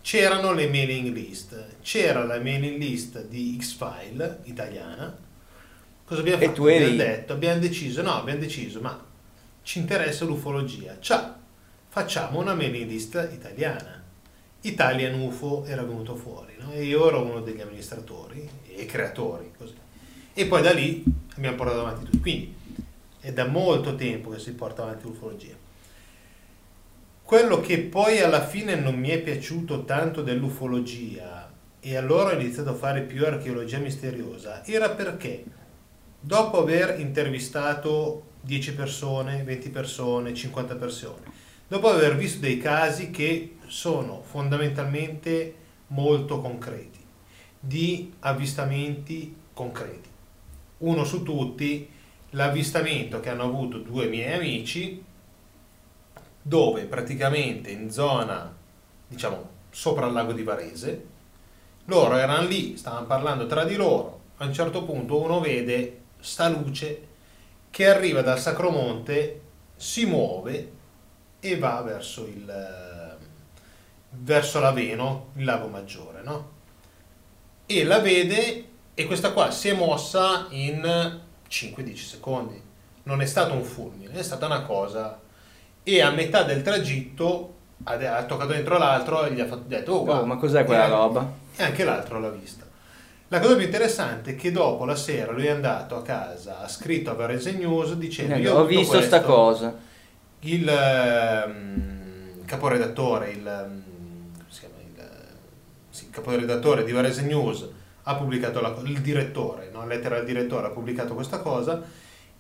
[0.10, 5.16] c'erano le mailing list, c'era la mailing list di X-File italiana,
[6.04, 6.68] Cosa abbiamo E fatto?
[6.68, 9.06] eri- Abbiamo detto, abbiamo deciso, no, abbiamo deciso, ma
[9.62, 10.98] ci interessa l'ufologia.
[11.00, 11.36] Ciao,
[11.90, 14.02] facciamo una mailing list italiana.
[14.62, 16.72] Italian UFO era venuto fuori, no?
[16.72, 19.76] E io ero uno degli amministratori e creatori, così.
[20.34, 21.04] E poi da lì
[21.36, 22.18] abbiamo portato avanti tutto.
[22.20, 22.56] Quindi
[23.20, 25.59] è da molto tempo che si porta avanti l'ufologia.
[27.30, 31.48] Quello che poi alla fine non mi è piaciuto tanto dell'ufologia
[31.80, 35.44] e allora ho iniziato a fare più archeologia misteriosa era perché
[36.20, 41.32] dopo aver intervistato 10 persone, 20 persone, 50 persone,
[41.68, 45.54] dopo aver visto dei casi che sono fondamentalmente
[45.90, 46.98] molto concreti,
[47.60, 50.10] di avvistamenti concreti.
[50.80, 51.88] Uno su tutti,
[52.32, 55.06] l'avvistamento che hanno avuto due miei amici,
[56.42, 58.56] dove praticamente in zona,
[59.08, 61.06] diciamo, sopra il lago di Varese,
[61.86, 66.48] loro erano lì, stavano parlando tra di loro, a un certo punto uno vede sta
[66.48, 67.08] luce
[67.70, 69.42] che arriva dal Sacromonte,
[69.76, 70.72] si muove
[71.40, 72.88] e va verso il
[74.12, 76.58] verso l'Aveno, il lago Maggiore, no?
[77.66, 82.62] E la vede e questa qua si è mossa in 5-10 secondi.
[83.04, 85.20] Non è stato un fulmine, è stata una cosa
[85.96, 89.94] e a metà del tragitto ha, ha toccato dentro l'altro e gli ha fatto, detto
[89.94, 91.32] oh, guarda, Oh, ma cos'è quella e- roba?
[91.56, 92.68] E anche l'altro l'ha vista.
[93.30, 96.68] La cosa più interessante è che dopo la sera lui è andato a casa, ha
[96.68, 99.76] scritto a Varese News dicendo io ho visto questo, sta cosa.
[100.42, 103.84] Il ehm, caporedattore, il, ehm,
[104.34, 104.76] come si chiama?
[104.82, 105.08] Il, eh,
[105.92, 107.68] sì, caporedattore di Varese News
[108.04, 109.86] ha pubblicato la, il direttore, no?
[109.86, 111.84] lettera al direttore ha pubblicato questa cosa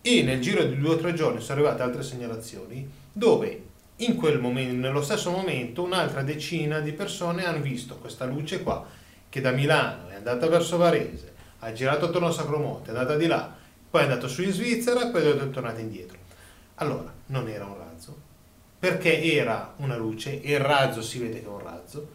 [0.01, 3.63] e nel giro di due o tre giorni sono arrivate altre segnalazioni dove
[3.97, 8.85] in quel momento, nello stesso momento, un'altra decina di persone hanno visto questa luce qua
[9.27, 13.27] che da Milano è andata verso Varese, ha girato attorno a Sacromonte, è andata di
[13.27, 13.53] là,
[13.89, 16.17] poi è andato su in Svizzera e poi è tornata indietro.
[16.75, 18.15] Allora, non era un razzo,
[18.79, 22.07] perché era una luce e il razzo si vede che è un razzo,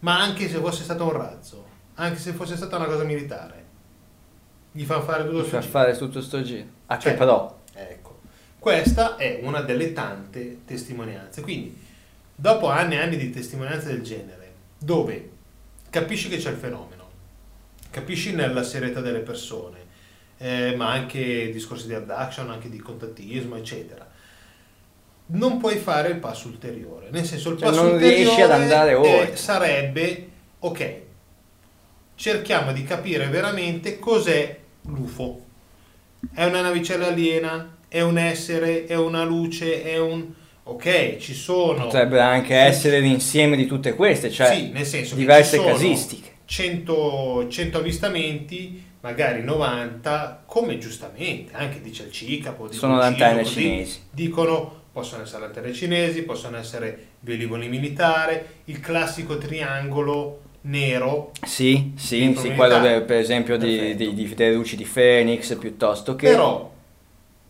[0.00, 1.64] ma anche se fosse stato un razzo,
[1.94, 3.64] anche se fosse stata una cosa militare,
[4.70, 5.70] gli fanno fare tutto Per sto giro.
[5.70, 6.66] fare tutto sto giro.
[6.86, 7.60] Ah, Cioè, però.
[8.62, 11.40] Questa è una delle tante testimonianze.
[11.40, 11.76] Quindi,
[12.32, 15.30] dopo anni e anni di testimonianze del genere, dove
[15.90, 17.10] capisci che c'è il fenomeno,
[17.90, 19.78] capisci nella serietà delle persone,
[20.38, 24.08] eh, ma anche discorsi di abduction, anche di contattismo, eccetera.
[25.26, 28.50] Non puoi fare il passo ulteriore, nel senso il Cioè, passo non ulteriore riesci ad
[28.52, 29.36] andare oltre.
[29.36, 30.28] sarebbe
[30.60, 31.00] ok,
[32.14, 35.46] cerchiamo di capire veramente cos'è l'UFO.
[36.32, 37.80] È una navicella aliena?
[37.92, 38.86] È un essere?
[38.86, 39.82] È una luce?
[39.82, 40.26] È un...
[40.62, 41.84] Ok, ci sono...
[41.84, 46.30] Potrebbe anche essere l'insieme di tutte queste, cioè sì, nel senso che diverse sono casistiche.
[46.46, 53.98] 100, 100 avvistamenti, magari 90, come giustamente, anche dice il CICAP, dice Sono lanterne cinesi.
[54.10, 62.26] Dicono, possono essere lanterne cinesi, possono essere velivoli militari, il classico triangolo nero Sì, sì,
[62.28, 66.30] Di sì, quello per esempio di, di, di- delle luci di Phoenix piuttosto che...
[66.30, 66.71] Però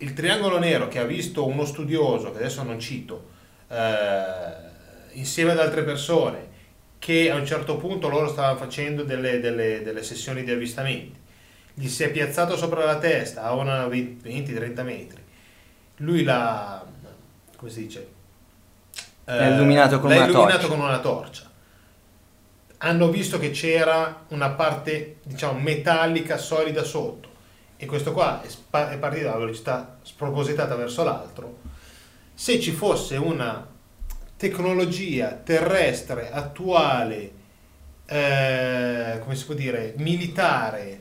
[0.02, 3.30] il triangolo nero che ha visto uno studioso, che adesso non cito,
[3.68, 4.70] eh,
[5.12, 6.50] insieme ad altre persone,
[6.98, 11.20] che a un certo punto loro stavano facendo delle, delle- delle sessioni di avvistamenti,
[11.74, 15.22] gli si è piazzato sopra la testa a una 20-30 metri,
[15.98, 16.84] lui l'ha,
[17.56, 18.08] come si dice?
[19.24, 21.50] Eh, L'ha illuminato con l'ha una illuminato con una torcia.
[22.78, 27.30] Hanno visto che c'era una parte, diciamo, metallica solida sotto
[27.82, 31.58] e questo qua è, partito a velocità spropositata verso l'altro,
[32.32, 33.66] se ci fosse una
[34.36, 37.32] tecnologia terrestre attuale,
[38.06, 41.00] eh, come si può dire, militare,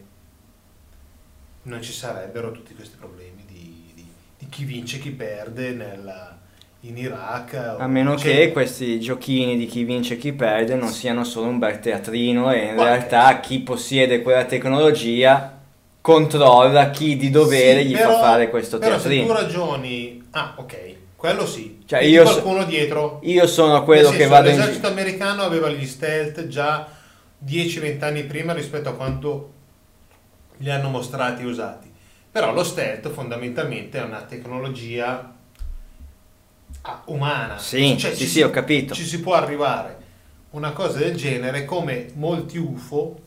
[1.64, 4.08] non ci sarebbero tutti questi problemi di, di-
[4.40, 6.36] di chi vince e chi perde nella-
[6.80, 7.76] in Iraq.
[7.78, 11.46] A meno cioè, che questi giochini di chi vince e chi perde non siano solo
[11.46, 12.96] un bel teatrino e in Guarda.
[12.96, 15.60] realtà chi possiede quella tecnologia
[16.02, 20.56] controlla chi di dovere Sì, gli però- fa fare questo però se tu ragioni, ah
[20.58, 23.20] ok, quello sì, Cioè, Vedi io so- qualcuno dietro.
[23.24, 26.88] Io sono quello che vado in L'esercito americano aveva gli stealth già
[27.38, 29.52] 10-20 anni prima rispetto a quanto
[30.58, 31.92] li hanno mostrati e usati.
[32.32, 35.34] Però lo stealth fondamentalmente è una tecnologia
[36.84, 37.58] ah, umana.
[37.60, 38.94] Sì, Cioè, sì, ci sì, si- ho capito.
[38.94, 39.98] Ci si può arrivare.
[40.52, 43.20] Una cosa del genere, come molti UFO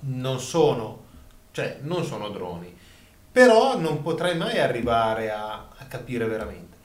[0.00, 1.01] non sono,
[1.52, 2.74] cioè non sono droni,
[3.30, 6.76] però non potrei mai arrivare a, a capire veramente.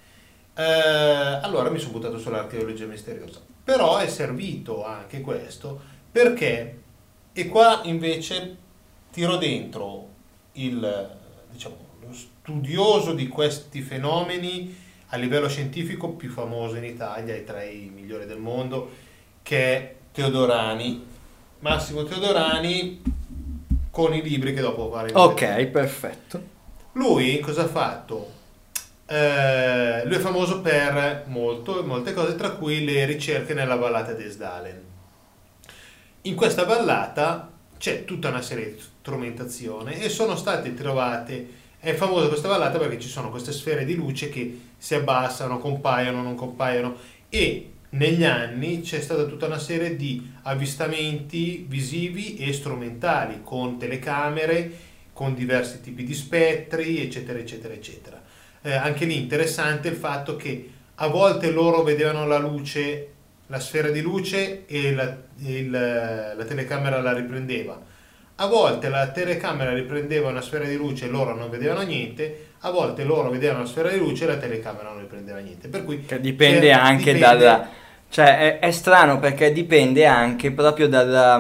[0.56, 5.80] Eh, allora mi sono buttato sull'archeologia misteriosa, però è servito anche questo
[6.12, 6.80] perché,
[7.34, 8.58] e qua invece
[9.12, 10.08] tiro dentro
[10.54, 11.18] il
[11.52, 17.64] diciamo, lo studioso di questi fenomeni a livello scientifico più famoso in Italia, e tra
[17.64, 18.90] i migliori del mondo,
[19.42, 21.06] che è Teodorani.
[21.60, 23.02] Massimo Teodorani
[23.98, 25.20] con i libri che dopo faremo.
[25.20, 26.40] Ok, perfetto.
[26.92, 28.32] Lui cosa ha fatto?
[29.08, 34.24] Eh, lui è famoso per molto, molte cose, tra cui le ricerche nella ballata di
[34.24, 34.84] Esdalen.
[36.22, 37.50] In questa ballata
[37.80, 41.48] c'è tutta una serie di strumentazione e sono state trovate,
[41.80, 46.22] è famosa questa ballata perché ci sono queste sfere di luce che si abbassano, compaiono,
[46.22, 46.98] non compaiono
[47.30, 54.72] e negli anni c'è stata tutta una serie di avvistamenti visivi e strumentali con telecamere,
[55.14, 58.22] con diversi tipi di spettri, eccetera, eccetera, eccetera.
[58.62, 63.08] Eh, anche lì interessante il fatto che a volte loro vedevano la luce,
[63.48, 67.82] la sfera di luce e la, il, la telecamera la riprendeva.
[68.40, 72.70] A volte la telecamera riprendeva una sfera di luce e loro non vedevano niente, a
[72.70, 75.68] volte loro vedevano una sfera di luce e la telecamera non riprendeva niente.
[75.68, 77.70] Per cui Che dipende anche dipende- dalla...
[78.10, 81.40] Cioè è, è strano perché dipende anche proprio dalla...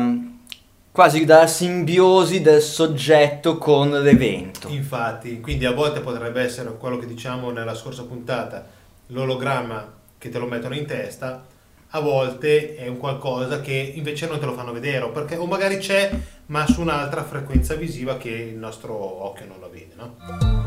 [0.91, 4.67] quasi dalla simbiosi del soggetto con l'evento.
[4.69, 8.65] Infatti, quindi a volte potrebbe essere quello che diciamo nella scorsa puntata,
[9.07, 11.45] l'ologramma che te lo mettono in testa,
[11.91, 15.45] a volte è un qualcosa che invece non te lo fanno vedere, o, perché, o
[15.45, 16.09] magari c'è,
[16.47, 20.66] ma su un'altra frequenza visiva che il nostro occhio non lo vede, no?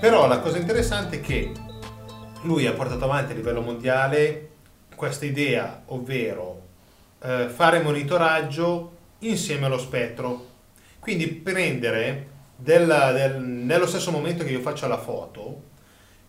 [0.00, 1.52] Però la cosa interessante è che
[2.42, 4.50] lui ha portato avanti a livello mondiale
[4.94, 6.62] questa idea, ovvero
[7.22, 10.46] eh, fare monitoraggio insieme allo spettro.
[10.98, 15.62] Quindi prendere della- del- nello stesso momento che io faccio la foto,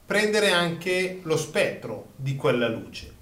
[0.06, 3.14] prendere anche lo spettro di quella luce.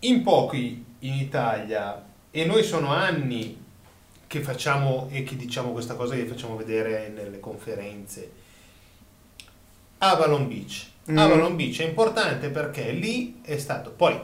[0.00, 3.64] In pochi in Italia, e noi sono anni
[4.26, 8.30] che facciamo e che diciamo questa cosa che facciamo vedere nelle conferenze,
[9.98, 10.90] Avalon Beach.
[11.10, 11.18] Mm.
[11.18, 14.18] Avalon Beach è importante perché lì è stato, poi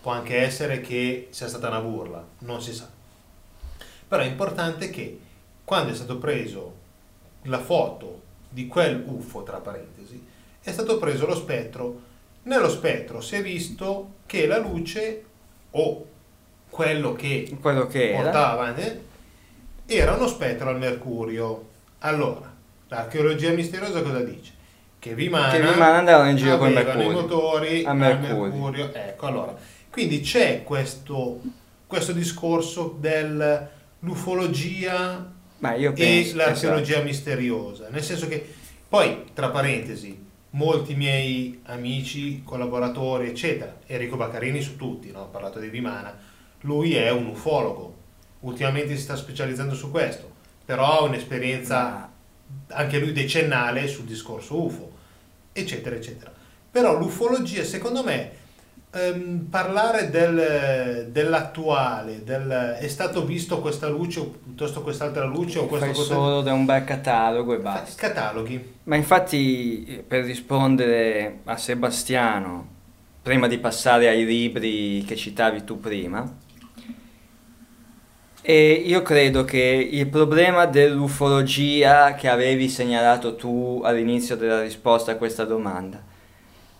[0.00, 2.88] può anche essere che sia stata una burla, non si sa.
[4.08, 5.18] Però è importante che
[5.64, 6.74] quando è stato preso
[7.42, 10.22] la foto di quel UFO, tra parentesi,
[10.60, 12.10] è stato preso lo spettro.
[12.44, 15.24] Nello spettro si è visto che la luce
[15.70, 16.06] o
[16.68, 18.22] quello che Quello che era.
[18.22, 19.00] portava avanti
[19.86, 21.68] era uno spettro al mercurio.
[22.00, 22.52] Allora,
[22.88, 24.51] l'archeologia misteriosa cosa dice?
[25.02, 27.10] Che Vimana, Che Vimana andavano in giro con i mercurio.
[27.10, 28.94] motori A mercurio.
[28.94, 29.52] Ecco, allora,
[29.90, 31.40] quindi c'è questo,
[31.88, 35.28] questo discorso dell'ufologia
[35.76, 36.36] io e penso...
[36.36, 37.04] l'archeologia esatto.
[37.04, 37.88] misteriosa.
[37.90, 38.48] Nel senso che,
[38.88, 45.22] poi, tra parentesi, molti miei amici, collaboratori, eccetera, Enrico Baccarini su tutti, no?
[45.22, 46.16] ho parlato di Vimana,
[46.60, 47.92] lui è un ufologo,
[48.42, 50.30] ultimamente si sta specializzando su questo,
[50.64, 52.08] però ha un'esperienza
[52.68, 54.91] anche lui decennale sul discorso UFO,
[55.52, 56.32] eccetera, eccetera.
[56.70, 58.30] Però l'ufologia, secondo me,
[58.94, 65.66] ehm, parlare del- dell'attuale, del, è stato visto questa luce o piuttosto quest'altra luce o
[65.66, 68.06] questo, Fai questo solo da un bel catalogo e basta.
[68.08, 68.74] cataloghi.
[68.84, 72.68] Ma infatti, per rispondere a Sebastiano,
[73.22, 76.40] prima di passare ai libri che citavi tu prima,
[78.42, 85.16] e io credo che il problema dell'ufologia che avevi segnalato tu all'inizio della risposta a
[85.16, 86.10] questa domanda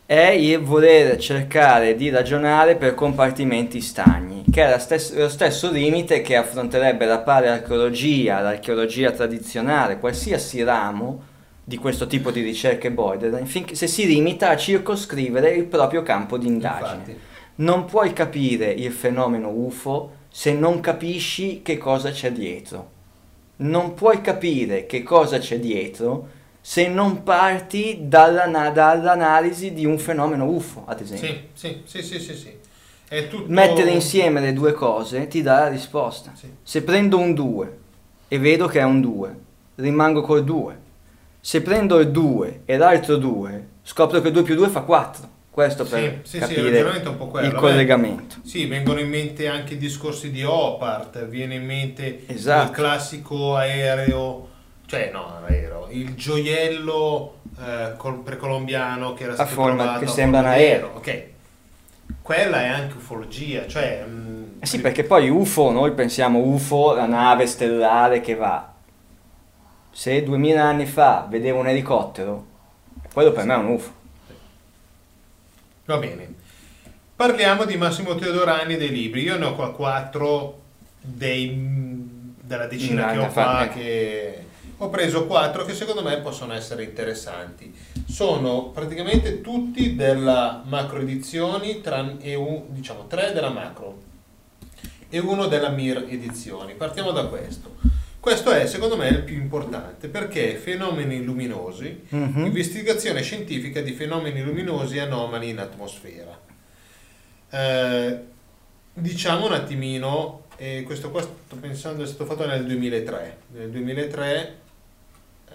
[0.05, 6.21] è il voler cercare di ragionare per compartimenti stagni, che è stes- lo stesso limite
[6.21, 11.23] che affronterebbe la palearcheologia, l'archeologia tradizionale, qualsiasi ramo
[11.65, 16.37] di questo tipo di ricerche borderline, finché se si limita a circoscrivere il proprio campo
[16.37, 16.95] di indagine.
[16.97, 17.19] Infatti.
[17.55, 22.91] Non puoi capire il fenomeno UFO se non capisci che cosa c'è dietro.
[23.57, 26.29] Non puoi capire che cosa c'è dietro
[26.59, 31.29] se non parti dalla- dall'analisi di un fenomeno UFO, ad esempio.
[31.53, 32.59] Sì, sì, sì, sì, sì,
[33.29, 33.45] tutto...
[33.49, 36.33] Mettere insieme le due cose ti dà la risposta.
[36.35, 36.49] Sì.
[36.63, 37.79] Se prendo un 2
[38.29, 39.37] e vedo che è un 2,
[39.77, 40.79] rimango col 2.
[41.41, 45.29] Se prendo il 2 e l'altro 2, scopro che 2 più 2 fa 4.
[45.53, 48.37] Questo per Sì, sì, sì, il capire A me- collegamento.
[48.43, 52.71] Sì, vengono in mente anche i discorsi di Opart, viene in mente Esatto.
[52.71, 54.49] il classico aereo,
[54.87, 60.09] cioè no, aereo, il gioiello eh, col- precolombiano che era stato forma- trovato che a
[60.15, 60.91] sembra forma un aereo.
[60.95, 61.23] Ok,
[62.23, 64.07] quella è anche ufologia, cioè...
[64.09, 68.73] mm, Eh sì, perché poi UFO, noi pensiamo UFO, la nave stellare che va.
[69.91, 72.47] Se 2000 anni fa vedevo un elicottero,
[73.13, 74.01] quello per me è un UFO.
[75.85, 76.35] Va bene.
[77.17, 79.23] Parliamo di Massimo Teodorani dei libri.
[79.23, 80.61] Io ne ho qua quattro
[81.01, 84.45] dei- della decina che ho qua che
[84.79, 87.73] ho preso quattro che secondo me possono essere interessanti.
[88.09, 91.81] Sono praticamente tutti della macro edizioni,
[92.21, 94.03] e un- diciamo tre della macro
[95.09, 96.75] e uno della Mir edizioni.
[96.75, 97.75] Partiamo da questo.
[98.23, 102.45] Questo è secondo me il più importante perché fenomeni luminosi, Mhm.
[102.45, 106.41] investigazione scientifica di fenomeni luminosi anomali in atmosfera.
[107.51, 108.19] Eh,
[108.93, 113.39] diciamo un attimino, e questo qua sto pensando è stato fatto nel 2003.
[113.57, 114.57] Nel 2003
[115.49, 115.53] eh,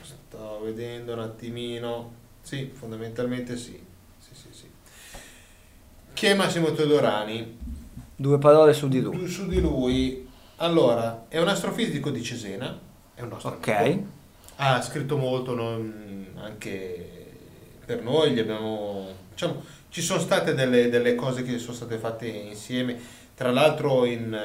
[0.00, 3.78] sto vedendo un attimino, sì, fondamentalmente sì.
[4.18, 4.64] Sì, sì, sì.
[6.14, 7.58] Chi è Massimo Teodorani?
[8.16, 9.26] Due parole su di lui.
[9.28, 10.23] Su di lui,
[10.56, 12.78] allora, è un astrofisico di Cesena,
[13.14, 13.68] è un nostro Ok.
[13.68, 14.06] amico.
[14.56, 17.10] Ha scritto molto non- anche
[17.84, 22.26] per noi, gli abbiamo, diciamo, ci sono state delle, delle cose che sono state fatte
[22.26, 22.98] insieme,
[23.34, 24.36] tra l'altro in,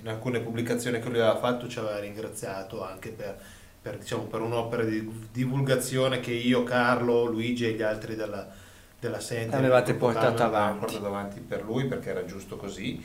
[0.00, 3.38] in alcune pubblicazioni che lui aveva fatto ci aveva ringraziato anche per,
[3.80, 8.46] per, diciamo, per un'opera di divulgazione che io, Carlo, Luigi e gli altri della,
[8.98, 10.78] della Sente Avevate portato avanti.
[10.80, 13.02] portato avanti per lui perché era giusto così.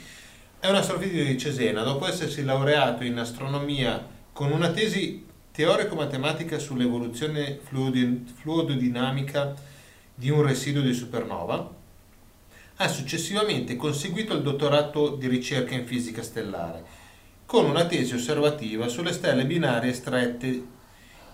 [0.65, 7.59] È un astrofisico di Cesena, dopo essersi laureato in astronomia con una tesi teorico-matematica sull'evoluzione
[7.61, 9.53] fluidodinamica
[10.15, 11.71] di un residuo di supernova,
[12.77, 16.83] ha successivamente conseguito il dottorato di ricerca in fisica stellare,
[17.45, 20.65] con una tesi osservativa sulle stelle binarie strette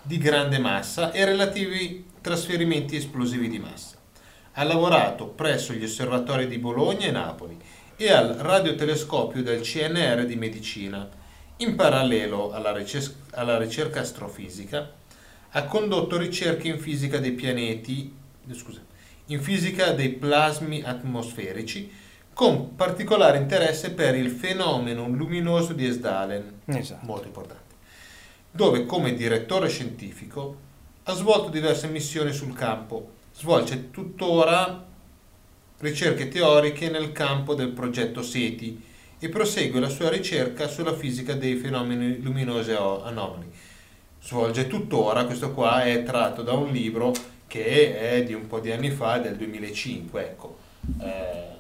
[0.02, 3.96] di grande massa e relativi trasferimenti esplosivi di massa.
[4.56, 7.58] Ha lavorato presso gli osservatori di Bologna e Napoli
[8.02, 11.08] e al radiotelescopio del CNR di Medicina.
[11.58, 14.92] In parallelo alla, ricer- alla ricerca astrofisica,
[15.52, 18.12] ha condotto ricerche in fisica dei pianeti,
[18.54, 18.80] scusa,
[19.28, 21.92] in fisica dei plasmi atmosferici,
[22.34, 27.06] con particolare interesse per il fenomeno luminoso di Esdalen, Esatto.
[27.06, 27.76] molto importante,
[28.50, 30.58] dove come direttore scientifico
[31.04, 34.90] ha svolto diverse missioni sul campo, svolge tuttora
[35.82, 38.90] ricerche teoriche nel campo del progetto SETI
[39.20, 43.52] e prosegue la sua ricerca sulla fisica dei fenomeni luminosi anomali.
[44.22, 47.14] Svolge tuttora, questo qua è tratto da un libro
[47.48, 50.58] che è di un po' di anni fa, del 2005, ecco.
[51.02, 51.60] Eh,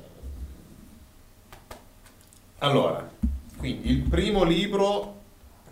[2.59, 3.09] allora,
[3.57, 5.19] quindi il primo libro,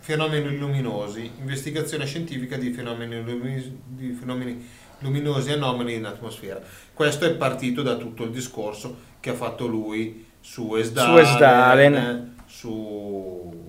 [0.00, 4.66] Fenomeni luminosi, investigazione scientifica di fenomeni, lumi- di fenomeni
[5.00, 6.60] luminosi anomali in atmosfera.
[6.94, 12.34] Questo è partito da tutto il discorso che ha fatto lui su Esdalen, Su Esdalen.
[12.46, 13.68] su-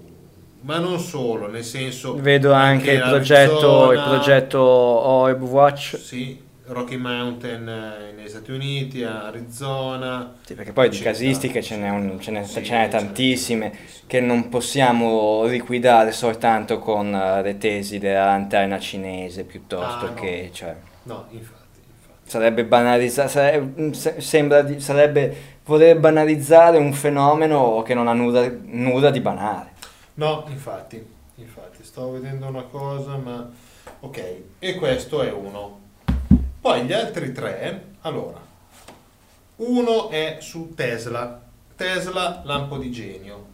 [0.64, 5.98] ma non solo, nel senso Vedo anche il in progetto, il progetto Orb Watch.
[5.98, 10.36] sì, Rocky Mountain eh, negli Stati Uniti, Arizona.
[10.46, 14.04] Sì, perché poi di casistiche ce n'è, un- ce n'è- Sì, ce n'è tantissime tantissime.
[14.08, 20.14] che non possiamo liquidare soltanto con eh, le tesi della lanterna cinese piuttosto Ah, no.
[20.14, 20.50] che...
[20.54, 22.30] Cioè, No, infatti, infatti.
[22.30, 28.50] sarebbe banalizzare, sarebbe, se- sembra di, sarebbe voler banalizzare un fenomeno che non ha nulla,
[28.66, 29.70] nulla di banale.
[30.16, 31.04] No, infatti,
[31.36, 33.50] infatti, sto vedendo una cosa, ma
[34.02, 35.80] ok, e questo è uno.
[36.62, 38.40] Poi gli altri tre, allora,
[39.58, 41.42] uno è su Tesla,
[41.76, 43.48] Tesla lampo di genio,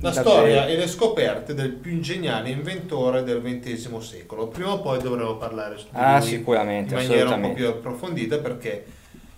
[0.00, 0.28] la Davvero?
[0.36, 4.48] storia e le scoperte del più geniale inventore del XX secolo.
[4.48, 8.38] Prima o poi dovremo parlare di Ah, lui sicuramente, in maniera un po' più approfondita
[8.38, 8.84] perché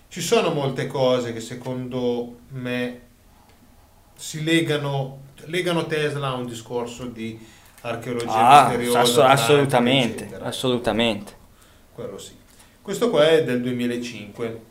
[0.09, 3.01] ci sono molte cose che secondo me
[4.15, 7.39] si legano, legano Tesla a un discorso di
[7.81, 10.45] archeologia Ah, misteriosa, ass- assolutamente, eccetera.
[10.45, 11.33] assolutamente.
[11.93, 12.33] Quello sì.
[12.81, 14.61] Questo qua è del 2005.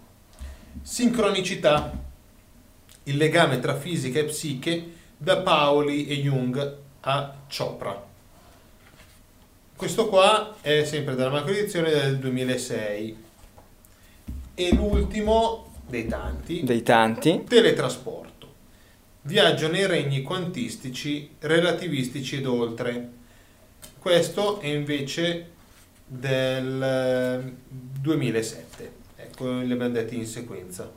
[0.82, 1.92] Sincronicità.
[3.04, 8.06] Il legame tra fisica e psiche da Paoli e Jung a Chopra.
[9.76, 13.16] Questo qua è sempre della macro edizione del 2006.
[14.54, 17.44] E l'ultimo dei tanti, Dei tanti.
[17.46, 18.26] teletrasporto.
[19.22, 23.10] Viaggio nei regni quantistici, relativistici ed oltre.
[23.98, 25.50] Questo è invece
[26.06, 26.82] del
[27.44, 28.92] eh, 2007.
[29.16, 30.90] Ecco, li abbiamo detti in sequenza.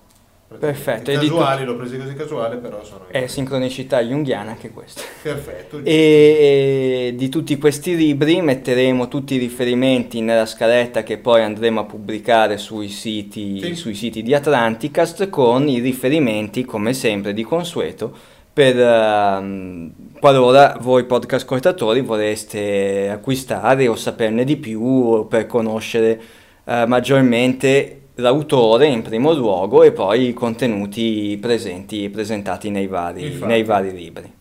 [0.57, 3.05] Perfetto, di Casuali, l'ho presi così casuale, però sono...
[3.07, 5.01] È sincronicità junghiana anche questo.
[5.21, 5.79] Perfetto.
[5.83, 11.79] E, e di tutti questi libri metteremo tutti i riferimenti nella scaletta che poi andremo
[11.79, 13.75] a pubblicare sui siti, Sì.
[13.75, 18.13] sui siti di Atlanticast con i riferimenti, come sempre, di consueto,
[18.53, 26.21] per ehm, qualora voi podcast ascoltatori vorreste acquistare o saperne di più per conoscere
[26.65, 33.45] eh, maggiormente l'autore in primo luogo e poi i contenuti presenti, presentati nei vari, Infatti.
[33.45, 34.33] nei vari libri.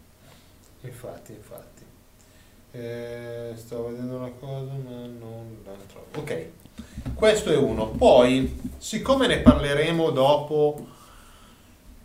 [0.82, 1.82] Infatti, infatti.
[2.72, 6.06] Eh, sto vedendo una cosa ma non la trovo.
[6.16, 6.46] Ok,
[7.14, 7.88] questo è uno.
[7.88, 10.86] Poi, siccome ne parleremo dopo,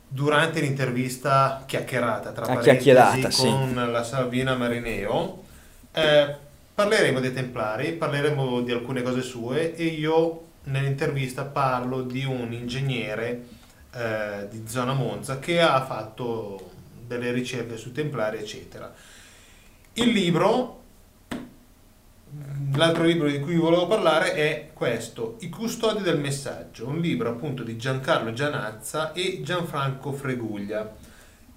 [0.08, 3.48] durante l'intervista chiacchierata, tra La parentesi, chiacchierata, sì.
[3.48, 5.44] con la Sabina Marineo,
[5.92, 6.36] eh,
[6.74, 13.46] parleremo dei Templari, parleremo di alcune cose sue e io nell'intervista parlo di un ingegnere
[13.94, 16.72] eh, di zona Monza che ha fatto
[17.06, 18.94] delle ricerche sui Templari, eccetera.
[19.94, 20.84] Il libro,
[22.74, 27.64] l'altro libro di cui volevo parlare è questo, I custodi del messaggio, un libro appunto
[27.64, 31.04] di Giancarlo Gianazza e Gianfranco Freguglia.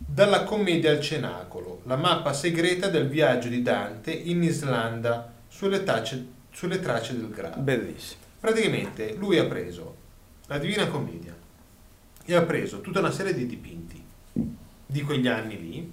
[0.00, 6.26] Dalla commedia al cenacolo, la mappa segreta del viaggio di Dante in Islanda sulle, tacce-
[6.52, 7.58] sulle tracce del Graal.
[7.58, 8.27] Bellissimo.
[8.40, 9.94] Praticamente lui ha preso
[10.46, 11.34] la Divina Commedia
[12.24, 14.02] e ha preso tutta una serie di dipinti
[14.86, 15.92] di quegli anni lì,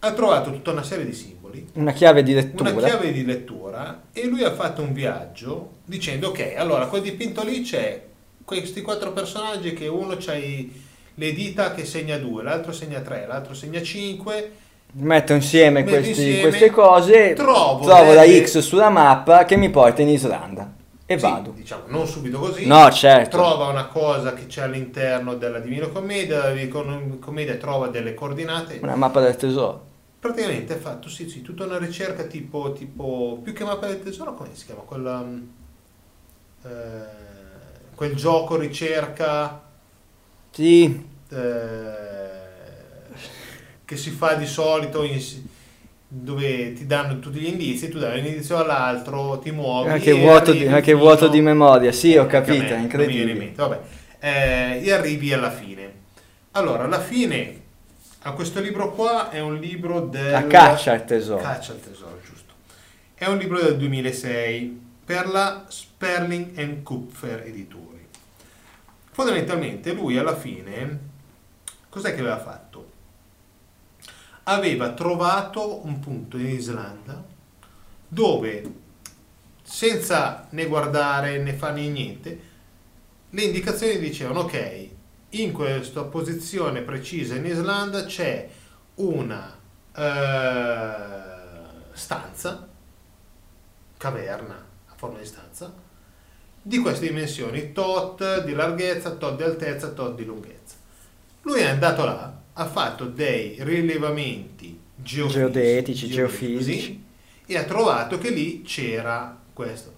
[0.00, 2.70] ha trovato tutta una serie di simboli, Una chiave di lettura.
[2.70, 7.44] una chiave di lettura e lui ha fatto un viaggio dicendo ok, allora quel dipinto
[7.44, 8.02] lì c'è
[8.44, 10.72] questi quattro personaggi che uno c'ha i-
[11.14, 14.52] le dita che segna 2, l'altro segna 3, l'altro segna 5
[14.98, 19.56] Metto insieme, Metto questi- insieme, queste cose, trovo trovo la delle- X sulla mappa che
[19.56, 20.72] mi porta in Islanda
[21.06, 21.50] e Sì, vado.
[21.52, 22.66] diciamo, non subito così.
[22.66, 23.36] No, certo.
[23.36, 28.80] Trova una cosa che c'è all'interno della Divina Commedia, la Divina Commedia trova delle coordinate.
[28.82, 29.84] Una mappa del tesoro.
[30.18, 34.34] Praticamente ha fatto sì, sì, tutta una ricerca tipo, tipo più che mappa del tesoro,
[34.34, 34.80] come si chiama?
[34.80, 35.42] Quella, mm,
[36.64, 37.04] eh,
[37.94, 39.62] quel gioco ricerca
[40.50, 41.90] Sì, eh,
[43.84, 45.22] che si fa di solito in-
[46.08, 49.90] dove ti danno tutti gli indizi, tu dai un indizio all'altro, ti muovi.
[49.90, 51.92] anche vuoto, di, anche vuoto di memoria.
[51.92, 53.52] Sì, ho capito, è incredibile.
[53.54, 53.80] Vabbè.
[54.20, 56.04] Eh, e arrivi alla fine.
[56.52, 57.60] Allora, alla fine,
[58.22, 60.34] a questo libro qua è un libro del...
[60.34, 61.42] A caccia al tesoro.
[61.42, 62.54] Caccia al tesoro, giusto.
[63.14, 68.06] È un libro del 2006 per la Sperling and Kupfer Editori.
[69.10, 70.98] Fondamentalmente lui alla fine,
[71.88, 72.85] cos'è che aveva fatto?
[74.48, 77.24] Aveva trovato un punto in Islanda
[78.08, 78.84] dove
[79.62, 82.40] senza né guardare né fare niente,
[83.30, 84.88] le indicazioni dicevano ok,
[85.30, 88.48] in questa posizione precisa in Islanda c'è
[88.94, 89.58] una
[89.94, 91.04] eh,
[91.92, 92.68] stanza,
[93.96, 94.54] caverna
[94.86, 95.72] a forma di stanza,
[96.62, 100.76] di queste dimensioni, tot di larghezza, tot di altezza, tot di lunghezza.
[101.42, 107.04] Lui è andato là, ha fatto dei rilevamenti geofisici, Geodetici, geofisici.
[107.46, 109.92] e ha trovato che lì c'era questo.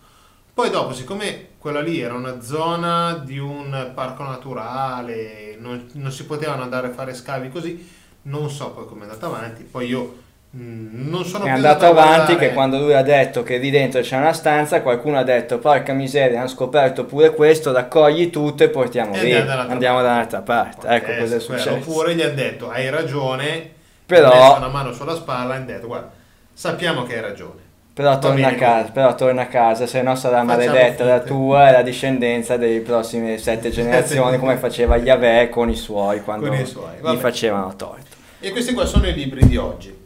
[0.52, 6.24] Poi dopo, siccome quella lì era una zona di un parco naturale, non, non si
[6.24, 7.88] potevano andare a fare scavi così,
[8.22, 9.62] non so poi come è andato avanti.
[9.62, 14.00] Poi io non sono È andato avanti che quando lui ha detto che lì dentro
[14.00, 18.70] c'è una stanza, qualcuno ha detto porca miseria, hanno scoperto pure questo, raccogli tutto e
[18.70, 20.86] portiamo E lì, andiamo da un'altra parte.
[20.86, 21.60] Può Ecco cosa è essere quello.
[21.62, 21.90] successo.
[21.90, 23.70] Oppure gli hanno detto hai ragione,
[24.06, 26.10] Però- una mano sulla spalla e hanno detto guarda,
[26.54, 27.66] sappiamo che hai ragione.
[27.92, 31.68] Però torna, a casa, però torna a casa, se no sarà Facciamo maledetta la tua
[31.68, 36.56] e la discendenza delle prossime sette generazioni, come faceva Yahweh con i suoi quando Con
[36.58, 38.06] i suoi, gli facevano torto.
[38.38, 39.97] E questi qua sono i libri di oggi.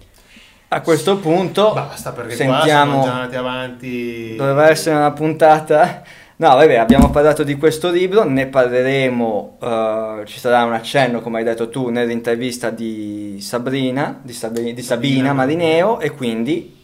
[0.73, 2.93] A questo punto Basta perché qua sentiamo...
[2.93, 4.37] siamo già andati avanti.
[4.37, 6.03] Doveva essere una puntata.
[6.37, 11.39] No, vabbè, abbiamo parlato di questo libro, ne parleremo, eh, ci sarà un accenno, come
[11.39, 16.75] hai detto tu, nell'intervista di Sabrina, di, Sabri- di Sabina Marineo, e quindi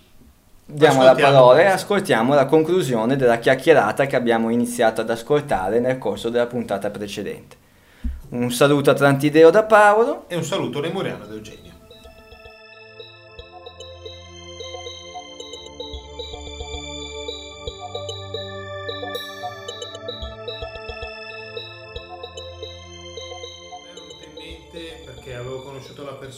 [0.66, 5.96] diamo la parola e ascoltiamo la conclusione della chiacchierata che abbiamo iniziato ad ascoltare nel
[5.96, 7.56] corso della puntata precedente.
[8.28, 10.26] Un saluto a Trantideo da Paolo.
[10.28, 11.67] E un saluto lemuriano da Eugenio.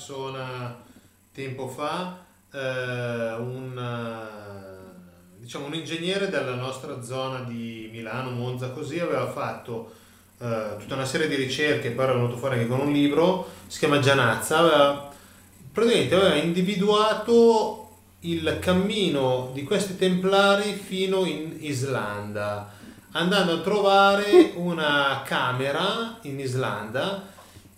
[0.00, 0.82] Persona
[1.30, 8.98] tempo fa, eh, un, eh, diciamo, un ingegnere della nostra zona di Milano, Monza, così
[8.98, 9.92] aveva fatto
[10.38, 13.78] eh, tutta una serie di ricerche, poi era venuto fuori anche con un libro, si
[13.78, 15.12] chiama Gianazza, aveva,
[15.70, 17.76] praticamente aveva individuato
[18.20, 22.72] il cammino di questi templari fino in Islanda,
[23.12, 27.28] andando a trovare una camera in Islanda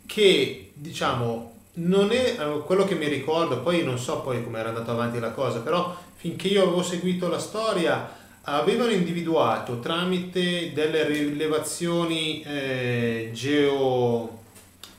[0.06, 4.68] che diciamo non è eh, quello che mi ricordo, poi non so poi come era
[4.68, 11.06] andato avanti la cosa, però finché io avevo seguito la storia avevano individuato tramite delle
[11.06, 14.40] rilevazioni eh, geo...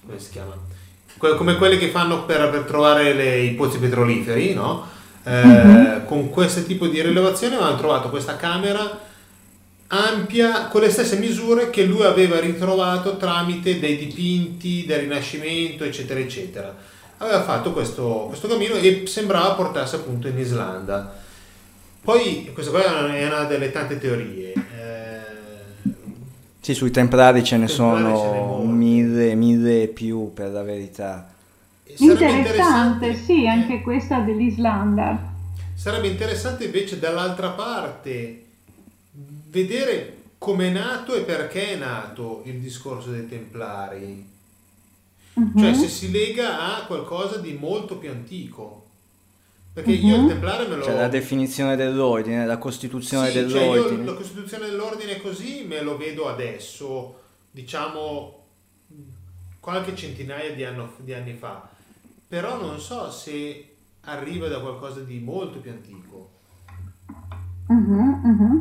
[0.05, 0.55] come si chiama?
[1.17, 4.87] Que- come quelle che fanno per, per trovare le, i pozzi petroliferi, no?
[5.25, 6.05] Eh, mm-hmm.
[6.05, 9.11] Con questo tipo di rilevazione avevano trovato questa camera
[9.93, 16.19] ampia con le stesse misure che lui aveva ritrovato tramite dei dipinti del Rinascimento, eccetera,
[16.19, 16.75] eccetera.
[17.17, 21.13] Aveva fatto questo, questo cammino e sembrava portarsi appunto in Islanda.
[22.01, 24.53] Poi, questa qua è una delle tante teorie.
[24.53, 25.91] Eh,
[26.59, 31.29] sì, sui templari ce ne sono mille, mille e più per la verità.
[31.85, 35.31] Interessante, interessante, sì, anche questa dell'Islanda.
[35.75, 38.42] Sarebbe interessante invece dall'altra parte
[39.53, 44.31] vedere come è nato e perché è nato il discorso dei templari.
[45.34, 45.51] Uh-huh.
[45.57, 48.81] Cioè se si lega a qualcosa di molto più antico.
[49.71, 50.07] Perché uh-huh.
[50.07, 50.84] io il templare me lo...
[50.84, 53.81] Cioè la definizione dell'ordine, la costituzione sì, dell'ordine.
[53.81, 58.41] Cioè io la costituzione dell'ordine così me lo vedo adesso, diciamo
[59.59, 61.69] qualche centinaia di, anno, di anni fa.
[62.27, 66.31] Però non so se arriva da qualcosa di molto più antico.
[67.67, 68.52] Uh-huh.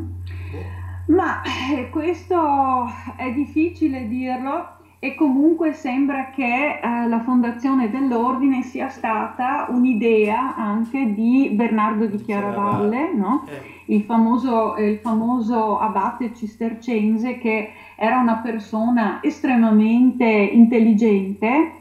[1.23, 1.41] Ma
[1.71, 2.85] eh, questo
[3.15, 11.13] è difficile dirlo e comunque sembra che eh, la fondazione dell'ordine sia stata un'idea anche
[11.13, 13.45] di Bernardo di Chiaravalle, no?
[13.47, 13.93] Eh.
[13.95, 21.75] il, famoso, il famoso abate cistercense che era una persona estremamente intelligente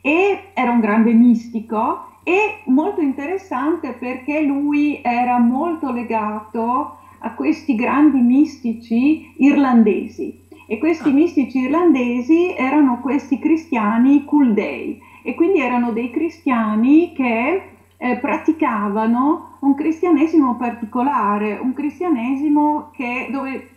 [0.00, 7.74] e era un grande mistico e molto interessante perché lui era molto legato a questi
[7.74, 10.38] grandi mistici irlandesi.
[10.66, 11.12] E questi ah.
[11.12, 17.62] mistici irlandesi erano questi cristiani Kuldei e quindi erano dei cristiani che
[17.96, 23.68] eh, praticavano un cristianesimo particolare, un cristianesimo che, dove,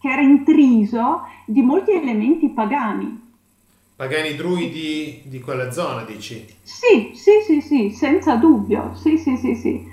[0.00, 3.26] che era intriso di molti elementi pagani.
[3.94, 6.44] Pagani druidi di quella zona, dici?
[6.62, 9.84] Sì, sì, sì, sì, senza dubbio, sì, sì, sì, sì.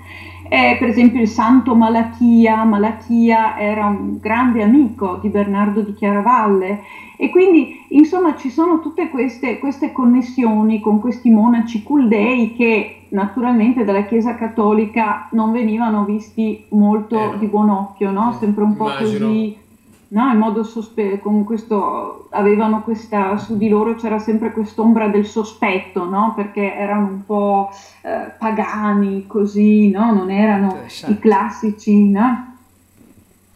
[0.48, 6.82] Eh, per esempio il santo Malachia, Malachia era un grande amico di Bernardo di Chiaravalle
[7.16, 13.84] e quindi insomma ci sono tutte queste, queste connessioni con questi monaci culdei che naturalmente
[13.84, 18.30] dalla Chiesa Cattolica non venivano visti molto eh, di buon occhio, no?
[18.30, 19.26] Eh, sempre un po' immagino.
[19.26, 19.64] così
[20.08, 20.30] no?
[20.30, 26.04] in modo sospeso, con questo, avevano questa, su di loro c'era sempre quest'ombra del sospetto,
[26.04, 26.32] no?
[26.34, 27.70] perché erano un po'
[28.02, 30.12] eh, pagani così, no?
[30.12, 30.76] non erano
[31.06, 32.10] i classici.
[32.10, 32.55] No?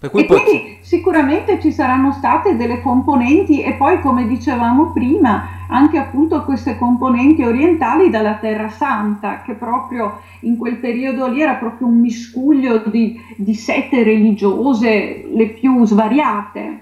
[0.02, 5.98] E pot- quindi sicuramente ci saranno state delle componenti e poi come dicevamo prima anche
[5.98, 11.86] appunto queste componenti orientali dalla Terra Santa che proprio in quel periodo lì era proprio
[11.86, 16.80] un miscuglio di, di sette religiose le più svariate.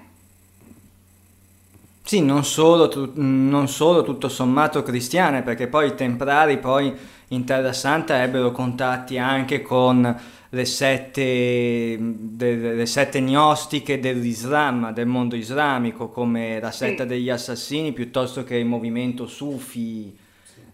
[2.01, 6.91] Sì, non solo, non solo tutto sommato cristiane perché poi i templari poi
[7.27, 10.17] in Terra Santa ebbero contatti anche con
[10.51, 17.09] le sette, de, le sette gnostiche dell'Islam, del mondo islamico, come la setta sì.
[17.09, 20.17] degli assassini, piuttosto che il movimento Sufi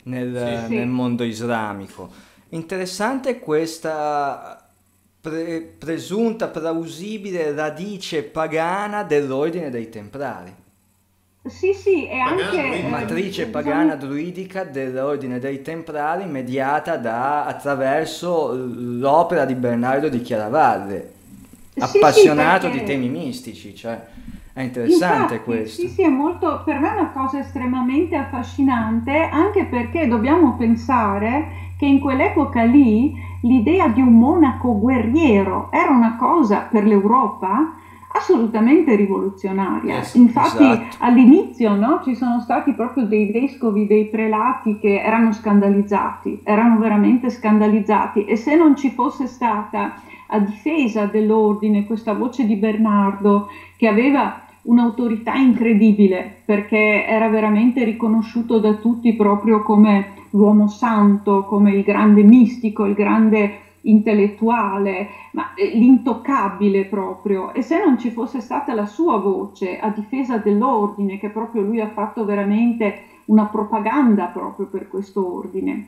[0.03, 0.75] nel, sì, sì.
[0.75, 2.09] nel mondo islamico.
[2.49, 4.69] Interessante questa
[5.19, 10.63] pre, presunta, plausibile radice pagana dell'ordine dei Templari.
[11.47, 12.85] Sì, sì, e anche...
[12.85, 20.21] Eh, matrice eh, pagana druidica dell'ordine dei Templari mediata da, attraverso l'opera di Bernardo di
[20.21, 21.11] Chiaravalle,
[21.77, 22.79] appassionato sì, sì, perché...
[22.79, 24.01] di temi mistici, cioè
[24.53, 25.81] è interessante Infatti, questo.
[25.81, 31.73] Sì, sì, è molto, per me è una cosa estremamente affascinante, anche perché dobbiamo pensare
[31.77, 37.73] che in quell'epoca lì l'idea di un monaco guerriero era una cosa per l'Europa
[38.15, 39.97] assolutamente rivoluzionaria.
[39.97, 40.95] Yes, Infatti esatto.
[40.99, 47.29] all'inizio no, ci sono stati proprio dei vescovi, dei prelati che erano scandalizzati, erano veramente
[47.29, 49.95] scandalizzati e se non ci fosse stata
[50.27, 58.59] a difesa dell'ordine questa voce di Bernardo che aveva un'autorità incredibile perché era veramente riconosciuto
[58.59, 65.71] da tutti proprio come l'uomo santo, come il grande mistico, il grande intellettuale, ma eh,
[65.73, 67.53] l'intoccabile proprio.
[67.53, 71.79] E se non ci fosse stata la sua voce a difesa dell'ordine, che proprio lui
[71.81, 75.87] ha fatto veramente una propaganda proprio per questo ordine,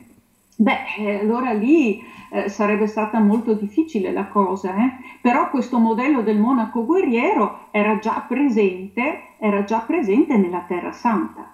[0.56, 4.90] beh, eh, allora lì eh, sarebbe stata molto difficile la cosa, eh?
[5.20, 11.48] però questo modello del monaco guerriero era già presente, era già presente nella Terra Santa,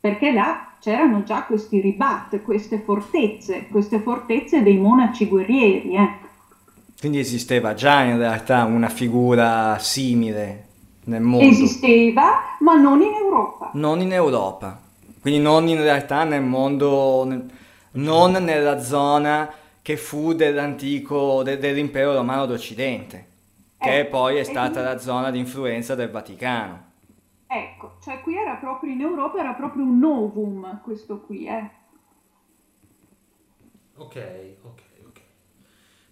[0.00, 5.94] perché là c'erano già questi ribat, queste fortezze, queste fortezze dei monaci guerrieri.
[5.94, 6.08] Eh.
[6.98, 10.66] Quindi esisteva già in realtà una figura simile
[11.04, 11.46] nel mondo.
[11.46, 13.70] Esisteva, ma non in Europa.
[13.74, 14.78] Non in Europa.
[15.20, 17.50] Quindi non in realtà nel mondo, nel-
[17.92, 19.50] non nella zona
[19.82, 23.26] che fu dell'antico, de- dell'impero romano d'Occidente,
[23.78, 26.88] che Eh, poi è stata quindi- la zona di influenza del Vaticano.
[27.52, 31.68] Ecco, cioè qui era proprio in Europa, era proprio un novum questo qui, eh.
[33.96, 35.20] Ok, ok, ok.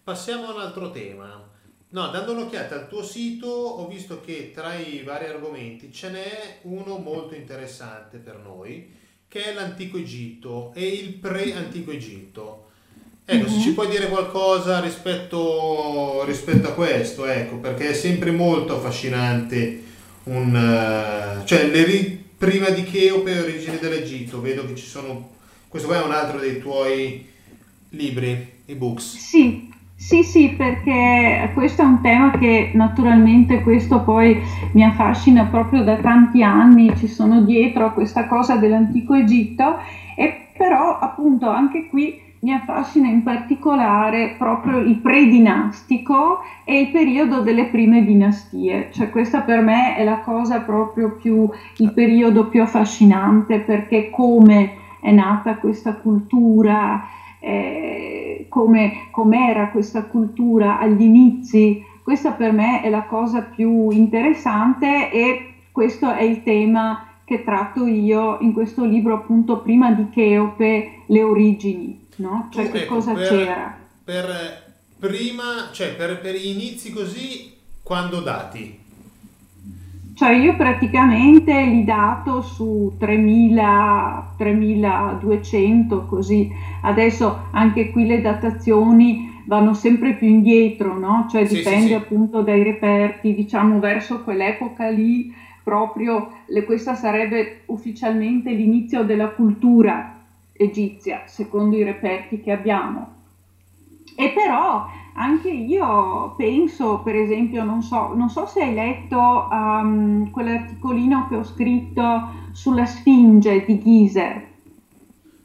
[0.02, 1.48] Passiamo a un altro tema.
[1.90, 6.58] No, dando un'occhiata al tuo sito ho visto che tra i vari argomenti ce n'è
[6.62, 8.92] uno molto interessante per noi,
[9.28, 12.70] che è l'antico Egitto e il pre-antico Egitto.
[13.24, 18.74] Ecco, se ci puoi dire qualcosa rispetto, rispetto a questo, ecco, perché è sempre molto
[18.74, 19.86] affascinante
[20.28, 25.30] un, eh, cioè ri- prima di Cheope origini dell'Egitto, vedo che ci sono,
[25.68, 27.26] questo qua è un altro dei tuoi
[27.90, 29.16] libri, i books.
[29.16, 34.40] Sì, sì, sì, perché questo è un tema che naturalmente questo poi
[34.72, 39.78] mi affascina proprio da tanti anni, ci sono dietro a questa cosa dell'antico Egitto
[40.16, 47.40] e però appunto anche qui mi affascina in particolare proprio il predinastico e il periodo
[47.40, 51.48] delle prime dinastie, cioè questa per me è la cosa proprio più,
[51.78, 57.06] il periodo più affascinante perché come è nata questa cultura,
[57.40, 65.10] eh, come com'era questa cultura agli inizi, questa per me è la cosa più interessante
[65.10, 71.02] e questo è il tema che tratto io in questo libro appunto prima di Cheope,
[71.06, 72.48] le origini, no?
[72.52, 73.76] Cioè Tu, che ecco, cosa per- c'era.
[74.04, 74.66] Per
[74.98, 78.78] prima, cioè per, per gli inizi così, quando dati?
[80.14, 86.50] Cioè io praticamente li dato su 3000, 3200 così,
[86.82, 91.26] adesso anche qui le datazioni vanno sempre più indietro, no?
[91.30, 91.94] Cioè Sì, sì, dipende sì.
[91.94, 95.32] appunto dai reperti, diciamo verso quell'epoca lì
[95.62, 100.17] proprio, le- questa sarebbe ufficialmente l'inizio della cultura
[100.58, 103.16] egizia, secondo i reperti che abbiamo.
[104.14, 110.30] E però anche io penso, per esempio, non so, non so se hai letto um,
[110.30, 114.46] quell'articolino che ho scritto sulla Sfinge di Ghiser.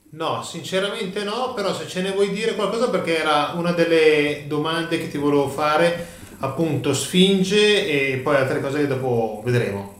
[0.10, 5.00] No, sinceramente no, però se ce ne vuoi dire qualcosa perché era una delle domande
[5.00, 6.08] che ti volevo fare,
[6.40, 9.93] appunto Sfinge e poi altre cose che dopo vedremo.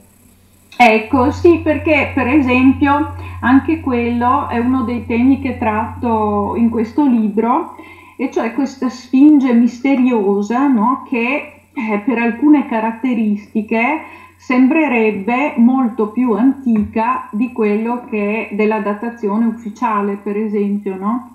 [0.78, 7.06] Ecco, sì, perché per esempio anche quello è uno dei temi che tratto in questo
[7.06, 7.76] libro,
[8.16, 11.04] e cioè questa sfinge misteriosa, no?
[11.08, 14.02] Che eh, per alcune caratteristiche
[14.36, 21.30] sembrerebbe molto più antica di quello che è della datazione ufficiale, per esempio, no?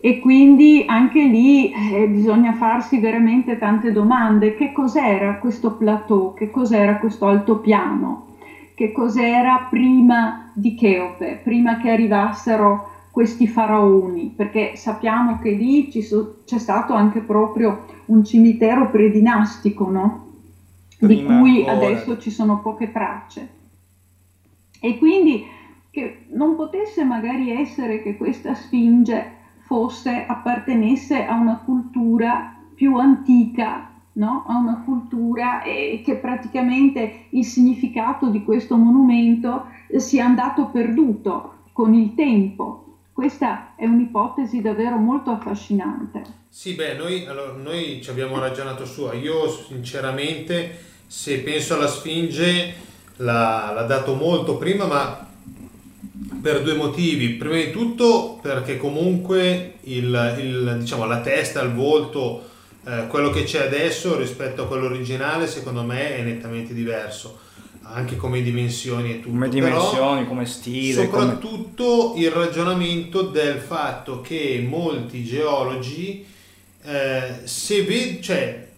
[0.00, 4.54] E quindi anche lì eh, bisogna farsi veramente tante domande.
[4.54, 6.34] Che cos'era questo plateau?
[6.34, 8.26] Che cos'era questo altopiano?
[8.82, 14.32] Che cos'era prima di Cheope, prima che arrivassero questi faraoni?
[14.34, 20.22] Perché sappiamo che lì so- c'è stato anche proprio un cimitero predinastico, no?
[20.98, 21.76] Di cui ancora.
[21.76, 23.48] adesso ci sono poche tracce.
[24.80, 25.40] E quindi
[25.88, 33.91] che non potesse magari essere che questa sfinge fosse, appartenesse a una cultura più antica,
[34.14, 34.44] no?
[34.46, 41.54] a una cultura e che praticamente il significato di questo monumento eh, sia andato perduto
[41.72, 42.78] con il tempo.
[43.12, 46.22] Questa è un'ipotesi davvero molto affascinante.
[46.48, 49.08] Sì, beh, noi, allora, noi ci abbiamo ragionato su.
[49.12, 52.74] Io sinceramente, se penso alla Sfinge,
[53.16, 55.28] l'ha, l'ha dato molto prima, ma
[56.40, 57.30] per due motivi.
[57.30, 62.42] Prima di tutto perché comunque il, il- diciamo, la testa, il volto,
[62.84, 67.38] eh, quello che c'è adesso rispetto a quello originale, secondo me è nettamente diverso,
[67.82, 69.30] anche come dimensioni e tutto.
[69.30, 71.22] Come Però- dimensioni, come stile, come...
[71.22, 76.24] Soprattutto il ragionamento del fatto che molti geologi,
[76.84, 78.68] eh, se ved- cioè,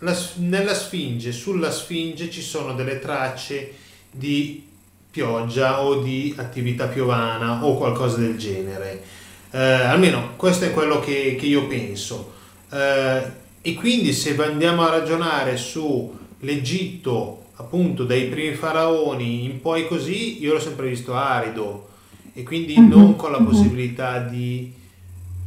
[0.00, 3.74] la nella Sfinge, sulla Sfinge ci sono delle tracce
[4.10, 4.66] di
[5.10, 9.02] pioggia o di attività piovana o qualcosa del genere.
[9.50, 12.34] Eh, almeno questo è quello che, che io penso.
[12.70, 20.40] Eh, e quindi se andiamo a ragionare sull'Egitto, appunto dai primi faraoni in poi così,
[20.42, 21.88] io l'ho sempre visto arido
[22.32, 23.44] e quindi Mhm, non con la mhm.
[23.44, 24.72] possibilità di,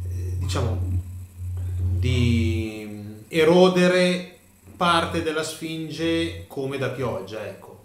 [0.08, 0.90] eh, diciamo,
[1.76, 4.38] di erodere
[4.76, 7.84] parte della Sfinge come da pioggia, ecco.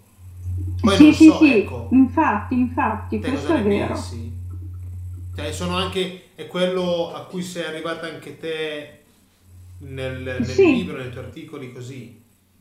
[0.80, 3.94] Poi sì, non sì, so, sì, ecco, infatti, infatti, te questo è vero.
[3.94, 4.32] pensi?
[5.34, 8.98] Cioè, sono anche, è quello a cui sei arrivata anche te
[9.78, 10.68] nel, nel Sì.
[10.68, 12.16] libro, nei tuoi articoli così.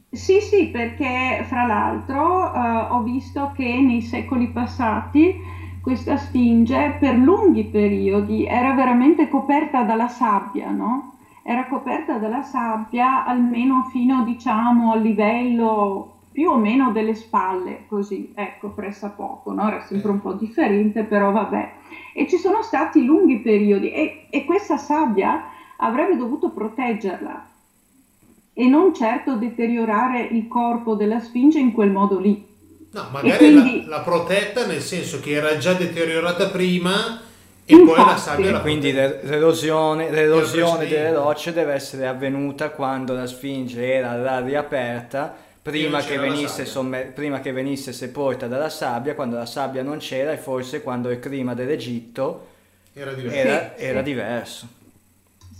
[0.10, 2.57] Sì, sì, perché fra l'altro eh,
[2.89, 5.35] ho visto che nei secoli passati
[5.81, 11.11] questa sfinge per lunghi periodi era veramente coperta dalla sabbia, no?
[11.44, 18.30] Era coperta dalla sabbia almeno fino, diciamo, al livello più o meno delle spalle, così,
[18.34, 19.68] ecco, pressappoco, no?
[19.68, 21.69] Era sempre un po' differente, però vabbè.
[22.14, 25.41] E ci sono stati lunghi periodi e, e questa sabbia
[25.78, 27.45] avrebbe dovuto proteggerla
[28.54, 32.45] e non certo deteriorare il corpo della Sfinge in quel modo lì.
[32.91, 37.22] No, magari quindi- la, la protetta nel senso che era già deteriorata prima
[37.66, 38.20] e poi la Infatti.
[38.22, 44.62] sabbia la Quindi l'erosione, l'erosione delle rocce deve essere avvenuta quando la Sfinge era all'aria
[44.62, 49.98] aperta, prima che, venisse sommer- prima che venisse sepolta dalla sabbia, quando la sabbia non
[49.98, 52.48] c'era e forse quando il clima dell'Egitto
[52.94, 53.38] Era diversa.
[53.40, 54.04] era, Sì, era sì.
[54.06, 54.68] diverso.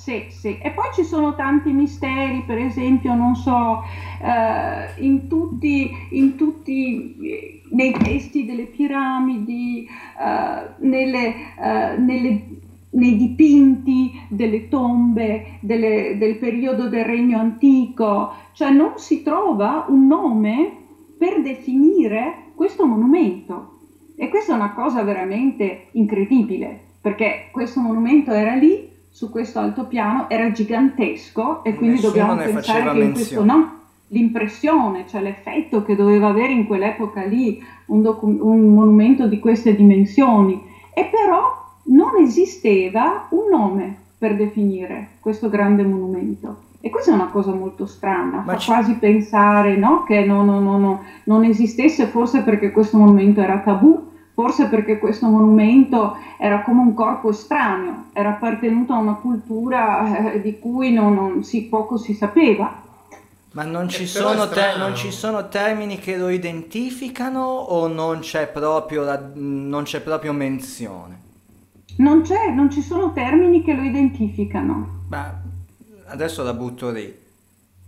[0.08, 0.58] Sì, sì.
[0.58, 3.82] E poi ci sono tanti misteri, per esempio, non so,
[4.22, 9.86] eh, in tutti, in tutti, eh, nei testi delle piramidi,
[10.18, 12.40] eh, nelle, eh, nelle-
[12.92, 20.08] nei dipinti delle tombe delle- del periodo del Regno Antico, cioè non si trova un
[20.08, 20.72] nome
[21.18, 23.72] per definire questo monumento.
[24.16, 28.82] E questa è una cosa veramente incredibile, perché questo monumento era lì,
[29.18, 33.52] su questo altopiano, era gigantesco e quindi Nessuno dobbiamo pensare che in questo menzione.
[33.52, 33.72] no,
[34.10, 39.76] l'impressione, cioè l'effetto che doveva avere in quell'epoca lì un, docu- un monumento di queste
[39.76, 40.62] dimensioni.
[40.94, 41.52] E però
[41.86, 46.58] non esisteva un nome per definire questo grande monumento.
[46.80, 50.44] E questa è una cosa molto strana, Ma fa ci- quasi pensare no, che no,
[50.44, 54.00] no, no, no, non esistesse forse perché questo monumento era tabù,
[54.38, 60.42] forse perché questo monumento era come un corpo estraneo, era appartenuto a una cultura eh,
[60.42, 62.84] di cui non, non si, poco si sapeva.
[63.54, 68.20] Ma non ci, Eh, sono te- non ci sono termini che lo identificano o non
[68.20, 71.20] c'è proprio, la- non c'è proprio menzione?
[71.98, 75.06] Non, c'è, non ci sono termini che lo identificano.
[75.08, 75.34] Ma
[76.10, 77.26] adesso la butto lì.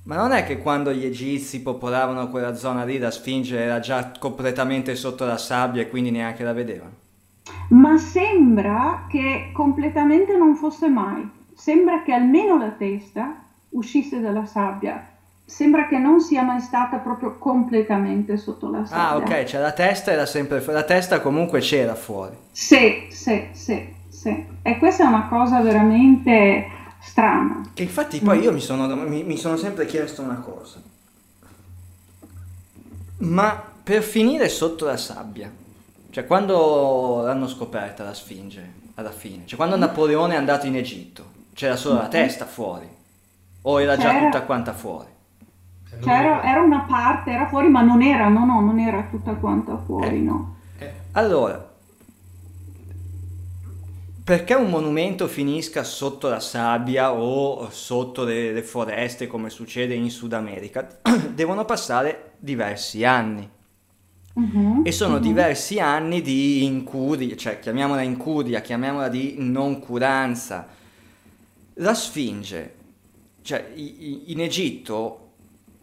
[0.04, 4.12] Ma non è che quando gli egizi popolavano quella zona lì la Sfinge era già
[4.18, 6.92] completamente sotto la sabbia e quindi neanche la vedevano?
[7.70, 11.28] Ma sembra che completamente non fosse mai.
[11.54, 13.36] Sembra che almeno la testa
[13.70, 15.06] uscisse dalla sabbia.
[15.46, 19.18] Sembra che non sia mai stata proprio completamente sotto la Ah, sabbia.
[19.40, 22.36] ok, cioè la testa era sempre fu- la testa comunque c'era fuori.
[22.52, 24.46] Sì, sì, sì, sì.
[24.62, 26.66] E questa è una cosa veramente
[27.10, 27.61] strana.
[27.73, 30.80] Che infatti poi io mi sono, mi- mi sono sempre chiesto una cosa.
[33.19, 35.52] Ma per finire sotto la sabbia,
[36.11, 41.26] cioè quando l'hanno scoperta la Sfinge, alla fine, cioè quando Napoleone è andato in Egitto,
[41.53, 42.88] c'era solo la testa fuori,
[43.64, 44.26] o era già C'era.
[44.26, 45.07] tutta quanta fuori?
[45.91, 48.61] Eh, non Cioè era, mi- era una parte, era fuori, ma non era, no, no,
[48.61, 50.22] non era tutta quanta fuori, Eh.
[50.22, 50.56] no.
[50.77, 51.69] eh, Allora,
[54.30, 60.12] perché un monumento finisca sotto la sabbia o sotto le, le foreste come succede in
[60.12, 60.88] Sud America,
[61.34, 63.50] devono passare diversi anni.
[64.36, 65.22] Mhm, E sono mhm.
[65.24, 70.68] diversi anni di incuria, cioè chiamiamola incuria, chiamiamola di noncuranza.
[71.78, 72.76] La Sfinge,
[73.42, 75.32] cioè in Egitto,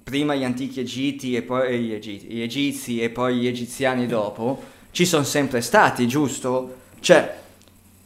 [0.04, 4.62] prima gli antichi Egiti e poi gli, Egi- gli egizi e poi gli egiziani dopo,
[4.92, 6.84] ci sono sempre stati, giusto?
[7.00, 7.44] Cioè,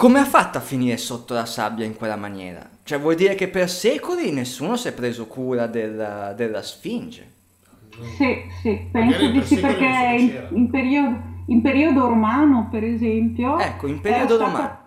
[0.00, 2.66] come ha fatto a finire sotto la sabbia in quella maniera?
[2.84, 7.30] Cioè, vuol dire che per secoli nessuno si è preso cura della, della Sfinge.
[8.16, 9.84] Sì, sì, penso di sì, perché
[10.18, 11.18] in, in periodo,
[11.48, 13.58] in periodo romano, per esempio...
[13.58, 14.78] Ecco, in periodo stata- romano.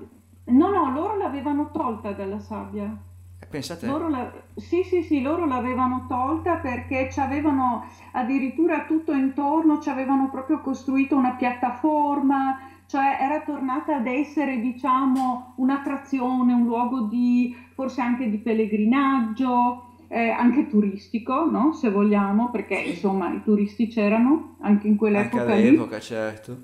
[0.45, 2.97] No, no, loro l'avevano tolta dalla sabbia.
[3.39, 9.11] Eh, Pensate, Loro la- Sì, sì, sì, loro l'avevano tolta perché ci avevano addirittura tutto
[9.11, 12.57] intorno, ci avevano proprio costruito una piattaforma,
[12.93, 20.29] cioè era tornata ad essere, diciamo, un'attrazione, un luogo di forse anche di pellegrinaggio, eh,
[20.29, 21.73] anche turistico, no?
[21.73, 25.69] Se vogliamo, perché insomma i turisti c'erano anche in anche quell'epoca lì.
[25.69, 26.57] all'epoca, certo.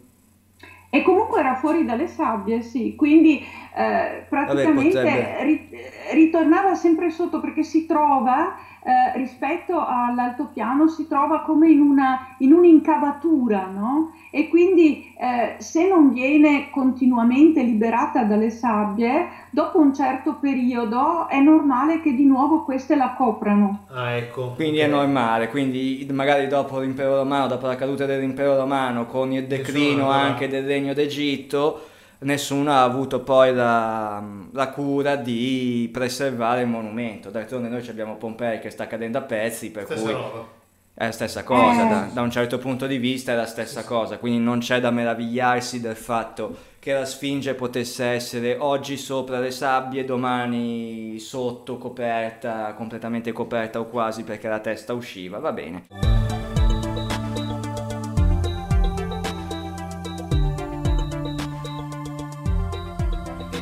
[0.92, 5.70] E comunque era fuori dalle sabbie, sì, quindi eh, praticamente potrebbe- ri-
[6.14, 8.56] ritornava sempre sotto perché si trova
[8.90, 14.14] eh, rispetto all'altopiano, si trova come in, una, in un'incavatura, no?
[14.32, 21.40] E quindi eh, se non viene continuamente liberata dalle sabbie, dopo un certo periodo è
[21.40, 23.86] normale che di nuovo queste la coprano.
[23.92, 24.54] Ah, ecco.
[24.56, 24.86] Quindi ok.
[24.86, 30.10] è normale, quindi magari dopo l'impero romano, dopo la caduta dell'impero romano, con il declino
[30.10, 31.89] anche del regno d'Egitto,
[32.20, 37.30] nessuno ha avuto poi la, la, cura di preservare il monumento.
[37.30, 40.48] D'altronde noi abbiamo Pompei che sta cadendo a pezzi, per Stessa cui roba.
[40.94, 41.90] è la stessa cosa, Eh.
[41.90, 44.92] da, da un certo punto di vista è la stessa cosa, quindi non c'è da
[44.92, 52.74] meravigliarsi del fatto che la Sfinge potesse essere oggi sopra le sabbie, domani sotto coperta,
[52.74, 56.39] completamente coperta o quasi perché la testa usciva, va bene.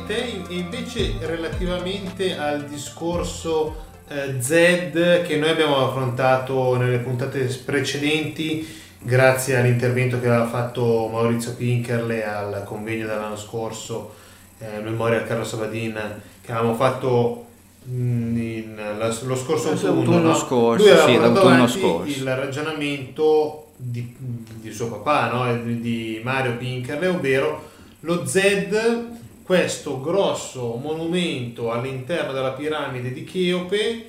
[0.08, 3.76] Te e invece relativamente al discorso
[4.08, 8.66] eh, Z che noi abbiamo affrontato nelle puntate precedenti,
[9.00, 14.14] grazie all'intervento che aveva fatto Maurizio Pinkerle al convegno dell'anno scorso,
[14.60, 15.94] eh, Memoria Carlo Sabadin,
[16.40, 17.44] che avevamo fatto
[17.84, 17.92] mh,
[18.40, 20.34] in- la- lo scorso autunno, no?
[20.34, 22.10] scorso, Lui sì, l'autunno scorso.
[22.18, 25.62] il ragionamento di, di suo papà, no?
[25.62, 27.68] Di- di Mario Pinkerle, ovvero
[28.00, 29.16] lo Z,
[29.48, 34.04] questo grosso monumento all'interno della piramide di Cheope,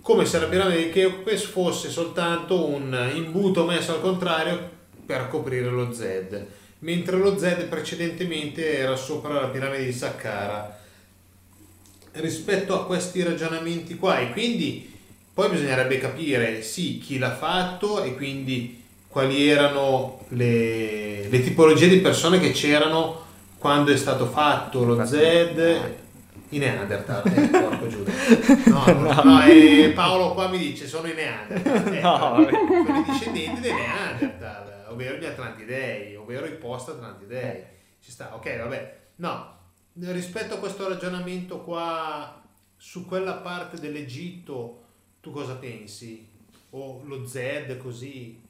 [0.00, 4.70] come se la piramide di Cheope fosse soltanto un imbuto messo al contrario
[5.04, 6.46] per coprire lo Z,
[6.78, 10.80] mentre lo Z precedentemente era sopra la piramide di Saqqara.
[12.12, 14.90] Rispetto a questi ragionamenti qua, e quindi
[15.34, 21.98] poi bisognerebbe capire sì chi l'ha fatto e quindi quali erano le, le tipologie di
[21.98, 23.28] persone che c'erano
[23.60, 25.98] quando è stato fatto lo Z
[26.48, 28.10] i Neanderthal, eh, porco Giuda.
[28.64, 31.94] No, no, no, eh, Paolo qua mi dice sono i Neanderthal.
[31.94, 32.16] Eh, No,
[32.86, 37.62] sono i discendenti dei Neanderthal, ovvero gli Atlantidei, ovvero i post-Atlantidei.
[38.00, 38.98] Ci sta, ok, vabbè.
[39.16, 39.58] No,
[39.92, 42.42] rispetto a questo ragionamento qua
[42.78, 44.84] su quella parte dell'Egitto,
[45.20, 46.26] tu cosa pensi?
[46.70, 48.40] O lo Z così?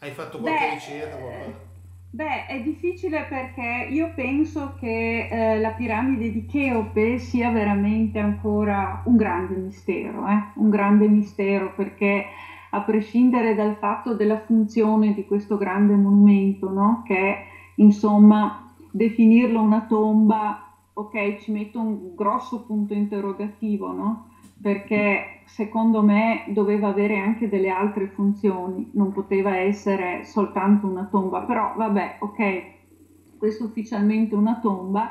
[0.00, 1.16] Hai fatto qualche Beh, ricerca?
[1.16, 1.70] qualcosa?
[2.14, 9.00] Beh, è difficile perché io penso che eh, la piramide di Cheope sia veramente ancora
[9.06, 10.50] un grande mistero, eh?
[10.56, 12.26] un grande mistero perché
[12.70, 17.02] a prescindere dal fatto della funzione di questo grande monumento, no?
[17.02, 17.44] Che
[17.76, 24.26] insomma definirlo una tomba, ok, ci metto un grosso punto interrogativo, no?
[24.62, 31.40] Perché secondo me doveva avere anche delle altre funzioni, non poteva essere soltanto una tomba,
[31.40, 32.62] però vabbè, ok,
[33.36, 35.10] questo è ufficialmente una tomba,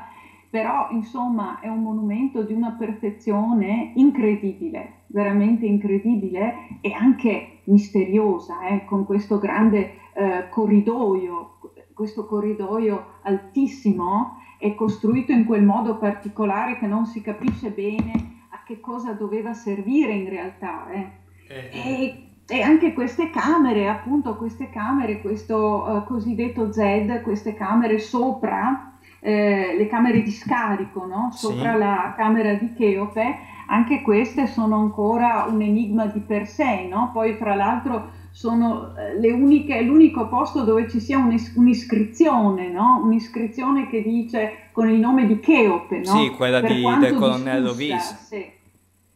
[0.49, 8.85] però insomma è un monumento di una perfezione incredibile, veramente incredibile e anche misteriosa, eh,
[8.85, 11.57] con questo grande eh, corridoio,
[11.93, 18.30] questo corridoio altissimo è costruito in quel modo particolare che non si capisce bene
[18.71, 20.87] che cosa doveva servire in realtà.
[20.91, 21.07] eh.
[21.49, 27.99] Eh, E, e anche queste camere, appunto queste camere, questo eh, cosiddetto Z, queste camere
[27.99, 31.29] sopra, eh, le camere di scarico, no?
[31.31, 31.47] Sì.
[31.47, 33.35] sopra la camera di Cheope,
[33.67, 37.09] anche queste sono ancora un enigma di per sé, no?
[37.13, 43.01] Poi fra l'altro sono eh, le uniche, l'unico posto dove ci sia un'is- un'iscrizione, no?
[43.03, 46.05] Un'iscrizione che dice con il nome di Cheope, no?
[46.05, 48.25] Sì, quella di- del colonnello Vis.
[48.27, 48.45] Sì,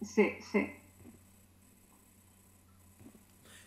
[0.05, 0.83] sì, sì.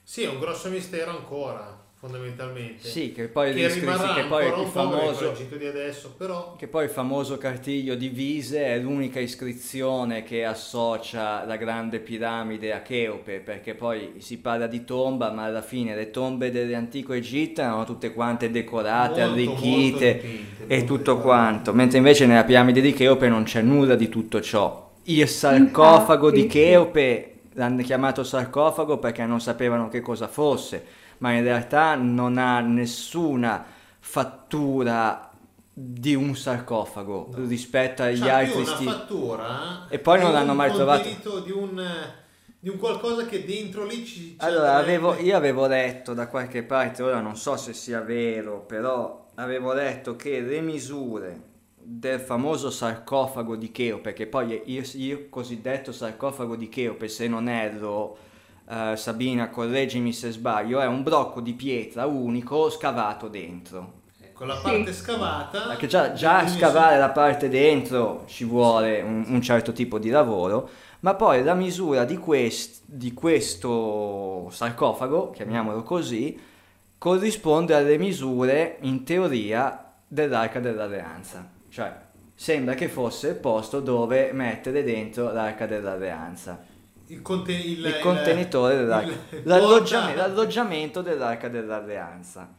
[0.03, 2.89] Sì, è un grosso mistero ancora, fondamentalmente.
[2.89, 5.33] Sì, che poi, che rimarrà che poi il famoso...
[5.33, 10.47] l'Egitto di adesso, però Che poi il famoso cartiglio di Vise è l'unica iscrizione che
[10.47, 15.95] associa la grande piramide a Cheope, perché poi si parla di tomba, ma alla fine
[15.95, 21.75] le tombe dell'antico Egitto erano tutte quante decorate, Molto, arricchite molto dipinte, e tutto quanto,
[21.75, 24.88] mentre invece nella piramide di Cheope non c'è nulla di tutto ciò.
[25.09, 26.65] Il sarcofago di Infatti, sì.
[26.67, 30.85] Cheope l'hanno chiamato sarcofago perché non sapevano che cosa fosse,
[31.19, 33.65] ma in realtà non ha nessuna
[34.01, 35.31] fattura
[35.73, 37.47] di un sarcofago No.
[37.47, 38.91] rispetto agli più altri una stili.
[38.91, 41.09] fattura E poi di non l'hanno mai trovato.
[41.45, 41.87] Di un,
[42.61, 44.35] di un qualcosa che dentro lì ci...
[44.41, 49.29] Allora, avevo- io avevo letto da qualche parte, ora non so se sia vero, però
[49.37, 51.41] avevo letto che le misure
[51.91, 57.49] del famoso sarcofago di Cheope, che poi il, il cosiddetto sarcofago di Cheope, se non
[57.49, 58.19] erro,
[58.69, 63.93] eh, Sabina, correggimi se sbaglio, è un blocco di pietra unico scavato dentro.
[64.21, 64.63] Ecco, la Sì.
[64.65, 65.67] parte scavata...
[65.69, 70.69] Perché già, già scavare la parte dentro ci vuole un, un certo tipo di lavoro,
[71.01, 76.39] ma poi la misura di, quest- di questo sarcofago, chiamiamolo così,
[76.99, 81.57] corrisponde alle misure, in teoria, dell'Arca dell'Alleanza.
[81.79, 81.97] Cioè,
[82.35, 86.61] sembra che fosse il posto dove mettere dentro l'Arca dell'Alleanza.
[87.07, 89.11] Il, conte- il, Il contenitore dell'Arca.
[89.37, 92.53] il- L'alloggiame- porta- l'alloggiamento dell'Arca dell'Alleanza.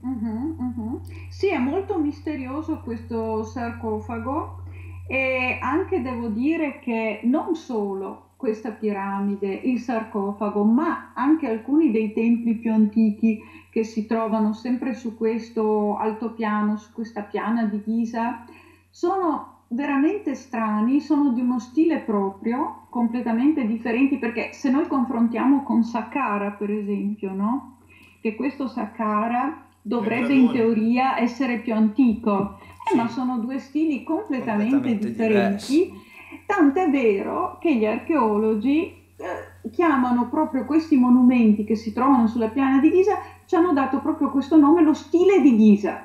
[0.00, 1.00] Mhm, mhm.
[1.30, 4.64] Sì, è molto misterioso questo sarcofago
[5.06, 12.12] e anche devo dire che non solo questa piramide, il sarcofago, ma anche alcuni dei
[12.12, 13.40] templi più antichi
[13.72, 18.44] che si trovano sempre su questo altopiano, su questa piana di Ghisa,
[18.90, 25.82] sono veramente strani, sono di uno stile proprio, completamente differenti, perché se noi confrontiamo con
[25.84, 27.78] Saqqara, per esempio, no?
[28.20, 32.96] Che questo Saqqara dovrebbe in teoria essere più antico, eh, sì.
[32.96, 35.72] ma sono due stili completamente, completamente differenti.
[35.72, 36.10] Diversi.
[36.44, 42.80] Tant'è vero che gli archeologi eh, chiamano proprio questi monumenti che si trovano sulla piana
[42.80, 43.16] di Ghisa,
[43.52, 46.04] ci hanno dato proprio questo nome, lo stile di Ghisa.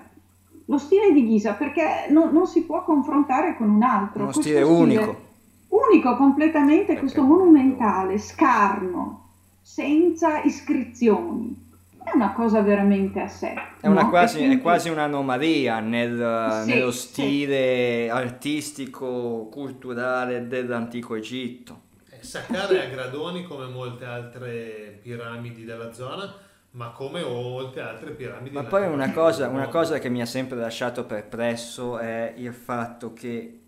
[0.65, 4.23] Lo stile di Ghisa perché no, non si può confrontare con un altro.
[4.23, 5.25] Uno stile, stile unico.
[5.69, 9.29] Unico completamente, perché questo monumentale, scarno,
[9.61, 11.55] senza iscrizioni
[12.03, 13.53] è una cosa veramente a sé.
[13.79, 14.09] È, no?
[14.09, 14.55] quasi, quindi...
[14.55, 18.09] è quasi, un'anomalia nel, sì, nello stile sì.
[18.09, 21.83] artistico, culturale dell'antico Egitto.
[22.19, 26.45] Saqqara è a gradoni come molte altre piramidi della zona,
[26.77, 28.53] ma come molte altre piramidi.
[28.53, 33.13] Ma poi una cosa, una cosa che mi ha sempre lasciato perplesso è il fatto
[33.13, 33.59] che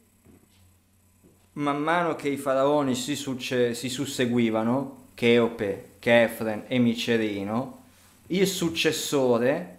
[1.53, 7.81] man mano che i faraoni si, succe, si susseguivano, Cheope, Chefren e Micerino,
[8.27, 9.77] il successore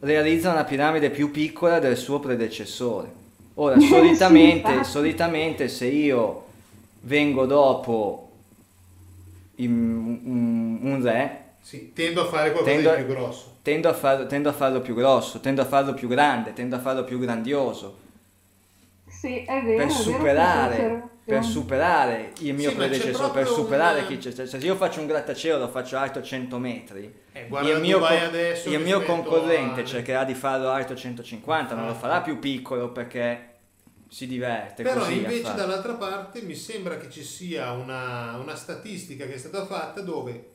[0.00, 3.12] realizza una piramide più piccola del suo predecessore.
[3.54, 6.46] Ora, solitamente, solitamente se io
[7.02, 8.30] vengo dopo
[9.56, 9.70] in,
[10.24, 13.56] un, un, re, sì, tendo a fare qualcosa tendo, di più grosso.
[13.62, 16.78] Tendo a, far, tendo a farlo più grosso, tendo a farlo più grande, tendo a
[16.78, 17.98] farlo più grandioso.
[19.06, 19.84] Sì, è vero.
[19.84, 24.08] Per superare, per superare il mio sì, predecessore, per superare una...
[24.08, 24.32] chi c'è.
[24.32, 28.00] Cioè, se io faccio un grattacielo lo faccio alto 100 metri, eh, il mio,
[28.64, 29.84] il mio concorrente a...
[29.84, 33.58] cercherà di farlo alto 150, non lo farà più piccolo perché
[34.08, 34.82] si diverte.
[34.82, 39.66] Però invece dall'altra parte mi sembra che ci sia una, una statistica che è stata
[39.66, 40.49] fatta dove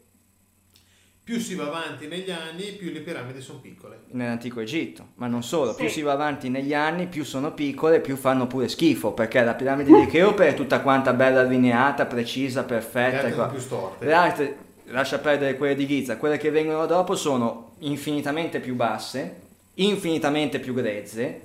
[1.25, 4.01] più si va avanti negli anni, più le piramidi sono piccole.
[4.11, 5.77] Nell'antico Egitto, ma non solo, sì.
[5.77, 9.55] più si va avanti negli anni, più sono piccole, più fanno pure schifo, perché la
[9.55, 13.23] piramide di Cheope è tutta quanta bella allineata, precisa, perfetta.
[13.23, 14.05] Le altre più storte.
[14.05, 14.57] Le altre,
[14.89, 19.41] lascia perdere quelle di Giza, quelle che vengono dopo sono infinitamente più basse,
[19.73, 21.41] infinitamente più grezze,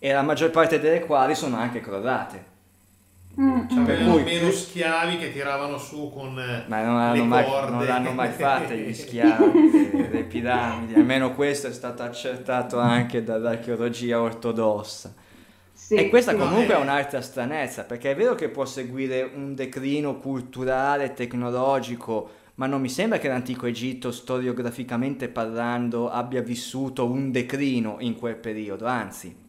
[0.00, 2.53] e la maggior parte delle quali sono anche crollate.
[3.40, 8.12] Mm, cioè, avevano meno schiavi che tiravano su con ma non l'hanno, mai, non l'hanno
[8.12, 10.94] mai fatta gli schiavi le piramidi.
[10.94, 15.14] Almeno questo è stato accertato anche dall'archeologia ortodossa.
[15.72, 19.54] Sì, e questa sì, comunque è un'altra stranezza perché è vero che può seguire un
[19.54, 27.32] declino culturale tecnologico ma non mi sembra che l'antico Egitto storiograficamente parlando abbia vissuto un
[27.32, 29.43] declino in quel periodo anzi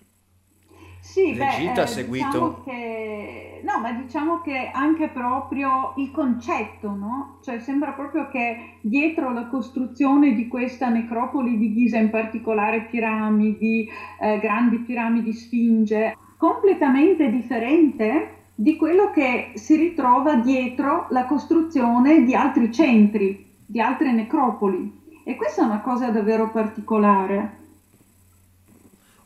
[1.15, 2.27] sì, L'Egitto beh, ha seguito...
[2.27, 7.37] Diciamo che, no, ma diciamo che anche proprio il concetto, no?
[7.41, 13.87] Cioè sembra proprio che dietro la costruzione di questa necropoli di Ghisa, in particolare piramidi,
[14.19, 22.35] eh, grandi piramidi sfinge, completamente differente di quello che si ritrova dietro la costruzione di
[22.35, 25.03] altri centri, di altre necropoli.
[25.23, 27.63] E questa è una cosa davvero particolare.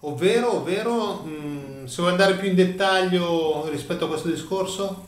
[0.02, 5.08] Ovvero, ovvero mh, mm, se vuoi andare più in dettaglio rispetto a questo discorso?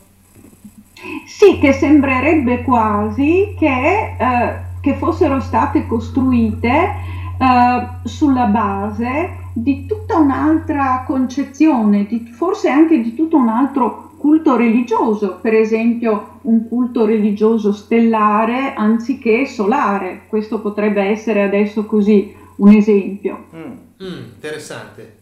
[1.26, 10.18] Sì, che sembrerebbe quasi che, eh, che fossero state costruite eh, sulla base di tutta
[10.18, 17.06] un'altra concezione, di, forse anche di tutto un altro culto religioso, per esempio un culto
[17.06, 20.24] religioso stellare anziché solare.
[20.28, 23.44] Questo potrebbe essere adesso così un esempio.
[23.56, 23.72] Mm.
[24.02, 25.20] Mm, interessante.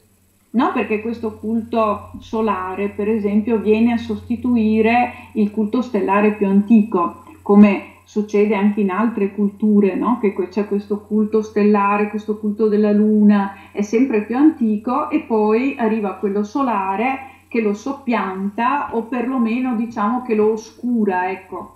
[0.52, 7.24] No, perché questo culto solare, per esempio, viene a sostituire il culto stellare più antico,
[7.42, 10.18] come succede anche in altre culture, no?
[10.18, 15.76] che c'è questo culto stellare, questo culto della luna, è sempre più antico e poi
[15.78, 21.74] arriva quello solare che lo soppianta o perlomeno diciamo che lo oscura, ecco.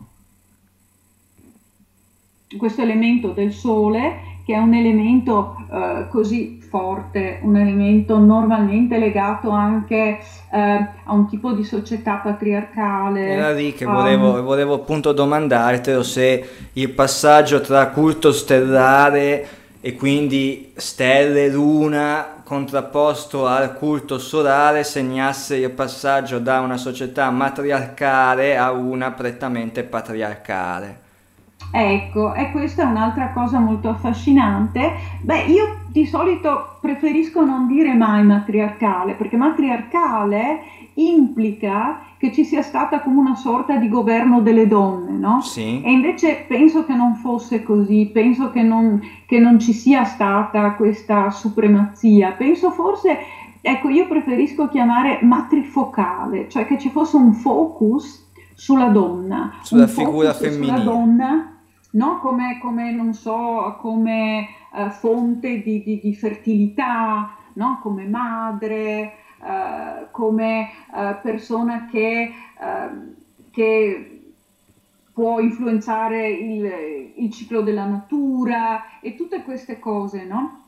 [2.57, 9.51] Questo elemento del sole che è un elemento eh, così forte, un elemento normalmente legato
[9.51, 10.19] anche
[10.51, 13.29] eh, a un tipo di società patriarcale.
[13.29, 19.47] Era lì che volevo, um, volevo appunto domandartelo se il passaggio tra culto stellare
[19.81, 28.57] e quindi stelle, luna contrapposto al culto solare segnasse il passaggio da una società matriarcale
[28.57, 31.04] a una prettamente patriarcale.
[31.77, 34.93] Ecco, e questa è un'altra cosa molto affascinante.
[35.23, 40.61] Beh, io di solito preferisco non dire mai matriarcale, perché matriarcale
[40.95, 45.41] implica che ci sia stata come una sorta di governo delle donne, no?
[45.41, 45.83] Sì.
[45.83, 50.75] E invece penso che non fosse così, penso che non, che non ci sia stata
[50.75, 53.19] questa supremazia, penso forse,
[53.61, 60.33] ecco, io preferisco chiamare matrifocale, cioè che ci fosse un focus sulla donna, Sulla figura
[60.33, 60.67] femminile.
[60.67, 61.49] Sulla donna,
[61.95, 62.19] no?
[62.19, 67.79] Come, come, non so, come eh, fonte di, di- di fertilità, no?
[67.81, 69.13] Come madre,
[69.43, 72.31] eh, come eh, persona che,
[72.61, 73.15] ehm,
[73.51, 74.09] che
[75.13, 80.59] può influenzare il, il ciclo della natura e tutte queste cose, no?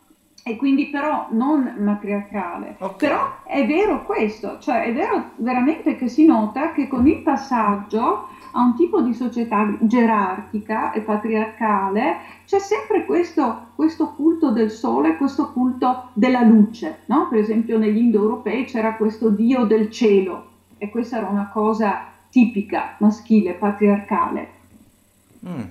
[0.44, 2.76] E quindi però non matriarcale.
[2.78, 2.96] Ok.
[2.96, 8.26] Però è vero questo, cioè è vero veramente che si nota che con il passaggio
[8.56, 12.16] a un tipo di società gerarchica e patriarcale
[12.46, 17.28] c'è sempre questo, questo culto del sole, questo culto della luce, no?
[17.28, 22.96] Per esempio negli indoeuropei c'era questo dio del cielo e questa era una cosa tipica,
[22.98, 24.48] maschile, patriarcale.
[25.46, 25.62] Mm.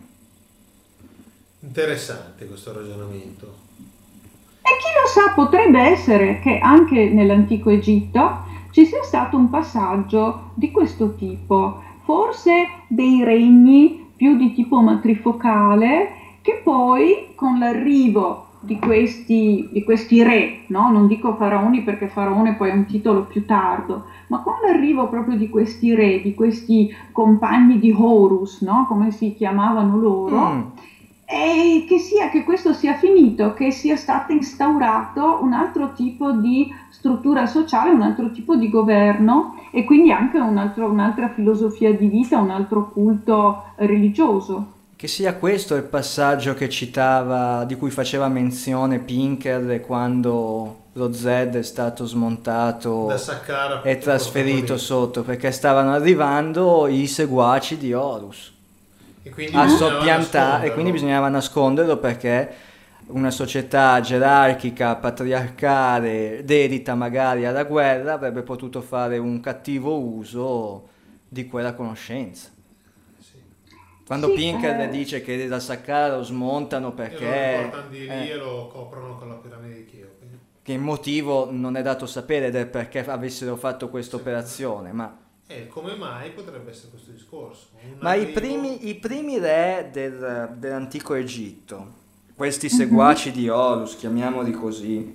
[1.61, 3.63] Interessante questo ragionamento.
[4.61, 10.51] E chi lo sa, potrebbe essere che anche nell'antico Egitto ci sia stato un passaggio
[10.53, 16.09] di questo tipo, forse dei regni più di tipo matrifocale,
[16.41, 20.89] che poi con l'arrivo di questi, di questi re, no?
[20.89, 25.37] non dico faraoni perché faraone poi è un titolo più tardo, ma con l'arrivo proprio
[25.37, 28.85] di questi re, di questi compagni di Horus, no?
[28.87, 30.61] come si chiamavano loro, Mm.
[31.27, 36.71] e che sia che questo sia finito, che sia stato instaurato un altro tipo di
[37.05, 42.07] struttura sociale, un altro tipo di governo e quindi anche un altro- un'altra filosofia di
[42.07, 44.71] vita, un altro culto religioso.
[44.95, 51.25] Che sia questo il passaggio che citava, di cui faceva menzione Pinker quando lo Z
[51.25, 58.51] è stato smontato Da Saqqara e trasferito sotto, perché stavano arrivando i seguaci di Horus.
[59.21, 62.53] E quindi a bisognava soppiantare, e quindi bisognava nasconderlo perché
[63.07, 70.89] una società gerarchica, patriarcale, dedita magari alla guerra, avrebbe potuto fare un cattivo uso
[71.27, 72.49] di quella conoscenza.
[74.05, 74.89] Quando Sì, Pinker eh.
[74.89, 78.67] dice che da Saqqara lo smontano E lo perché riportano di lì eh, e lo
[78.67, 80.25] coprono con la piramide di Cheope.
[80.61, 85.17] che il motivo non è dato sapere del perché avessero fatto questa operazione, ma,
[85.47, 87.69] E come mai potrebbe essere questo discorso?
[87.81, 92.03] Un ma i, arrivo- primi, i primi re del- dell'antico Egitto,
[92.35, 95.13] questi seguaci di Horus, chiamiamoli così,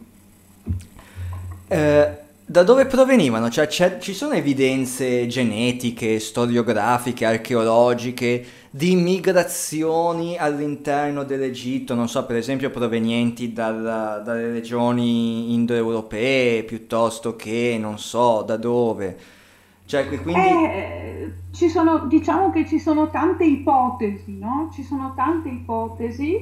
[1.68, 3.48] eh, da dove provenivano?
[3.48, 12.70] Cioè, ci sono evidenze genetiche, storiografiche, archeologiche di migrazioni all'interno dell'Egitto, non so, per esempio
[12.70, 19.16] provenienti dalla- dalle regioni indoeuropee piuttosto che non so da dove.
[19.84, 24.70] Cioè, quindi Eh, ci sono, diciamo che ci sono tante ipotesi, no?
[24.72, 26.38] Ci sono tante ipotesi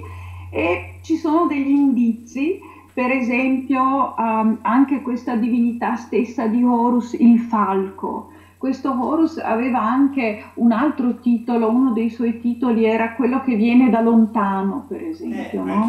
[0.51, 2.61] e ci sono degli indizi,
[2.93, 8.31] per esempio ehm, anche questa divinità stessa di Horus, il falco.
[8.59, 13.89] Questo Horus aveva anche un altro titolo, uno dei suoi titoli era quello che viene
[13.89, 15.89] da lontano, per esempio, no?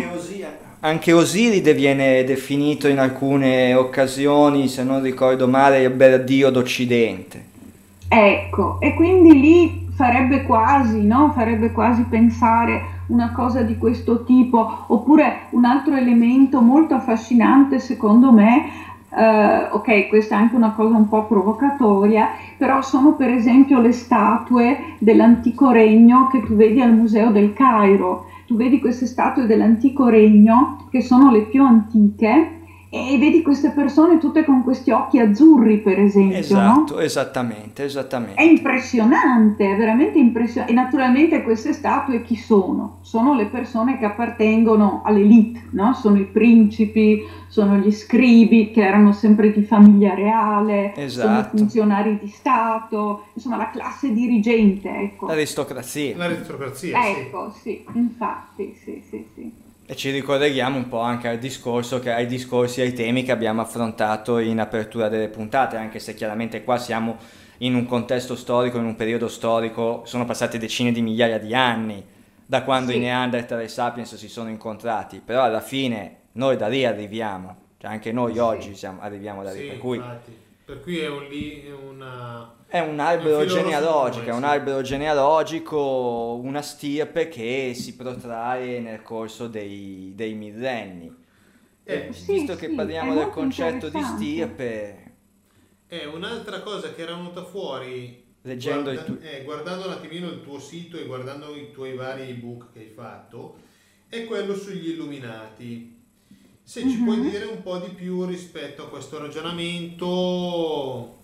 [0.81, 7.43] Anche Osiride viene definito in alcune occasioni, se non ricordo male, il bel dio d'Occidente.
[8.07, 11.31] Ecco, e quindi lì farebbe quasi, no?
[11.35, 18.31] Farebbe quasi pensare una cosa di questo tipo, oppure un altro elemento molto affascinante secondo
[18.31, 18.65] me,
[19.11, 23.91] eh, ok, questa è anche una cosa un po' provocatoria, però sono per esempio le
[23.91, 28.25] statue dell'antico regno che tu vedi al Museo del Cairo.
[28.45, 32.58] Tu vedi queste statue dell'antico regno che sono le più antiche
[32.91, 36.37] e vedi queste persone tutte con questi occhi azzurri, per esempio, no?
[36.39, 38.41] Esatto, esattamente, È esattamente.
[38.43, 40.71] impressionante, è veramente impressionante.
[40.71, 42.97] E naturalmente queste statue chi sono?
[43.01, 45.93] Sono le persone che appartengono all'elite, no?
[45.93, 51.57] Sono i principi, sono gli scribi che erano sempre di famiglia reale, sono i Esatto.
[51.57, 55.27] funzionari di Stato, insomma la classe dirigente, ecco.
[55.27, 56.17] L'aristocrazia.
[56.17, 57.19] L'aristocrazia, sì.
[57.19, 59.58] Ecco, sì, infatti, sì, sì, sì.
[59.91, 63.61] E ci ricolleghiamo un po' anche al discorso, che, ai discorsi, ai temi che abbiamo
[63.61, 67.17] affrontato in apertura delle puntate, anche se chiaramente qua siamo
[67.61, 72.05] in un contesto storico, in un periodo storico, sono passate decine di migliaia di anni
[72.45, 72.97] da quando Sì.
[72.97, 77.55] i Neanderthal e i Sapiens si sono incontrati, però alla fine noi da lì arriviamo,
[77.79, 78.37] cioè anche noi Sì.
[78.39, 80.37] oggi siamo- arriviamo da lì, Sì, per cui infatti.
[80.69, 82.55] Per cui è, un lì, è una...
[82.67, 89.47] È un albero genealogico, è un albero genealogico, una stirpe che si protrae nel corso
[89.47, 91.11] dei, dei millenni.
[91.83, 95.13] Eh, Sì, Visto che sì, parliamo è del concetto di stirpe,
[95.87, 100.43] È un'altra cosa che era venuta fuori Leggendo guarda- tu- eh, guardando un attimino il
[100.43, 103.57] tuo sito e guardando i tuoi vari ebook che hai fatto,
[104.07, 105.98] è quello sugli illuminati.
[106.69, 107.03] Se ci Mhm.
[107.03, 111.15] puoi dire un po' di più rispetto a questo ragionamento,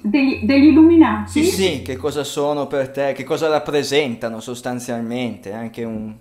[0.00, 1.30] Degli, degli illuminati?
[1.30, 6.14] sì, sì, che cosa sono per te, che cosa rappresentano sostanzialmente, anche un...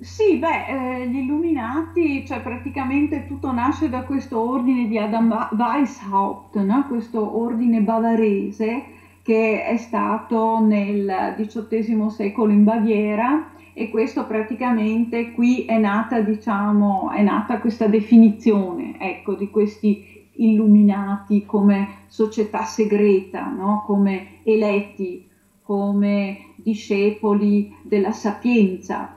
[0.00, 0.66] Sì, beh,
[1.02, 6.86] eh, gli Illuminati, cioè praticamente tutto nasce da questo ordine di Adam Weishaupt, no?
[6.86, 8.84] Questo ordine bavarese
[9.22, 17.12] che è stato nel XVIII secolo in Baviera e questo praticamente qui è nata, diciamo,
[17.12, 23.84] è nata questa definizione, ecco, di questi illuminati come società segreta, no?
[23.86, 25.28] Come eletti,
[25.62, 29.14] come discepoli della sapienza.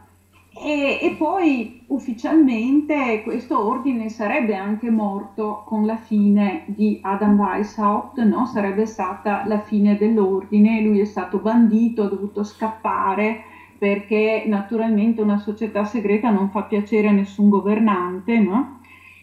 [0.53, 8.21] E, e poi ufficialmente questo ordine sarebbe anche morto con la fine di Adam Weishaupt,
[8.25, 8.45] no?
[8.45, 13.45] sarebbe stata la fine dell'ordine, lui è stato bandito, ha dovuto scappare
[13.81, 18.77] perché naturalmente una società segreta non fa piacere a nessun governante, no?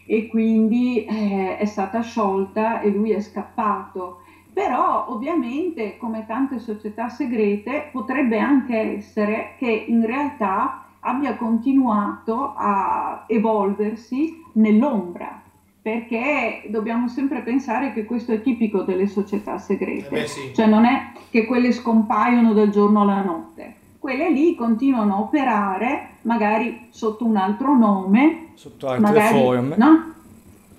[0.05, 4.23] e quindi eh, è stata sciolta e lui è scappato.
[4.51, 13.23] Però ovviamente, come tante società segrete, potrebbe anche essere che in realtà abbia continuato a
[13.27, 15.41] evolversi nell'ombra,
[15.81, 20.65] perché dobbiamo sempre pensare che questo è tipico delle società eh segrete, beh sì, cioè
[20.65, 26.87] non è che quelle scompaiono dal giorno alla notte, quelle lì continuano a operare magari
[26.89, 29.75] sotto un altro nome, sotto altre magari, forme.
[29.77, 30.13] no?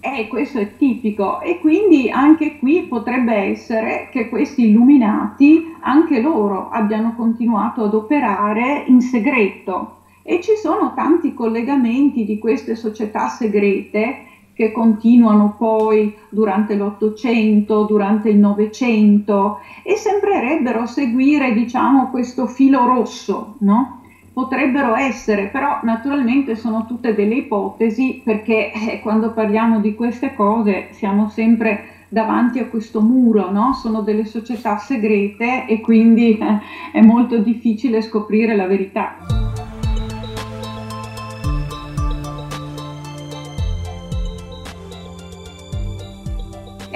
[0.01, 6.71] Eh, questo è tipico e quindi anche qui potrebbe essere che questi illuminati, anche loro,
[6.71, 14.25] abbiano continuato ad operare in segreto e ci sono tanti collegamenti di queste società segrete
[14.61, 23.55] che continuano poi durante l'Ottocento, durante il Novecento e sembrerebbero seguire, diciamo, questo filo rosso,
[23.61, 24.03] no?
[24.35, 30.89] Potrebbero essere, però naturalmente sono tutte delle ipotesi perché eh, quando parliamo di queste cose
[30.91, 33.73] siamo sempre davanti a questo muro, no?
[33.73, 36.59] Sono delle società segrete e quindi eh,
[36.93, 39.50] è molto difficile scoprire la verità.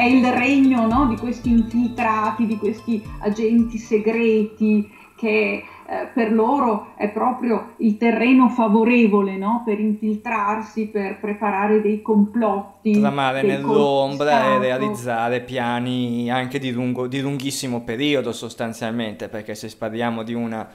[0.04, 4.86] È il regno no, di questi infiltrati, di questi agenti segreti
[5.16, 12.02] che eh, per loro è proprio il terreno favorevole no, per infiltrarsi, per preparare dei
[12.02, 12.92] complotti.
[12.92, 20.22] tramare nell'ombra e realizzare piani anche di, lungo- di lunghissimo periodo sostanzialmente, perché se parliamo
[20.22, 20.68] di, una-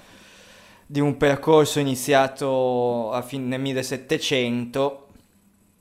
[0.87, 5.05] di un percorso iniziato a fine 1700,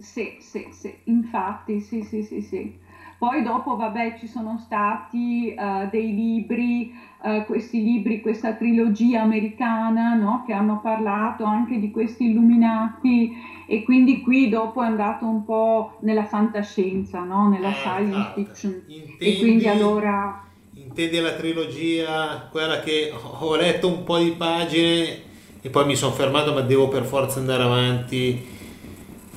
[0.01, 2.87] Sì, sì, sì, infatti, sì, sì, sì, sì.
[3.19, 10.15] Poi dopo, vabbè, ci sono stati eh, dei libri, eh, questi libri, questa trilogia americana,
[10.15, 10.45] no?
[10.47, 13.33] Che hanno parlato anche di questi illuminati
[13.67, 17.49] e quindi qui dopo è andato un po' nella fantascienza, no?
[17.49, 18.41] Nella science esatto.
[18.41, 18.83] fiction.
[18.87, 20.45] Intendi- E quindi allora...
[20.75, 25.27] intendi la trilogia, quella che ho letto un po' di pagine
[25.61, 28.58] e poi mi sono fermato ma devo per forza andare avanti,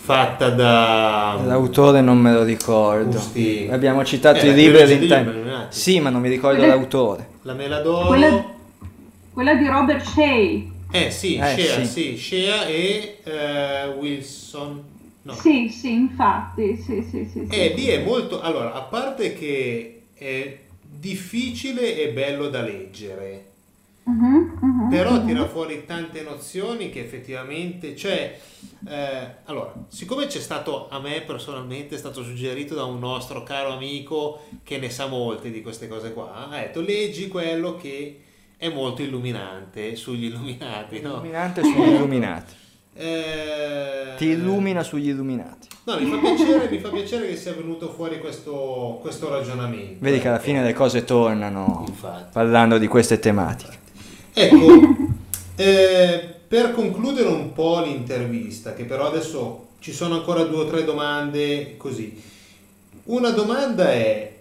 [0.04, 1.40] fatta da...
[1.46, 3.12] l'autore non me lo ricordo.
[3.18, 3.68] Gusti.
[3.70, 5.68] Abbiamo citato Eh, i libri all'interno.
[5.70, 7.28] Sì, ma non mi ricordo Quelle- l'autore.
[7.44, 8.08] La Meladoro...
[8.08, 8.46] Quella,
[9.32, 10.60] quella di Robert Shea.
[10.92, 11.86] Eh sì, Eh, Shea, sì.
[11.86, 14.84] sì, Shea e eh, Wilson.
[15.24, 15.34] No.
[15.34, 17.48] Sì, sì, infatti, sì, sì, sì.
[17.48, 17.56] sì.
[17.56, 18.42] E lì è molto...
[18.42, 23.46] Allora, a parte che è difficile e bello da leggere,
[24.04, 25.28] Mhm, mhm, però mhm.
[25.28, 28.36] tira fuori tante nozioni che effettivamente cioè
[28.88, 33.74] eh, allora siccome c'è stato a me personalmente è stato suggerito da un nostro caro
[33.74, 38.22] amico che ne sa molte di queste cose qua ha detto leggi quello che
[38.58, 41.10] è molto illuminante sugli illuminati no?
[41.12, 42.54] Illuminante sugli illuminati.
[42.94, 45.68] Eh, Ti illumina sugli illuminati.
[45.86, 50.20] no mi fa piacere, mi fa piacere che sia venuto fuori questo, questo ragionamento Vedi
[50.20, 52.32] che alla fine le cose tornano Infatti.
[52.34, 53.80] parlando di queste tematiche.
[54.34, 54.96] Ecco,
[55.56, 60.84] eh, per concludere un po' l'intervista, che però adesso ci sono ancora due o tre
[60.84, 62.22] domande così.
[63.06, 64.34] Una domanda è,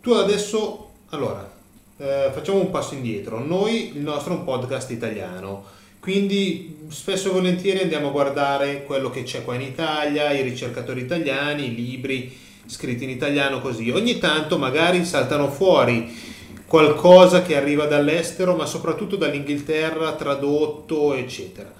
[0.00, 1.50] tu adesso, allora,
[1.96, 3.44] eh, facciamo un passo indietro.
[3.44, 5.64] Noi, il nostro è un podcast italiano,
[5.98, 11.00] quindi spesso e volentieri andiamo a guardare quello che c'è qua in Italia, i ricercatori
[11.00, 12.36] italiani, i libri.
[12.66, 13.90] scritti in italiano così.
[13.90, 16.31] Ogni tanto magari saltano fuori
[16.72, 21.70] qualcosa che arriva dall'estero, ma soprattutto dall'Inghilterra, tradotto, eccetera.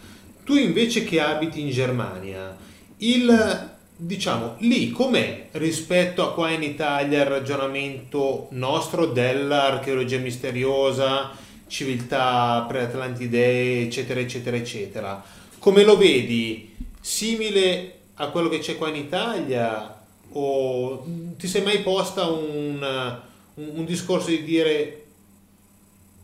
[0.45, 2.55] Tu invece che abiti in Germania,
[2.99, 11.31] il diciamo lì com'è rispetto a qua in Italia il ragionamento nostro dell'archeologia misteriosa,
[11.69, 15.25] civiltà preatlantidee, eccetera, eccetera, eccetera.
[15.59, 16.71] Come lo vedi?
[17.01, 20.03] Simile a quello che c'è qua in Italia?
[20.33, 21.07] O
[21.39, 25.05] ti sei mai posta un, un, un discorso di dire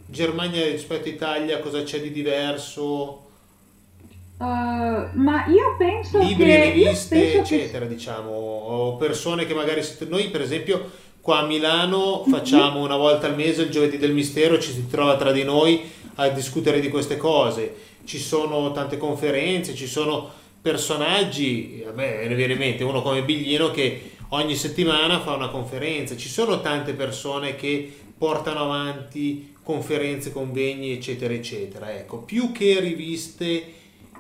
[0.07, 3.25] Germania rispetto a Italia cosa c'è di diverso?
[4.39, 10.43] Uh, ma io penso libri che riviste eccetera diciamo o persone che magari noi per
[10.43, 10.89] esempio
[11.21, 15.17] qua a Milano facciamo una volta al mese il giovedì del mistero ci si trova
[15.17, 17.75] tra di noi a discutere di queste cose.
[18.05, 20.31] Ci sono tante conferenze ci sono
[20.63, 25.49] personaggi a me ne viene in mente uno come Biglino che ogni settimana fa una
[25.49, 32.81] conferenza ci sono tante persone che portano avanti conferenze convegni eccetera eccetera ecco più che
[32.81, 33.77] riviste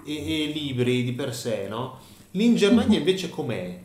[0.08, 1.98] e, e libri di per sé, no?
[2.32, 3.06] Lì in Germania mhm.
[3.06, 3.78] invece com'è?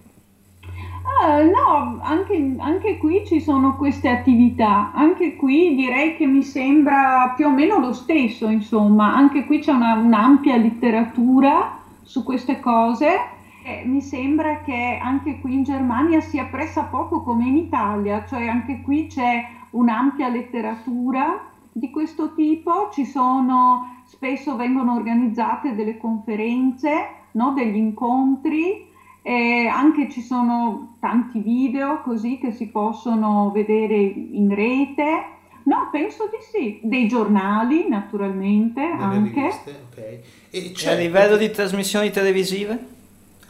[1.04, 7.34] Uh, no, anche, anche, qui ci sono queste attività, anche qui direi che mi sembra
[7.36, 13.32] più o meno lo stesso, insomma, anche qui c'è una, un'ampia letteratura su queste cose.
[13.66, 18.46] E mi sembra che anche qui in Germania sia pressa poco come in Italia, cioè
[18.48, 27.08] anche qui c'è un'ampia letteratura di questo tipo, ci sono spesso vengono organizzate delle conferenze,
[27.32, 27.54] no?
[27.54, 35.26] degli incontri, e anche ci sono tanti video così che si possono vedere in rete.
[35.64, 39.40] No, penso di sì, dei giornali naturalmente Delle anche.
[39.40, 40.20] Riviste, okay.
[40.50, 43.02] e, e a livello di trasmissioni televisive?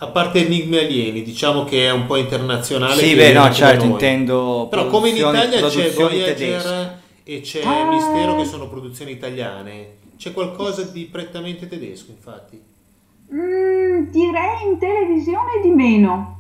[0.04, 2.96] A parte Enigmi Alieni, diciamo che è un po' internazionale.
[3.02, 4.68] Sì, beh, no, certo, intendo.
[4.70, 7.00] Però come in Italia c'è Voyager tedesche.
[7.24, 7.90] e c'è ah.
[7.90, 12.58] Mistero che sono produzioni italiane c'è qualcosa di prettamente tedesco, infatti.
[13.34, 16.40] Mm, direi in televisione di meno.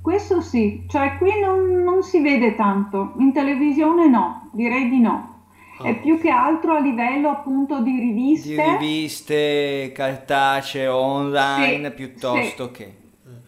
[0.00, 5.33] Questo sì, cioè qui non, non, si vede tanto, in televisione no, direi di no.
[5.78, 5.84] Oh.
[5.84, 8.54] È più che altro a livello appunto di riviste.
[8.54, 12.70] Di riviste cartacee online sì, piuttosto sì.
[12.72, 12.94] che...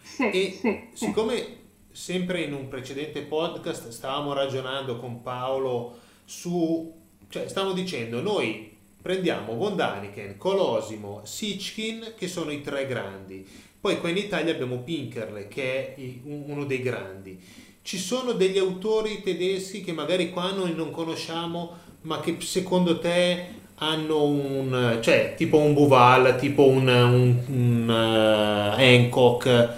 [0.01, 1.55] Sì, e sì, siccome
[1.91, 6.93] sempre in un precedente podcast stavamo ragionando con Paolo su...
[7.29, 13.47] cioè stavamo dicendo noi prendiamo von Daniken, Colosimo, Sitchkin che sono i tre grandi.
[13.79, 17.39] Poi qua in Italia abbiamo Pinkerle che è uno dei grandi.
[17.81, 23.55] Ci sono degli autori tedeschi che magari qua noi non conosciamo, ma che secondo te
[23.75, 29.75] hanno un, cioè tipo un Buval, tipo un, un, un uh, Hancock.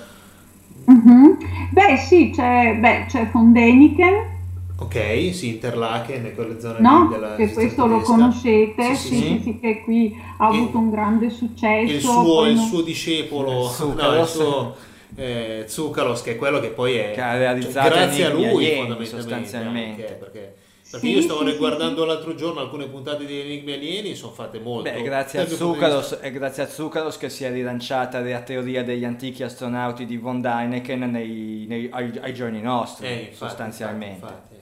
[0.89, 1.31] Mm-hmm.
[1.71, 4.37] Beh sì, c'è, beh, c'è von Däniken
[4.81, 9.59] Ok, sì, Interlaken, quelle zone no, della che questo lo conoscete, sì, sì, sì, sì,
[9.59, 11.93] che qui ha avuto un grande successo.
[11.93, 14.75] Il suo, il suo discepolo, Zuccalos, no, il suo
[15.15, 17.11] eh, Zuccalos, che è quello che poi è...
[17.11, 20.01] Che ha realizzato cioè, grazie a lui sostanzialmente.
[20.01, 20.55] Anche, perché,
[20.89, 24.89] perché io stavo riguardando l'altro giorno alcune puntate di Enigmi Alieni, sono fatte molto.
[24.89, 29.05] Beh, grazie a, Zuccalos, è grazie a Zuccalos che si è rilanciata la teoria degli
[29.05, 34.25] antichi astronauti di von Däniken nei, nei, ai, ai, giorni nostri, eh, infatti, sostanzialmente.
[34.25, 34.59] Infatti, infatti.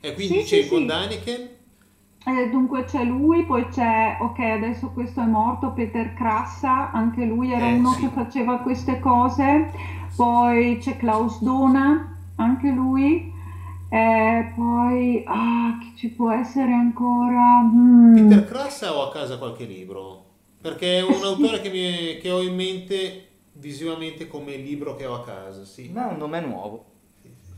[0.00, 1.48] E quindi sì, c'è sì, Von Daniken?
[2.26, 7.52] Eh, dunque c'è lui, poi c'è, ok adesso questo è morto, Peter Crassa, anche lui
[7.52, 8.00] era eh, uno sì.
[8.00, 9.70] che faceva queste cose,
[10.14, 13.32] poi c'è Klaus Dona, anche lui,
[13.90, 17.60] eh, poi ah, chi ci può essere ancora?
[17.62, 18.14] Mm.
[18.14, 20.26] Peter Crassa o a casa qualche libro?
[20.60, 25.06] Perché è un eh, autore che, mi, che ho in mente visivamente come libro che
[25.06, 25.90] ho a casa, sì.
[25.92, 26.84] Ma è un nome nuovo.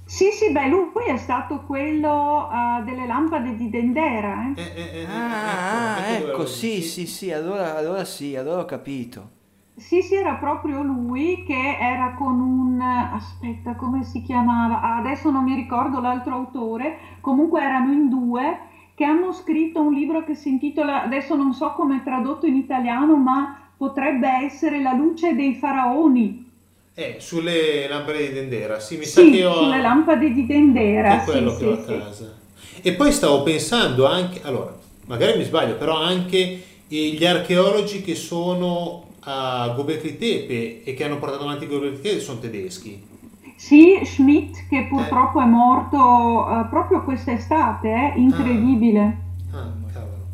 [0.07, 4.53] Sì, sì, beh, lui è stato quello uh, delle lampade di Dendera.
[4.55, 4.61] Eh?
[4.61, 8.65] Eh, eh, eh ah, ecco, ecco, ecco sì, sì, sì, allora, allora sì, allora ho
[8.65, 9.41] capito.
[9.83, 12.81] Sì, sì, era proprio lui che era con un...
[12.81, 14.81] aspetta, come si chiamava?
[14.81, 18.59] Ah, adesso non mi ricordo l'altro autore, comunque erano in due
[18.95, 22.57] che hanno scritto un libro che si intitola, adesso non so come è tradotto in
[22.57, 26.51] italiano, ma potrebbe essere La luce dei faraoni.
[26.95, 29.65] Eh, sulle lampade di Dendera, sì, mi sì, sa che ho...
[29.65, 32.35] sulle lampade di Dendera, è quello sì, che ho a casa.
[32.81, 34.75] E poi stavo pensando anche, allora,
[35.07, 41.19] magari mi sbaglio, però anche gli archeologi che sono a Göbekli Tepe e che hanno
[41.19, 43.11] portato avanti Göbekli Tepe sono tedeschi.
[43.57, 45.45] Sì, Schmidt che purtroppo eh.
[45.45, 48.19] è morto uh, proprio quest'estate, eh?
[48.19, 49.19] incredibile.
[49.53, 50.27] Ah, ah cavolo.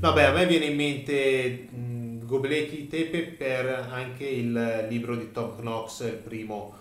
[0.00, 1.68] Vabbè, a me viene in mente
[2.24, 6.74] Gobeleki Tepe per anche il libro di Tom Knox, il primo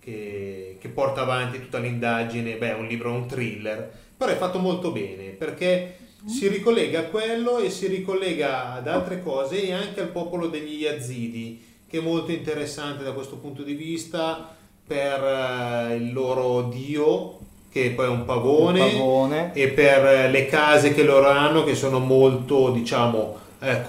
[0.00, 4.58] che, che porta avanti tutta l'indagine, beh è un libro, un thriller, però è fatto
[4.58, 10.00] molto bene perché si ricollega a quello e si ricollega ad altre cose e anche
[10.00, 14.54] al popolo degli Yazidi, che è molto interessante da questo punto di vista
[14.86, 17.38] per eh, il loro dio,
[17.70, 19.50] che poi è un pavone, Un pavone.
[19.54, 23.82] e per eh, le case che loro hanno, che sono molto, diciamo, eh,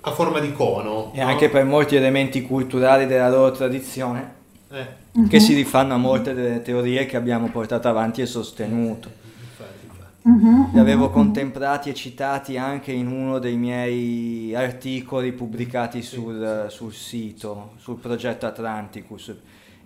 [0.00, 1.10] a forma di cono.
[1.14, 1.26] E no?
[1.26, 4.32] anche per molti elementi culturali della loro tradizione
[4.70, 9.22] Eh, che si rifanno a molte delle teorie che abbiamo portato avanti e sostenuto.
[10.26, 16.66] Mhm, Li avevo mhm, contemplati e citati anche in uno dei miei articoli pubblicati sul,
[16.70, 19.34] sul sito, sul progetto Atlanticus,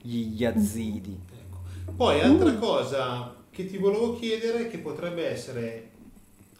[0.00, 1.18] gli Yazidi.
[1.30, 1.58] Ecco.
[1.96, 5.90] Poi altra cosa che ti volevo chiedere, che potrebbe essere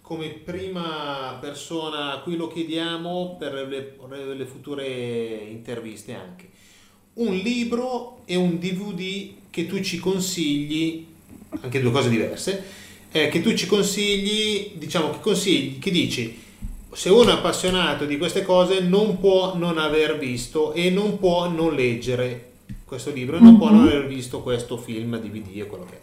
[0.01, 4.87] come prima persona a cui lo chiediamo per le, le future
[5.51, 6.49] interviste anche,
[7.15, 11.07] un libro e un DVD che tu ci consigli,
[11.61, 12.65] anche due cose diverse,
[13.11, 16.43] eh, che tu ci consigli, diciamo che consigli, che dici,
[16.93, 21.49] se uno è appassionato di queste cose non può non aver visto e non può
[21.49, 22.53] non leggere
[22.85, 26.01] questo libro e non può non aver visto questo film, DVD e quello che è.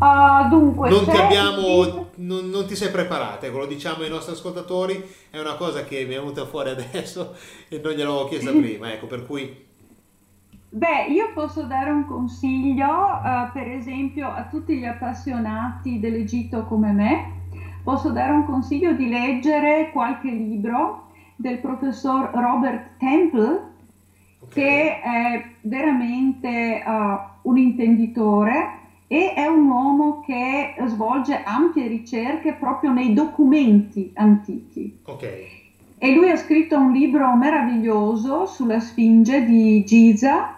[0.00, 4.32] Ah, dunque, Non ti abbiamo, non, non ti sei preparata, ecco, lo diciamo ai nostri
[4.32, 7.34] ascoltatori, è una cosa che mi è venuta fuori adesso
[7.68, 9.66] e non gliel'avevo chiesta prima, ecco, per cui
[10.70, 12.86] Beh, io posso dare un consiglio,
[13.22, 17.32] eh, per esempio, a tutti gli appassionati dell'Egitto come me.
[17.82, 21.06] Posso dare un consiglio di leggere qualche libro
[21.36, 23.72] del professor Robert Temple,
[24.40, 28.74] ok, che è veramente eh, un intenditore
[29.06, 34.98] e è un uomo che svolge ampie ricerche proprio nei documenti antichi.
[35.04, 35.24] ok,
[35.98, 40.57] E lui ha scritto un libro meraviglioso sulla Sfinge di Giza,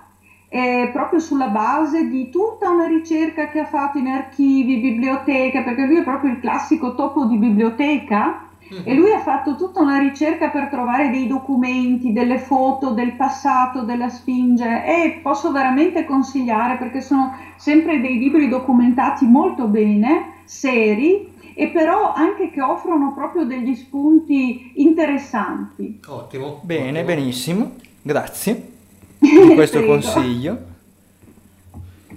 [0.53, 5.87] eh, proprio sulla base di tutta una ricerca che ha fatto in archivi, biblioteche, perché
[5.87, 8.49] lui è proprio il classico topo di biblioteca.
[8.85, 13.83] E lui ha fatto tutta una ricerca per trovare dei documenti, delle foto del passato
[13.83, 21.33] della Sfinge e posso veramente consigliare perché sono sempre dei libri documentati molto bene, seri
[21.53, 25.99] e però anche che offrono proprio degli spunti interessanti.
[26.07, 26.61] ottimo.
[26.63, 27.05] Bene, ottimo.
[27.07, 27.73] benissimo,
[28.03, 28.79] grazie
[29.21, 30.59] di questo consiglio.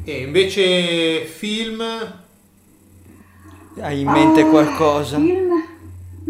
[0.06, 1.82] E invece film,
[3.80, 5.17] Hai in mente Ah, qualcosa?
[5.17, 5.51] film?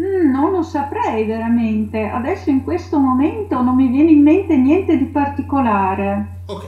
[0.00, 2.02] Mm, non lo saprei veramente.
[2.08, 6.26] Adesso in questo momento non mi viene in mente niente di particolare.
[6.46, 6.64] ok,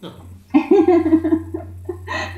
[0.00, 0.12] no.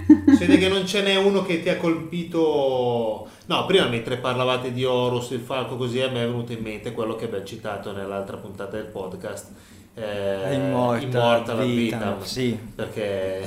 [0.09, 3.29] Si vede che non ce n'è uno che ti ha colpito.
[3.47, 6.93] No, prima mentre parlavate di Horus, il falco, così a me è venuto in mente
[6.93, 9.49] quello che abbiamo citato nell'altra puntata del podcast.
[9.95, 12.57] Eh, Immortal Immortal Vitam, Vitam, sì.
[12.75, 13.43] Perché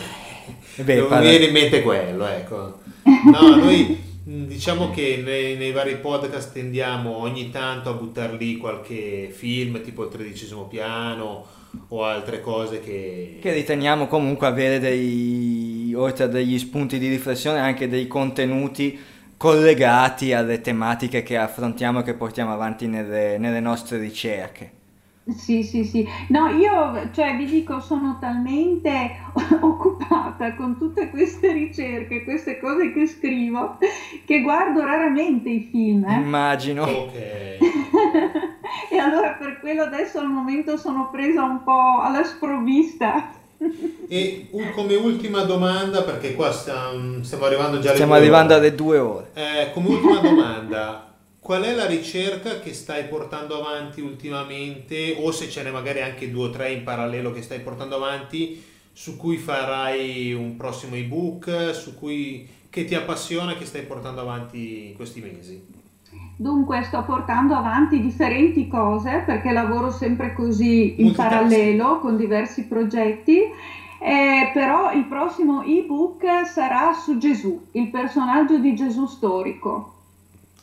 [0.75, 2.79] Eh beh, non parla- viene in mente quello, ecco.
[3.03, 8.57] No, noi mh, diciamo che nei, nei vari podcast tendiamo ogni tanto a buttare lì
[8.57, 11.45] qualche film, tipo il tredicesimo piano
[11.87, 13.37] o altre cose che...
[13.41, 18.99] che riteniamo comunque avere dei, oltre a degli spunti di riflessione, anche dei contenuti
[19.37, 24.79] collegati alle tematiche che affrontiamo e che portiamo avanti nelle, nelle nostre ricerche.
[25.27, 26.05] Sì, sì, sì.
[26.29, 29.17] No, io, cioè, vi dico, sono talmente
[29.61, 33.77] occupata con tutte queste ricerche, queste cose che scrivo,
[34.25, 36.03] che guardo raramente i film.
[36.05, 36.13] eh.
[36.15, 36.83] Immagino.
[36.83, 37.59] Ok.
[38.89, 43.31] E allora per quello adesso al momento sono presa un po' alla sprovvista.
[44.07, 48.53] E un- come ultima domanda, perché qua stiamo, stiamo arrivando già alle Stiamo due arrivando
[48.53, 48.61] ore.
[48.67, 49.29] alle due ore.
[49.33, 51.10] Eh, come ultima domanda,
[51.51, 56.31] qual è la ricerca che stai portando avanti ultimamente, o se ce n'è magari anche
[56.31, 58.63] due o tre in parallelo che stai portando avanti,
[58.93, 64.91] su cui farai un prossimo ebook, su cui che ti appassiona, che stai portando avanti
[64.91, 65.61] in questi mesi?
[66.37, 73.41] Dunque sto portando avanti differenti cose perché lavoro sempre così in parallelo con diversi progetti.
[73.99, 79.95] Eh, però il prossimo ebook sarà su Gesù, il personaggio di Gesù storico.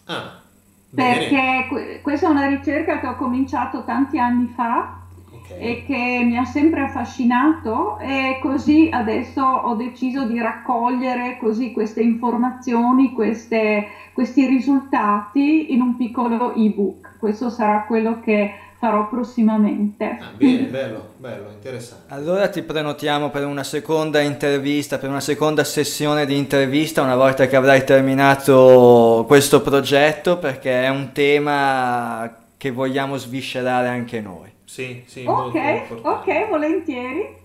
[0.07, 0.47] Ah.
[0.95, 4.89] Perché que- questa è una ricerca che ho cominciato tanti anni fa
[5.31, 5.51] Ok.
[5.59, 12.01] e che mi ha sempre affascinato e così adesso ho deciso di raccogliere così queste
[12.01, 13.85] informazioni, queste-
[14.15, 17.17] questi risultati in un piccolo ebook.
[17.19, 20.05] Questo sarà quello che farò prossimamente.
[20.05, 22.15] Ah, bene, bello, bello, interessante.
[22.15, 27.47] Allora ti prenotiamo per una seconda intervista, per una seconda sessione di intervista una volta
[27.47, 34.51] che avrai terminato questo progetto perché è un tema che vogliamo sviscerare anche noi.
[34.65, 37.37] Sì, sì, molto Ok, ok, volentieri.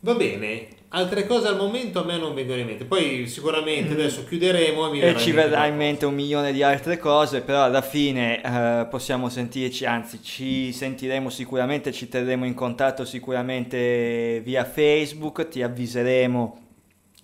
[0.00, 2.84] Va bene, altre cose al momento a me non vengono in mente.
[2.84, 3.98] Poi sicuramente Mm.
[3.98, 7.82] adesso chiuderemo e E ci verrà in mente un milione di altre cose, però alla
[7.82, 15.48] fine eh, possiamo sentirci, anzi ci sentiremo sicuramente, ci terremo in contatto sicuramente via Facebook,
[15.48, 16.58] ti avviseremo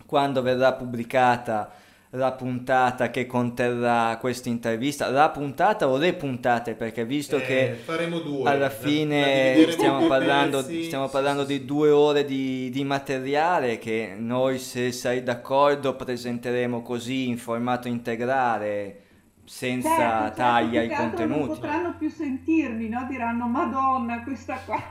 [0.06, 1.72] quando verrà pubblicata
[2.14, 7.74] la puntata che conterrà questa intervista, la puntata o le puntate, perché visto Eh, che
[7.84, 8.48] faremo due.
[8.48, 10.84] alla La- la fine in stiamo parlando, pezzi.
[10.84, 16.82] stiamo parlando sì, di due ore di, di materiale che noi, se sei d'accordo, presenteremo
[16.82, 19.00] così in formato integrale,
[19.44, 21.46] senza Certo, certo, tagli più ai che altro Non contenuti.
[21.46, 23.06] potranno più sentirmi, no?
[23.08, 24.82] Diranno, Madonna, questa qua.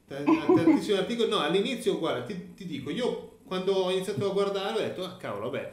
[0.07, 0.23] T-
[0.55, 4.81] tantissimi articoli no all'inizio guarda ti, ti dico io quando ho iniziato a guardare ho
[4.81, 5.69] detto ah cavolo beh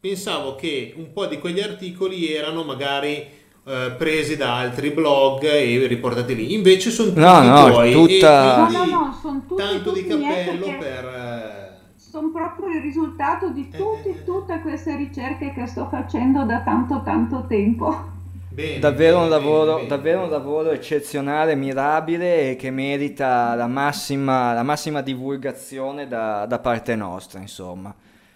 [0.00, 3.24] pensavo che un po' di quegli articoli erano magari
[3.64, 8.50] eh, presi da altri blog e riportati lì invece sono tutti No, no, tuoi tutta-
[8.50, 12.68] e quindi No, no, no, sono tutti- tanto di tutti miei cappello per Sono proprio
[12.76, 14.24] il risultato di Eh, tutti, eh, eh.
[14.24, 18.10] tutte queste ricerche che sto facendo da tanto tanto tempo.
[18.50, 19.86] bene, Davvero un, bene, bene, lavoro, bene.
[19.88, 26.58] davvero un lavoro eccezionale, mirabile e che merita la massima, la massima divulgazione da, da
[26.58, 27.94] parte nostra, insomma.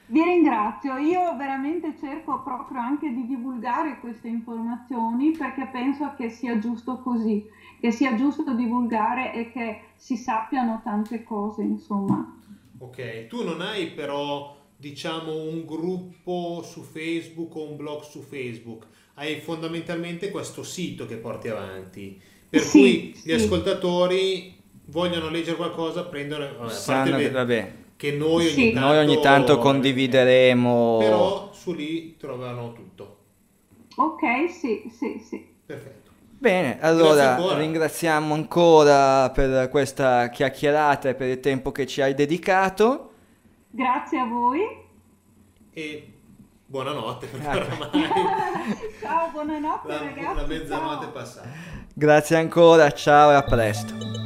[0.08, 6.58] Vi ringrazio, io veramente cerco proprio anche di divulgare queste informazioni perché penso che sia
[6.60, 7.44] giusto così,
[7.80, 12.34] che sia giusto divulgare e che si sappiano tante cose, insomma.
[12.78, 18.86] Ok, tu non hai però diciamo un gruppo su Facebook o un blog su Facebook,
[19.14, 23.28] hai fondamentalmente questo sito che porti avanti, per Sì, cui sì.
[23.28, 24.54] gli ascoltatori
[24.84, 28.72] vogliono leggere qualcosa, prendono, vabbè, Sanno vabbè, che noi ogni Sì.
[28.72, 30.98] tanto, noi ogni tanto condivideremo...
[30.98, 33.16] però su lì trovano tutto.
[33.96, 35.54] Ok, sì, sì, sì.
[35.64, 36.10] Perfetto.
[36.38, 37.56] Bene, allora ancora.
[37.56, 43.10] ringraziamo ancora per questa chiacchierata e per il tempo che ci hai dedicato.
[43.70, 44.60] Grazie a voi.
[45.72, 46.12] E
[46.66, 47.90] buonanotte, perché oramai
[49.00, 50.36] Ciao, buonanotte la, ragazzi.
[50.36, 51.12] la mezzanotte è ciao.
[51.12, 51.48] passata.
[51.94, 54.25] Grazie ancora, ciao e a presto.